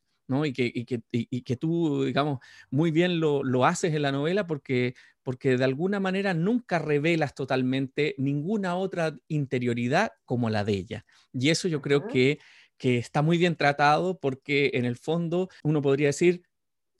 Y 0.45 0.53
que, 0.53 0.70
y 0.72 0.85
que, 0.85 1.03
y, 1.11 1.43
que 1.43 1.57
tú, 1.57 2.05
digamos, 2.05 2.39
muy 2.70 2.91
bien 2.91 3.18
lo, 3.18 3.43
lo, 3.43 3.64
haces 3.66 3.93
en 3.95 4.03
la 4.03 4.12
novela 4.12 4.47
porque, 4.47 4.95
porque 5.22 5.57
de 5.57 5.64
alguna 5.64 5.99
manera 5.99 6.35
nunca 6.35 6.78
revelas 6.78 7.35
totalmente 7.35 8.14
ninguna 8.16 8.76
otra 8.76 9.16
interioridad 9.28 10.12
como 10.24 10.49
la 10.49 10.64
de 10.64 10.72
ella. 10.72 11.05
Y 11.33 11.51
eso 11.51 11.66
yo 11.66 11.83
creo 11.83 12.07
que, 12.07 12.39
que 12.78 12.99
está 12.99 13.22
muy 13.22 13.39
bien 13.39 13.57
tratado 13.57 14.20
porque 14.20 14.70
en 14.74 14.85
el 14.85 14.97
fondo 14.97 15.49
uno 15.64 15.83
podría 15.83 16.09
decir, 16.09 16.43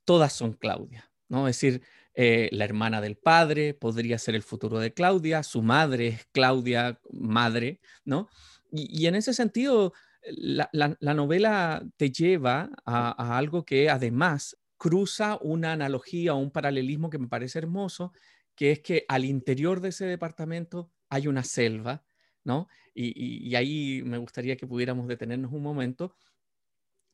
todas 0.05 0.33
son 0.33 0.55
Claudia, 0.55 1.11
¿no? 1.29 1.47
Es 1.47 1.61
decir, 1.61 1.83
eh, 2.15 2.49
la 2.51 2.65
hermana 2.65 3.01
del 3.01 3.17
padre 3.17 3.75
podría 3.75 4.19
ser 4.19 4.35
el 4.35 4.43
futuro 4.43 4.81
de 4.81 4.93
Claudia, 4.93 5.45
su 5.45 5.63
madre 5.63 6.09
es 6.09 6.27
Claudia, 6.33 7.01
madre, 7.13 7.81
¿no? 8.05 8.29
Y, 8.73 9.03
y 9.03 9.07
en 9.07 9.15
ese 9.15 9.33
sentido, 9.35 9.93
la, 10.23 11.15
novela 11.15 11.85
te 11.97 12.11
lleva 12.11 12.71
a, 12.85 13.39
algo 13.39 13.65
que 13.65 13.91
además 13.91 14.57
cruza 14.77 15.39
una 15.41 15.73
analogía 15.73 16.35
o 16.35 16.39
un 16.39 16.51
paralelismo 16.51 17.11
que 17.11 17.19
me 17.19 17.29
parece 17.29 17.59
hermoso, 17.59 18.13
que 18.55 18.73
es 18.73 18.81
que 18.81 19.05
al 19.09 19.25
interior 19.25 19.81
de 19.81 19.91
ese 19.91 20.07
departamento 20.07 20.91
hay 21.09 21.27
una 21.27 21.45
selva, 21.45 22.05
¿no? 22.45 22.69
Y, 22.95 23.55
ahí 23.55 24.03
me 24.05 24.19
gustaría 24.19 24.57
que 24.57 24.67
pudiéramos 24.67 25.07
detenernos 25.09 25.53
un 25.53 25.63
momento. 25.63 26.15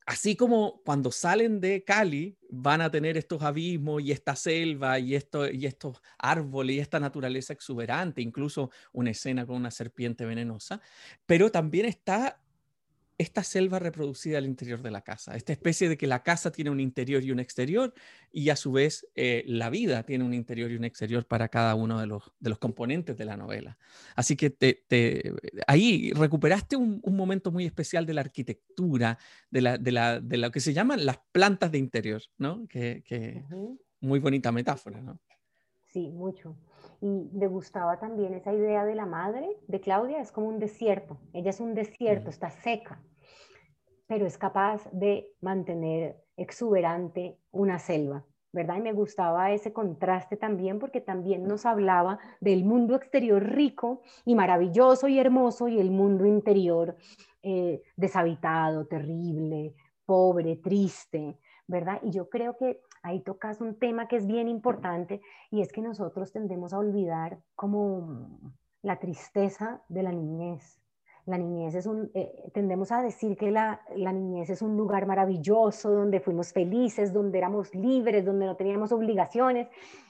Así 0.07 0.37
como 0.37 0.83
cuando 0.85 1.11
salen 1.11 1.61
de 1.61 1.83
Cali 1.83 2.39
van 2.49 2.81
a 2.81 2.91
tener 2.91 3.17
estos 3.17 3.43
abismos 3.43 4.01
y 4.03 4.13
esta 4.13 4.37
selva 4.37 5.01
y, 5.01 5.17
esto, 5.17 5.51
y 5.51 5.67
estos 5.67 6.01
árboles 6.17 6.77
y 6.77 6.79
esta 6.79 7.01
naturaleza 7.01 7.53
exuberante, 7.53 8.23
incluso 8.23 8.71
una 8.93 9.11
escena 9.11 9.45
con 9.45 9.57
una 9.57 9.73
serpiente 9.73 10.25
venenosa, 10.25 10.81
pero 11.27 11.51
también 11.51 11.87
está 11.87 12.41
esta 13.19 13.43
selva 13.43 13.79
reproducida 13.79 14.39
al 14.39 14.47
interior 14.47 14.83
de 14.83 14.91
la 14.91 15.01
casa, 15.01 15.37
esta 15.37 15.53
especie 15.53 15.89
de 15.89 15.97
que 15.97 16.07
la 16.07 16.23
casa 16.23 16.53
tiene 16.53 16.71
un 16.71 16.81
interior 16.81 17.23
y 17.25 17.31
un 17.31 17.41
exterior 17.41 17.95
y 18.31 18.51
a 18.51 18.57
su 18.57 18.73
vez 18.73 19.09
eh, 19.15 19.43
la 19.47 19.71
vida 19.71 20.03
tiene 20.03 20.25
un 20.25 20.35
interior 20.35 20.71
y 20.71 20.77
un 20.77 20.85
exterior 20.85 21.27
para 21.27 21.49
cada 21.49 21.75
uno 21.75 21.99
de 21.99 22.07
los, 22.07 22.33
de 22.39 22.51
los 22.51 22.59
componentes 22.59 23.17
de 23.17 23.25
la 23.25 23.37
novela. 23.37 23.79
Así 24.15 24.37
que 24.37 24.51
te, 24.51 24.85
ahí 25.67 26.13
recuperaste 26.13 26.77
un, 26.77 27.01
momento 27.05 27.51
muy 27.51 27.65
especial 27.65 28.05
de 28.05 28.13
la 28.13 28.21
arquitectura, 28.21 29.19
de, 29.51 29.63
la, 29.63 29.79
de, 29.79 29.93
la, 29.93 30.21
de, 30.21 30.37
lo 30.37 30.51
que 30.51 30.61
se 30.61 30.75
llaman 30.75 31.07
las 31.07 31.19
plantas 31.33 31.73
de 31.73 31.79
interior, 31.79 32.23
¿no? 32.37 32.67
Que, 32.69 33.03
muy 34.01 34.19
bonita 34.19 34.53
metáfora, 34.53 35.01
¿no? 35.01 35.19
Sí, 35.87 36.11
mucho. 36.11 36.55
Y 37.01 37.31
me 37.33 37.47
gustaba 37.47 37.99
también 37.99 38.35
esa 38.35 38.53
idea 38.53 38.85
de 38.85 38.95
la 38.95 39.07
madre 39.07 39.49
de 39.67 39.81
Claudia, 39.81 40.21
es 40.21 40.33
como 40.33 40.49
un 40.49 40.59
desierto. 40.59 41.19
Ella 41.33 41.51
es 41.51 41.61
un 41.61 41.75
desierto, 41.75 42.31
está 42.31 42.51
seca, 42.51 43.01
pero 44.07 44.27
es 44.27 44.39
capaz 44.39 44.89
de 44.93 45.29
mantener 45.41 46.17
exuberante 46.37 47.39
una 47.51 47.79
selva, 47.79 48.25
¿verdad? 48.53 48.77
Y 48.77 48.83
me 48.83 48.93
gustaba 48.93 49.53
ese 49.53 49.73
contraste 49.73 50.37
también 50.37 50.79
porque 50.79 51.01
también 51.01 51.45
nos 51.45 51.67
hablaba 51.67 52.19
del 52.41 52.65
mundo 52.65 52.95
exterior 52.95 53.43
rico 53.43 54.03
y 54.25 54.35
maravilloso 54.35 55.09
y 55.09 55.19
hermoso 55.19 55.69
y 55.69 55.81
el 55.81 55.91
mundo 55.91 56.25
interior 56.27 56.97
eh, 57.43 57.83
deshabitado, 57.97 58.87
terrible, 58.87 59.75
pobre, 60.05 60.57
triste, 60.57 61.39
¿verdad? 61.67 62.01
Y 62.03 62.11
yo 62.11 62.29
creo 62.29 62.57
que 62.57 62.81
ahí 63.07 63.21
tocas 63.21 63.61
un 63.61 63.79
tema 63.79 64.09
que 64.09 64.17
es 64.17 64.27
bien 64.27 64.49
importante 64.49 65.21
y 65.51 65.61
es 65.61 65.73
que 65.73 65.81
nosotros 65.81 66.33
tendemos 66.33 66.73
a 66.73 66.79
olvidar 66.79 67.39
como 67.55 68.53
la 68.83 68.99
tristeza 68.99 69.83
de 69.89 70.03
la 70.03 70.13
niñez. 70.13 70.81
La 71.25 71.39
niñez 71.39 71.75
es 71.75 71.87
un, 71.87 72.11
eh, 72.15 72.51
tendemos 72.53 72.93
a 72.93 73.03
decir 73.03 73.37
que 73.37 73.51
la, 73.51 73.81
la, 73.95 74.13
niñez 74.13 74.51
es 74.51 74.63
un 74.63 74.77
lugar 74.77 75.07
maravilloso, 75.07 75.91
donde 75.91 76.21
fuimos 76.21 76.53
felices, 76.53 77.13
donde 77.13 77.39
éramos 77.39 77.75
libres, 77.75 78.25
donde 78.25 78.47
no 78.47 78.57
teníamos 78.57 78.93
obligaciones. 78.93 79.69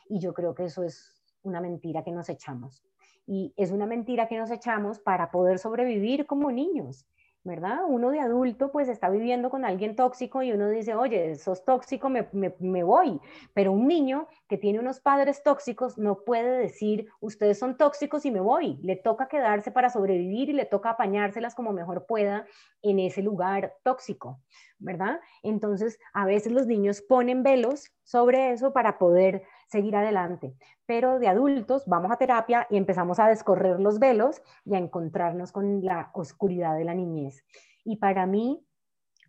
Y 0.08 0.18
yo 0.18 0.32
creo 0.34 0.54
que 0.54 0.64
eso 0.64 0.82
es 0.82 1.22
una 1.42 1.60
mentira 1.60 2.02
que 2.02 2.12
nos 2.12 2.28
echamos. 2.28 2.82
Y 3.26 3.52
es 3.56 3.72
una 3.72 3.86
mentira 3.86 4.28
que 4.28 4.38
nos 4.38 4.50
echamos 4.50 5.00
para 5.00 5.30
poder 5.30 5.58
sobrevivir 5.58 6.26
como 6.26 6.50
niños. 6.50 7.06
¿Verdad? 7.46 7.78
Uno 7.86 8.10
de 8.10 8.18
adulto 8.18 8.72
pues 8.72 8.88
está 8.88 9.08
viviendo 9.08 9.50
con 9.50 9.64
alguien 9.64 9.94
tóxico 9.94 10.42
y 10.42 10.50
uno 10.50 10.68
dice, 10.68 10.96
oye, 10.96 11.36
sos 11.36 11.64
tóxico, 11.64 12.10
me, 12.10 12.28
me, 12.32 12.82
voy. 12.82 13.20
Pero 13.54 13.70
un 13.70 13.86
niño 13.86 14.26
que 14.48 14.58
tiene 14.58 14.80
unos 14.80 14.98
padres 14.98 15.44
tóxicos 15.44 15.96
no 15.96 16.24
puede 16.24 16.58
decir, 16.58 17.06
ustedes 17.20 17.58
son 17.58 17.76
tóxicos 17.76 18.26
y 18.26 18.32
me 18.32 18.40
voy. 18.40 18.78
Le 18.82 18.96
toca 18.96 19.28
quedarse 19.28 19.70
para 19.70 19.90
sobrevivir 19.90 20.50
y 20.50 20.54
le 20.54 20.64
toca 20.64 20.90
apañárselas 20.90 21.54
como 21.54 21.72
mejor 21.72 22.04
pueda 22.06 22.46
en 22.82 22.98
ese 22.98 23.22
lugar 23.22 23.74
tóxico, 23.84 24.40
¿verdad? 24.78 25.20
Entonces, 25.44 26.00
a 26.12 26.26
veces 26.26 26.52
los 26.52 26.66
niños 26.66 27.00
ponen 27.00 27.44
velos 27.44 27.92
sobre 28.02 28.50
eso 28.50 28.72
para 28.72 28.98
poder 28.98 29.44
seguir 29.66 29.96
adelante. 29.96 30.54
Pero 30.86 31.18
de 31.18 31.28
adultos 31.28 31.84
vamos 31.86 32.10
a 32.10 32.16
terapia 32.16 32.66
y 32.70 32.76
empezamos 32.76 33.18
a 33.18 33.28
descorrer 33.28 33.80
los 33.80 33.98
velos 33.98 34.42
y 34.64 34.74
a 34.74 34.78
encontrarnos 34.78 35.52
con 35.52 35.84
la 35.84 36.10
oscuridad 36.14 36.76
de 36.76 36.84
la 36.84 36.94
niñez. 36.94 37.44
Y 37.84 37.96
para 37.96 38.26
mí, 38.26 38.64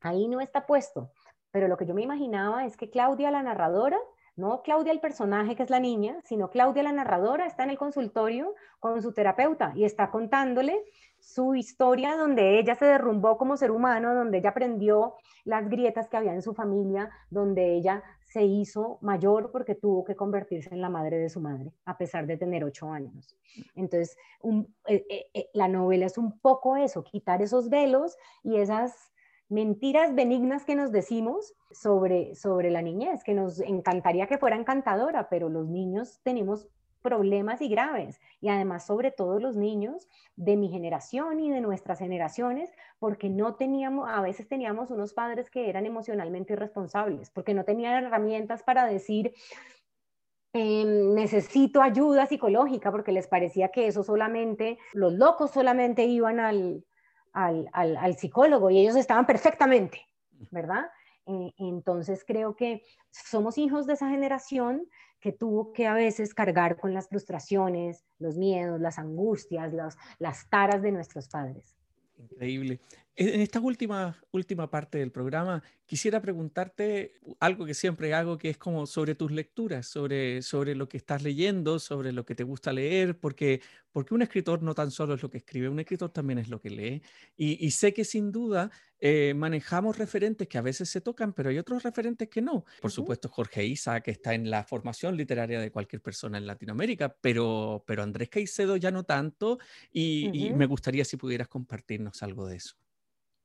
ahí 0.02 0.28
no 0.28 0.42
está 0.42 0.66
puesto, 0.66 1.12
pero 1.52 1.68
lo 1.68 1.78
que 1.78 1.86
yo 1.86 1.94
me 1.94 2.04
imaginaba 2.04 2.66
es 2.66 2.78
que 2.78 2.90
Claudia, 2.90 3.32
la 3.32 3.44
narradora, 3.44 3.98
no 4.36 4.62
Claudia 4.62 4.92
el 4.92 5.00
personaje 5.00 5.56
que 5.56 5.64
es 5.64 5.72
la 5.72 5.80
niña, 5.80 6.22
sino 6.24 6.52
Claudia 6.52 6.84
la 6.84 6.92
narradora 6.92 7.48
está 7.48 7.64
en 7.64 7.72
el 7.72 7.78
consultorio 7.78 8.54
con 8.80 9.02
su 9.02 9.12
terapeuta 9.12 9.74
y 9.76 9.84
está 9.84 10.12
contándole 10.12 10.84
su 11.20 11.56
historia 11.56 12.16
donde 12.16 12.60
ella 12.60 12.76
se 12.76 12.86
derrumbó 12.86 13.38
como 13.40 13.58
ser 13.58 13.72
humano, 13.72 14.14
donde 14.14 14.38
ella 14.38 14.52
aprendió 14.52 15.16
las 15.44 15.68
grietas 15.68 16.08
que 16.08 16.18
había 16.18 16.34
en 16.34 16.44
su 16.44 16.54
familia, 16.54 17.10
donde 17.32 17.74
ella 17.74 18.04
se 18.28 18.44
hizo 18.44 19.00
mayor 19.02 19.52
porque 19.52 19.76
tuvo 19.76 20.04
que 20.04 20.16
convertirse 20.16 20.74
en 20.74 20.82
la 20.82 20.90
madre 20.90 21.18
de 21.18 21.30
su 21.30 21.40
madre, 21.40 21.72
a 21.86 21.98
pesar 21.98 22.28
de 22.28 22.38
tener 22.38 22.64
ocho 22.64 22.92
años. 22.92 23.38
Entonces, 23.76 24.18
eh, 24.88 25.06
eh, 25.10 25.26
eh, 25.34 25.50
la 25.54 25.68
novela 25.68 26.06
es 26.06 26.18
un 26.18 26.38
poco 26.40 26.76
eso, 26.76 27.04
quitar 27.04 27.42
esos 27.42 27.70
velos 27.70 28.18
y 28.44 28.58
esas 28.58 29.14
mentiras 29.50 30.14
benignas 30.14 30.66
que 30.66 30.76
nos 30.76 30.92
decimos 30.92 31.56
sobre, 31.72 32.36
sobre 32.36 32.70
la 32.70 32.82
niñez, 32.82 33.24
que 33.24 33.34
nos 33.34 33.62
encantaría 33.62 34.28
que 34.28 34.38
fuera 34.38 34.58
encantadora, 34.58 35.30
pero 35.30 35.48
los 35.48 35.68
niños 35.70 36.20
tenemos 36.24 36.68
problemas 36.98 37.62
y 37.62 37.70
graves. 37.70 38.20
Y 38.42 38.50
además, 38.50 38.86
sobre 38.86 39.12
todo 39.12 39.40
los 39.40 39.56
niños 39.56 40.08
de 40.36 40.56
mi 40.56 40.70
generación 40.70 41.40
y 41.40 41.52
de 41.52 41.62
nuestras 41.62 42.00
generaciones, 42.00 42.72
porque 43.00 43.30
no 43.30 43.56
teníamos, 43.56 44.10
a 44.10 44.22
veces 44.22 44.48
teníamos 44.48 44.92
unos 44.92 45.14
padres 45.14 45.50
que 45.50 45.70
eran 45.70 45.86
emocionalmente 45.86 46.54
irresponsables, 46.54 47.30
porque 47.30 47.54
no 47.54 47.64
tenían 47.64 48.06
herramientas 48.06 48.64
para 48.64 48.86
decir, 48.86 49.34
em, 50.54 51.14
necesito 51.14 51.82
ayuda 51.82 52.26
psicológica, 52.26 52.92
porque 52.92 53.12
les 53.12 53.28
parecía 53.28 53.70
que 53.70 53.88
eso 53.88 54.04
solamente, 54.04 54.78
los 54.94 55.14
locos 55.14 55.52
solamente 55.52 56.06
iban 56.06 56.40
al, 56.40 56.86
al, 57.34 57.70
al 57.74 58.16
psicólogo 58.18 58.70
y 58.70 58.80
ellos 58.80 58.96
estaban 58.96 59.26
perfectamente, 59.26 60.02
¿verdad? 60.52 60.86
Eh, 61.28 61.54
entonces 61.58 62.24
creo 62.26 62.56
que 62.56 62.84
somos 63.12 63.58
hijos 63.58 63.86
de 63.86 63.94
esa 63.94 64.10
generación 64.10 64.88
que 65.20 65.32
tuvo 65.32 65.74
que 65.74 65.88
a 65.88 65.94
veces 65.94 66.34
cargar 66.34 66.78
con 66.78 66.94
las 66.94 67.10
frustraciones, 67.10 68.04
los 68.20 68.38
miedos, 68.38 68.80
las 68.80 69.00
angustias, 69.00 69.74
las 70.20 70.50
taras 70.50 70.82
de 70.82 70.92
nuestros 70.92 71.28
padres. 71.28 71.76
Increíble. 72.18 72.80
En 73.20 73.42
esta 73.42 73.60
última, 73.60 74.16
última 74.30 74.70
parte 74.70 75.00
del 75.00 75.12
programa, 75.12 75.64
quisiera 75.88 76.22
preguntarte 76.22 77.14
algo 77.40 77.66
que 77.66 77.74
siempre 77.74 78.14
hago, 78.14 78.38
que 78.38 78.52
es 78.52 78.60
como 78.60 78.86
sobre 78.86 79.16
tus 79.16 79.32
lecturas, 79.32 79.88
sobre, 79.88 80.44
sobre 80.44 80.76
lo 80.76 80.88
que 80.88 80.98
estás 80.98 81.24
leyendo, 81.24 81.80
sobre 81.80 82.12
lo 82.12 82.28
que 82.28 82.36
te 82.36 82.44
gusta 82.44 82.72
leer, 82.72 83.18
porque, 83.18 83.62
porque 83.92 84.14
un 84.14 84.22
escritor 84.22 84.62
no 84.62 84.76
tan 84.76 84.92
solo 84.92 85.16
es 85.16 85.24
lo 85.24 85.32
que 85.32 85.40
escribe, 85.40 85.68
un 85.68 85.80
escritor 85.80 86.12
también 86.12 86.38
es 86.38 86.50
lo 86.50 86.62
que 86.62 86.70
lee. 86.70 87.02
Y, 87.36 87.72
sé 87.72 87.92
que 87.92 88.06
sin 88.06 88.32
duda 88.32 88.70
eh, 89.00 89.34
manejamos 89.36 89.98
referentes 89.98 90.48
que 90.48 90.58
a 90.58 90.62
veces 90.62 90.90
se 90.90 91.02
tocan, 91.02 91.34
pero 91.34 91.50
hay 91.50 91.58
otros 91.58 91.84
referentes 91.84 92.30
que 92.30 92.42
no. 92.42 92.66
Por 92.82 92.92
supuesto, 92.92 93.30
Jorge 93.30 93.66
Isa, 93.66 94.02
que 94.02 94.12
está 94.12 94.34
en 94.34 94.50
la 94.50 94.64
formación 94.64 95.18
literaria 95.18 95.60
de 95.60 95.72
cualquier 95.72 96.02
persona 96.02 96.38
en 96.38 96.48
Latinoamérica, 96.48 97.16
pero, 97.22 97.84
pero 97.86 98.04
Andrés 98.04 98.30
Caicedo 98.30 98.78
ya 98.78 98.92
no 98.92 99.04
tanto, 99.04 99.60
y 99.92 100.52
me 100.56 100.66
gustaría 100.66 101.06
si 101.06 101.18
pudieras 101.18 101.48
compartirnos 101.48 102.24
algo 102.24 102.48
de 102.48 102.58
eso. 102.58 102.76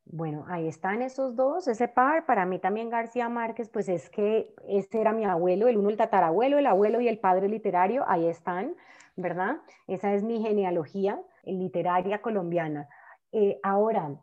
Bueno, 0.05 0.45
ahí 0.49 0.67
están 0.67 1.01
esos 1.01 1.37
dos, 1.37 1.69
ese 1.69 1.89
par. 1.89 2.27
Para 2.27 2.45
mí 2.45 2.59
también 2.59 2.91
García 2.91 3.29
Márquez, 3.29 3.69
pues 3.69 3.89
es 3.89 4.11
que 4.11 4.53
ese 4.69 5.01
era 5.01 5.13
mi 5.13 5.25
abuelo, 5.25 5.69
el 5.69 5.77
uno 5.77 5.91
el 5.91 5.97
tatarabuelo, 5.97 6.59
el 6.59 6.67
abuelo 6.67 7.01
y 7.01 7.09
el 7.09 7.19
padre 7.19 7.49
literario, 7.49 8.05
ahí 8.09 8.27
están, 8.27 8.75
¿verdad? 9.17 9.59
Esa 9.87 10.13
es 10.15 10.23
mi 10.23 10.43
genealogía 10.43 11.21
literaria 11.45 12.21
colombiana. 12.21 12.89
Eh, 13.31 13.61
ahora, 13.63 14.17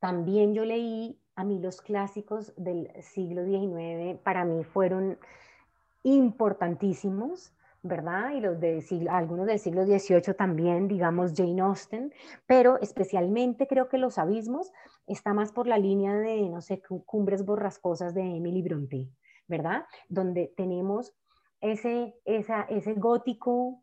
también 0.00 0.54
yo 0.54 0.64
leí, 0.64 1.18
a 1.34 1.44
mí 1.44 1.58
los 1.58 1.80
clásicos 1.80 2.52
del 2.56 2.90
siglo 3.02 3.44
XIX, 3.44 4.18
para 4.22 4.44
mí 4.44 4.64
fueron 4.64 5.18
importantísimos. 6.02 7.52
¿verdad? 7.82 8.32
Y 8.32 8.40
los 8.40 8.58
de 8.58 8.84
algunos 9.08 9.46
del 9.46 9.58
siglo 9.58 9.84
XVIII 9.84 10.34
también, 10.34 10.88
digamos 10.88 11.32
Jane 11.34 11.60
Austen, 11.60 12.12
pero 12.46 12.78
especialmente 12.80 13.66
creo 13.68 13.88
que 13.88 13.98
Los 13.98 14.18
Abismos 14.18 14.72
está 15.06 15.32
más 15.32 15.52
por 15.52 15.66
la 15.66 15.78
línea 15.78 16.14
de, 16.16 16.48
no 16.48 16.60
sé, 16.60 16.82
Cumbres 17.06 17.44
Borrascosas 17.44 18.14
de 18.14 18.22
Emily 18.22 18.62
Bronte, 18.62 19.08
¿verdad? 19.46 19.84
Donde 20.08 20.52
tenemos 20.56 21.14
ese, 21.60 22.14
ese 22.24 22.94
gótico 22.94 23.82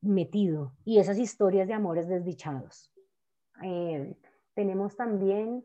metido 0.00 0.72
y 0.84 0.98
esas 0.98 1.18
historias 1.18 1.68
de 1.68 1.74
amores 1.74 2.08
desdichados. 2.08 2.92
Eh, 3.62 4.14
tenemos 4.56 4.96
también 4.96 5.64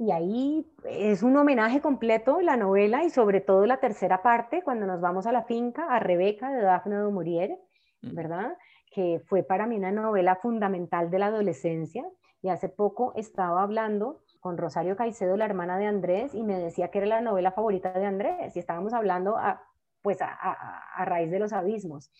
y 0.00 0.12
ahí 0.12 0.66
es 0.84 1.22
un 1.22 1.36
homenaje 1.36 1.82
completo 1.82 2.40
la 2.40 2.56
novela 2.56 3.04
y 3.04 3.10
sobre 3.10 3.42
todo 3.42 3.66
la 3.66 3.80
tercera 3.80 4.22
parte, 4.22 4.62
cuando 4.62 4.86
nos 4.86 5.02
vamos 5.02 5.26
a 5.26 5.32
la 5.32 5.42
finca, 5.42 5.94
a 5.94 5.98
Rebeca 5.98 6.50
de 6.50 6.62
Daphne 6.62 6.96
de 6.96 7.10
Maurier, 7.10 7.58
mm. 8.00 8.14
¿verdad? 8.14 8.56
Que 8.90 9.20
fue 9.26 9.42
para 9.42 9.66
mí 9.66 9.76
una 9.76 9.92
novela 9.92 10.36
fundamental 10.36 11.10
de 11.10 11.18
la 11.18 11.26
adolescencia. 11.26 12.02
Y 12.40 12.48
hace 12.48 12.70
poco 12.70 13.12
estaba 13.14 13.62
hablando 13.62 14.22
con 14.40 14.56
Rosario 14.56 14.96
Caicedo, 14.96 15.36
la 15.36 15.44
hermana 15.44 15.76
de 15.76 15.84
Andrés, 15.84 16.34
y 16.34 16.42
me 16.42 16.58
decía 16.58 16.88
que 16.88 16.96
era 16.96 17.06
la 17.06 17.20
novela 17.20 17.52
favorita 17.52 17.92
de 17.92 18.06
Andrés. 18.06 18.56
Y 18.56 18.58
estábamos 18.58 18.94
hablando 18.94 19.36
a, 19.36 19.62
pues 20.00 20.22
a, 20.22 20.32
a 20.32 21.04
raíz 21.04 21.30
de 21.30 21.40
los 21.40 21.52
abismos. 21.52 22.10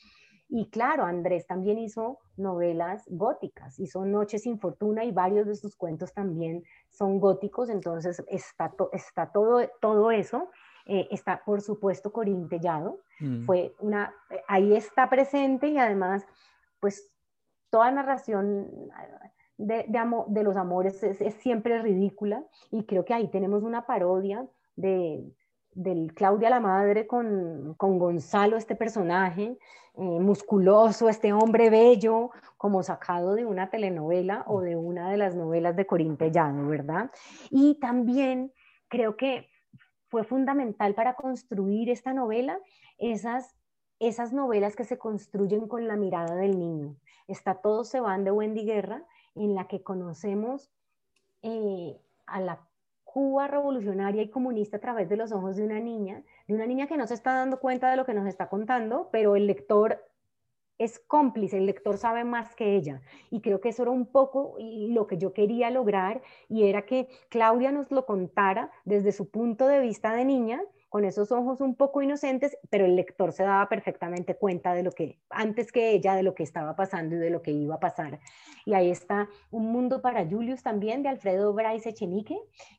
Y 0.53 0.68
claro, 0.68 1.05
Andrés 1.05 1.46
también 1.46 1.78
hizo 1.78 2.18
novelas 2.36 3.05
góticas, 3.09 3.78
hizo 3.78 4.05
Noches 4.05 4.42
sin 4.42 4.59
Fortuna 4.59 5.05
y 5.05 5.12
varios 5.12 5.46
de 5.46 5.55
sus 5.55 5.76
cuentos 5.76 6.12
también 6.12 6.64
son 6.88 7.20
góticos, 7.20 7.70
entonces 7.70 8.22
está, 8.26 8.74
está 8.92 9.30
todo, 9.30 9.61
todo 9.80 10.11
eso. 10.11 10.51
Eh, 10.86 11.07
está, 11.12 11.40
por 11.44 11.61
supuesto, 11.61 12.12
Corintellado. 12.12 12.98
Mm. 13.20 13.44
Fue 13.44 13.76
una, 13.78 14.12
ahí 14.48 14.74
está 14.74 15.09
presente 15.09 15.68
y 15.68 15.78
además, 15.78 16.26
pues, 16.80 17.12
toda 17.70 17.92
narración 17.92 18.68
de, 19.57 19.84
de, 19.86 20.24
de 20.26 20.42
los 20.42 20.57
amores 20.57 21.01
es, 21.05 21.20
es, 21.20 21.34
siempre 21.34 21.80
ridícula 21.80 22.44
y 22.72 22.86
creo 22.86 23.05
que 23.05 23.14
ahí 23.14 23.28
tenemos 23.28 23.62
una 23.62 23.86
parodia 23.86 24.48
de, 24.74 25.22
del 25.72 26.12
Claudia 26.14 26.50
la 26.50 26.60
Madre 26.60 27.06
con, 27.06 27.74
Gonzalo, 27.78 28.56
este 28.56 28.76
personaje 28.76 29.58
eh, 29.94 30.02
musculoso, 30.02 31.08
este 31.08 31.32
hombre 31.32 31.70
bello, 31.70 32.30
como 32.56 32.82
sacado 32.82 33.34
de 33.34 33.44
una 33.44 33.70
telenovela 33.70 34.44
o 34.46 34.60
de 34.60 34.76
una 34.76 35.10
de 35.10 35.16
las 35.16 35.34
novelas 35.34 35.76
de 35.76 35.86
Corín 35.86 36.16
Tellado, 36.16 36.66
¿verdad? 36.66 37.10
Y 37.50 37.78
también 37.80 38.52
creo 38.88 39.16
que 39.16 39.48
fue 40.08 40.24
fundamental 40.24 40.94
para 40.94 41.14
construir 41.14 41.88
esta 41.88 42.12
novela 42.12 42.58
esas, 42.98 43.56
esas 43.98 44.32
novelas 44.32 44.76
que 44.76 44.84
se 44.84 44.98
construyen 44.98 45.66
con 45.68 45.88
la 45.88 45.96
mirada 45.96 46.36
del 46.36 46.58
niño. 46.58 46.96
Está 47.26 47.54
Todos 47.54 47.88
se 47.88 48.00
van 48.00 48.24
de 48.24 48.30
Wendy 48.30 48.64
Guerra, 48.64 49.04
en 49.34 49.54
la 49.54 49.68
que 49.68 49.82
conocemos 49.82 50.70
eh, 51.42 51.98
a 52.26 52.40
la 52.40 52.66
Cuba 53.12 53.48
revolucionaria 53.48 54.22
y 54.22 54.30
comunista 54.30 54.76
a 54.76 54.80
través 54.80 55.08
de 55.08 55.16
los 55.16 55.32
ojos 55.32 55.56
de 55.56 55.64
una 55.64 55.80
niña, 55.80 56.22
de 56.46 56.54
una 56.54 56.66
niña 56.66 56.86
que 56.86 56.96
no 56.96 57.08
se 57.08 57.14
está 57.14 57.34
dando 57.34 57.58
cuenta 57.58 57.90
de 57.90 57.96
lo 57.96 58.06
que 58.06 58.14
nos 58.14 58.28
está 58.28 58.48
contando, 58.48 59.08
pero 59.11 59.34
el 59.34 59.48
lector 59.48 60.04
es 60.78 61.00
cómplice, 61.00 61.58
el 61.58 61.66
lector 61.66 61.98
sabe 61.98 62.22
más 62.22 62.54
que 62.54 62.76
ella. 62.76 63.02
Y 63.30 63.40
creo 63.40 63.61
que 63.61 63.70
eso 63.70 63.82
era 63.82 63.90
un 63.90 64.06
poco 64.06 64.56
lo 64.58 65.08
que 65.08 65.18
yo 65.18 65.32
quería 65.32 65.70
lograr 65.70 66.22
y 66.48 66.68
era 66.68 66.86
que 66.86 67.08
Claudia 67.28 67.72
nos 67.72 67.90
lo 67.90 68.06
contara 68.06 68.70
desde 68.84 69.11
su 69.11 69.28
punto 69.28 69.66
de 69.66 69.80
vista 69.80 70.14
de 70.14 70.24
niña 70.24 70.62
con 70.91 71.05
esos 71.05 71.30
ojos 71.30 71.61
un 71.61 71.76
poco 71.76 72.03
inocentes, 72.03 72.59
pero 72.68 72.84
el 72.84 72.97
lector 72.97 73.32
se 73.32 73.45
daba 73.45 73.68
perfectamente 73.68 74.34
cuenta 74.34 74.74
de 74.74 74.82
lo 74.82 74.91
que, 74.91 75.20
antes 75.30 75.70
que 75.70 75.93
ella, 75.93 76.16
de 76.16 76.24
lo 76.24 76.34
que 76.34 76.43
estaba 76.43 76.74
pasando 76.74 77.14
y 77.14 77.18
de 77.18 77.30
lo 77.30 77.43
que 77.43 77.53
iba 77.53 77.76
a 77.76 77.80
pasar. 77.80 78.18
Y 78.66 78.74
ahí 78.74 78.91
está 78.91 79.28
Un 79.53 79.70
Mundo 79.70 80.03
para 80.03 80.28
Julius 80.28 80.64
también, 80.64 81.05
de 81.05 81.09
Alfredo 81.09 81.55
Bryce 81.55 81.91
Echenique, 81.91 82.36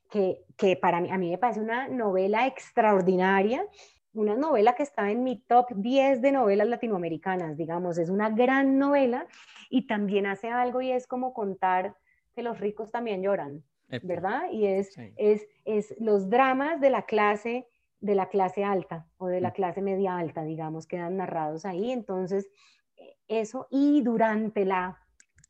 que, 0.09 0.43
que 0.57 0.76
para 0.76 0.99
mí, 0.99 1.09
a 1.09 1.18
mí 1.18 1.32
me 1.32 1.38
parece 1.38 1.62
una 1.62 1.88
novela 1.88 2.45
extraordinaria 2.45 3.66
una 4.14 4.36
novela 4.36 4.76
que 4.76 4.84
está 4.84 5.09
en 5.09 5.24
mi 5.24 5.38
top 5.38 5.68
10 5.74 6.22
de 6.22 6.34
novelas 6.34 6.68
latinoamericanas, 6.68 7.55
digamos, 7.55 7.97
es 7.97 8.09
una 8.09 8.30
gran 8.30 8.78
novela 8.78 9.26
y 9.70 9.88
también 9.88 10.26
hace 10.26 10.49
algo 10.49 10.82
y 10.82 10.91
es 10.91 11.07
como 11.07 11.34
contar 11.34 11.95
que 12.36 12.43
los 12.43 12.59
ricos 12.59 12.91
también 12.91 13.24
lloran, 13.24 13.64
¿verdad? 14.03 14.51
Y 14.51 14.66
es, 14.66 14.97
es, 15.16 15.47
es 15.64 15.95
los 15.97 16.30
dramas 16.30 16.82
de 16.82 16.89
la 16.89 17.03
clase 17.03 17.70
de 18.02 18.16
la 18.16 18.28
clase 18.28 18.64
alta 18.64 19.08
o 19.18 19.28
de 19.28 19.39
la 19.39 19.49
mm. 19.49 19.54
clase 19.54 19.82
media 19.82 20.18
alta, 20.18 20.43
digamos, 20.43 20.88
quedan 20.88 21.18
narrados 21.18 21.66
ahí. 21.66 21.91
Entonces, 21.91 22.49
eh, 22.97 23.16
eso, 23.28 23.68
y 23.70 24.02
durante 24.02 24.66
la, 24.66 24.99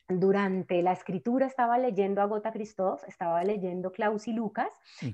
durante 0.08 0.82
la 0.82 0.92
escritura 0.92 1.48
estaba 1.48 1.78
leyendo 1.78 2.22
a 2.22 2.26
Gota 2.26 2.52
Christoph, 2.52 3.04
estaba 3.08 3.44
leyendo 3.44 3.92
Klaus 3.92 4.28
y 4.28 4.34
Lucas, 4.34 4.72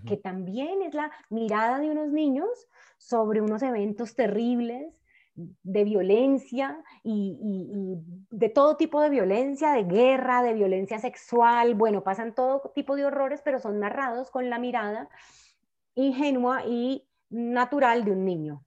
que 0.07 0.17
también 0.17 0.81
es 0.81 0.93
la 0.95 1.11
mirada 1.29 1.79
de 1.79 1.91
unos 1.91 2.09
niños 2.09 2.49
sobre 2.97 3.41
unos 3.41 3.61
eventos 3.61 4.15
terribles 4.15 4.99
de 5.35 5.83
violencia 5.83 6.83
y, 7.03 7.37
y, 7.39 8.35
de 8.35 8.49
todo 8.49 8.75
tipo 8.75 8.99
de 9.01 9.11
violencia, 9.11 9.71
de 9.71 9.83
guerra, 9.83 10.41
de 10.41 10.53
violencia 10.53 10.97
sexual, 10.97 11.75
bueno, 11.75 12.03
pasan 12.03 12.33
todo 12.33 12.71
tipo 12.73 12.95
de 12.95 13.05
horrores, 13.05 13.43
pero 13.45 13.59
son 13.59 13.79
narrados 13.79 14.31
con 14.31 14.49
la 14.49 14.57
mirada 14.57 15.09
ingenua 15.93 16.63
y 16.65 17.07
natural 17.29 18.05
de 18.05 18.11
un 18.11 18.25
niño. 18.25 18.63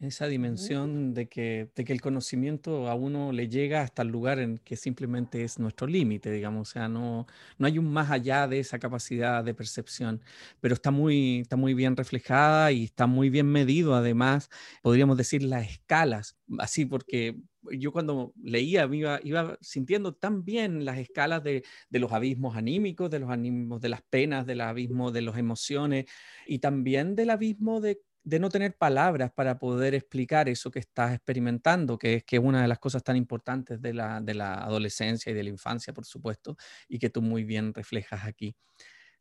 Esa 0.00 0.26
dimensión 0.26 1.14
de 1.14 1.28
que, 1.28 1.70
de 1.74 1.84
que 1.84 1.92
el 1.92 2.00
conocimiento 2.00 2.88
a 2.88 2.94
uno 2.94 3.32
le 3.32 3.48
llega 3.48 3.80
hasta 3.80 4.02
el 4.02 4.08
lugar 4.08 4.38
en 4.38 4.58
que 4.58 4.76
simplemente 4.76 5.44
es 5.44 5.58
nuestro 5.58 5.86
límite, 5.86 6.30
digamos, 6.30 6.68
o 6.68 6.72
sea, 6.72 6.88
no, 6.88 7.26
no 7.58 7.66
hay 7.66 7.78
un 7.78 7.90
más 7.90 8.10
allá 8.10 8.46
de 8.48 8.58
esa 8.58 8.78
capacidad 8.78 9.42
de 9.42 9.54
percepción, 9.54 10.20
pero 10.60 10.74
está 10.74 10.90
muy, 10.90 11.40
está 11.40 11.56
muy 11.56 11.74
bien 11.74 11.96
reflejada 11.96 12.70
y 12.72 12.84
está 12.84 13.06
muy 13.06 13.30
bien 13.30 13.46
medido, 13.46 13.94
además, 13.94 14.50
podríamos 14.82 15.16
decir 15.16 15.42
las 15.42 15.70
escalas, 15.70 16.36
así 16.58 16.84
porque 16.84 17.36
yo 17.72 17.92
cuando 17.92 18.32
leía 18.42 18.88
iba, 18.92 19.58
sintiendo 19.60 20.14
tan 20.14 20.44
bien 20.44 20.84
las 20.84 20.98
escalas 20.98 21.42
de, 21.42 21.64
los 21.90 22.12
abismos 22.12 22.56
anímicos, 22.56 23.10
de 23.10 23.20
los 23.20 23.30
abismos 23.30 23.80
de 23.80 23.88
las 23.88 24.02
penas, 24.02 24.46
del 24.46 24.60
abismo 24.60 25.10
de 25.10 25.22
las 25.22 25.36
emociones 25.38 26.06
y 26.46 26.58
también 26.58 27.14
del 27.14 27.30
abismo 27.30 27.80
de 27.80 28.00
de 28.24 28.38
no 28.38 28.48
tener 28.48 28.74
palabras 28.76 29.30
para 29.32 29.58
poder 29.58 29.94
explicar 29.94 30.48
eso 30.48 30.70
que 30.70 30.78
estás 30.78 31.12
experimentando, 31.12 31.98
que 31.98 32.14
es 32.14 32.24
que 32.24 32.38
una 32.38 32.62
de 32.62 32.68
las 32.68 32.78
cosas 32.78 33.04
tan 33.04 33.16
importantes 33.16 33.80
de 33.82 33.92
la, 33.92 34.20
de 34.20 34.32
la 34.32 34.54
adolescencia 34.54 35.30
y 35.30 35.34
de 35.34 35.42
la 35.44 35.50
infancia, 35.50 35.92
por 35.92 36.06
supuesto, 36.06 36.56
y 36.88 36.98
que 36.98 37.10
tú 37.10 37.20
muy 37.20 37.44
bien 37.44 37.74
reflejas 37.74 38.24
aquí. 38.24 38.56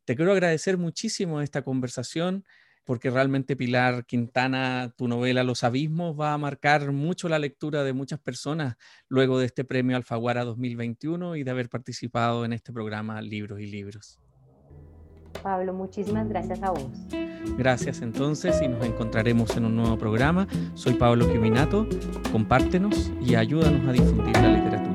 Te 0.05 0.15
quiero 0.15 0.31
agradecer 0.31 0.77
muchísimo 0.77 1.41
esta 1.41 1.63
conversación 1.63 2.45
porque 2.83 3.09
realmente 3.09 3.55
Pilar 3.55 4.05
Quintana, 4.05 4.93
tu 4.95 5.07
novela 5.07 5.43
Los 5.43 5.63
Abismos 5.63 6.19
va 6.19 6.33
a 6.33 6.37
marcar 6.37 6.91
mucho 6.91 7.29
la 7.29 7.39
lectura 7.39 7.83
de 7.83 7.93
muchas 7.93 8.19
personas 8.19 8.75
luego 9.07 9.39
de 9.39 9.45
este 9.45 9.63
premio 9.63 9.95
Alfaguara 9.95 10.43
2021 10.43 11.35
y 11.35 11.43
de 11.43 11.51
haber 11.51 11.69
participado 11.69 12.45
en 12.45 12.53
este 12.53 12.73
programa 12.73 13.21
Libros 13.21 13.59
y 13.59 13.67
Libros. 13.67 14.19
Pablo, 15.41 15.73
muchísimas 15.73 16.27
gracias 16.29 16.61
a 16.63 16.71
vos. 16.71 16.89
Gracias 17.57 18.01
entonces 18.01 18.61
y 18.61 18.67
nos 18.67 18.85
encontraremos 18.85 19.55
en 19.57 19.65
un 19.65 19.75
nuevo 19.75 19.97
programa. 19.97 20.47
Soy 20.75 20.93
Pablo 20.93 21.29
Quiminato, 21.31 21.87
compártenos 22.31 23.11
y 23.21 23.35
ayúdanos 23.35 23.87
a 23.87 23.91
difundir 23.91 24.35
la 24.37 24.49
literatura. 24.49 24.92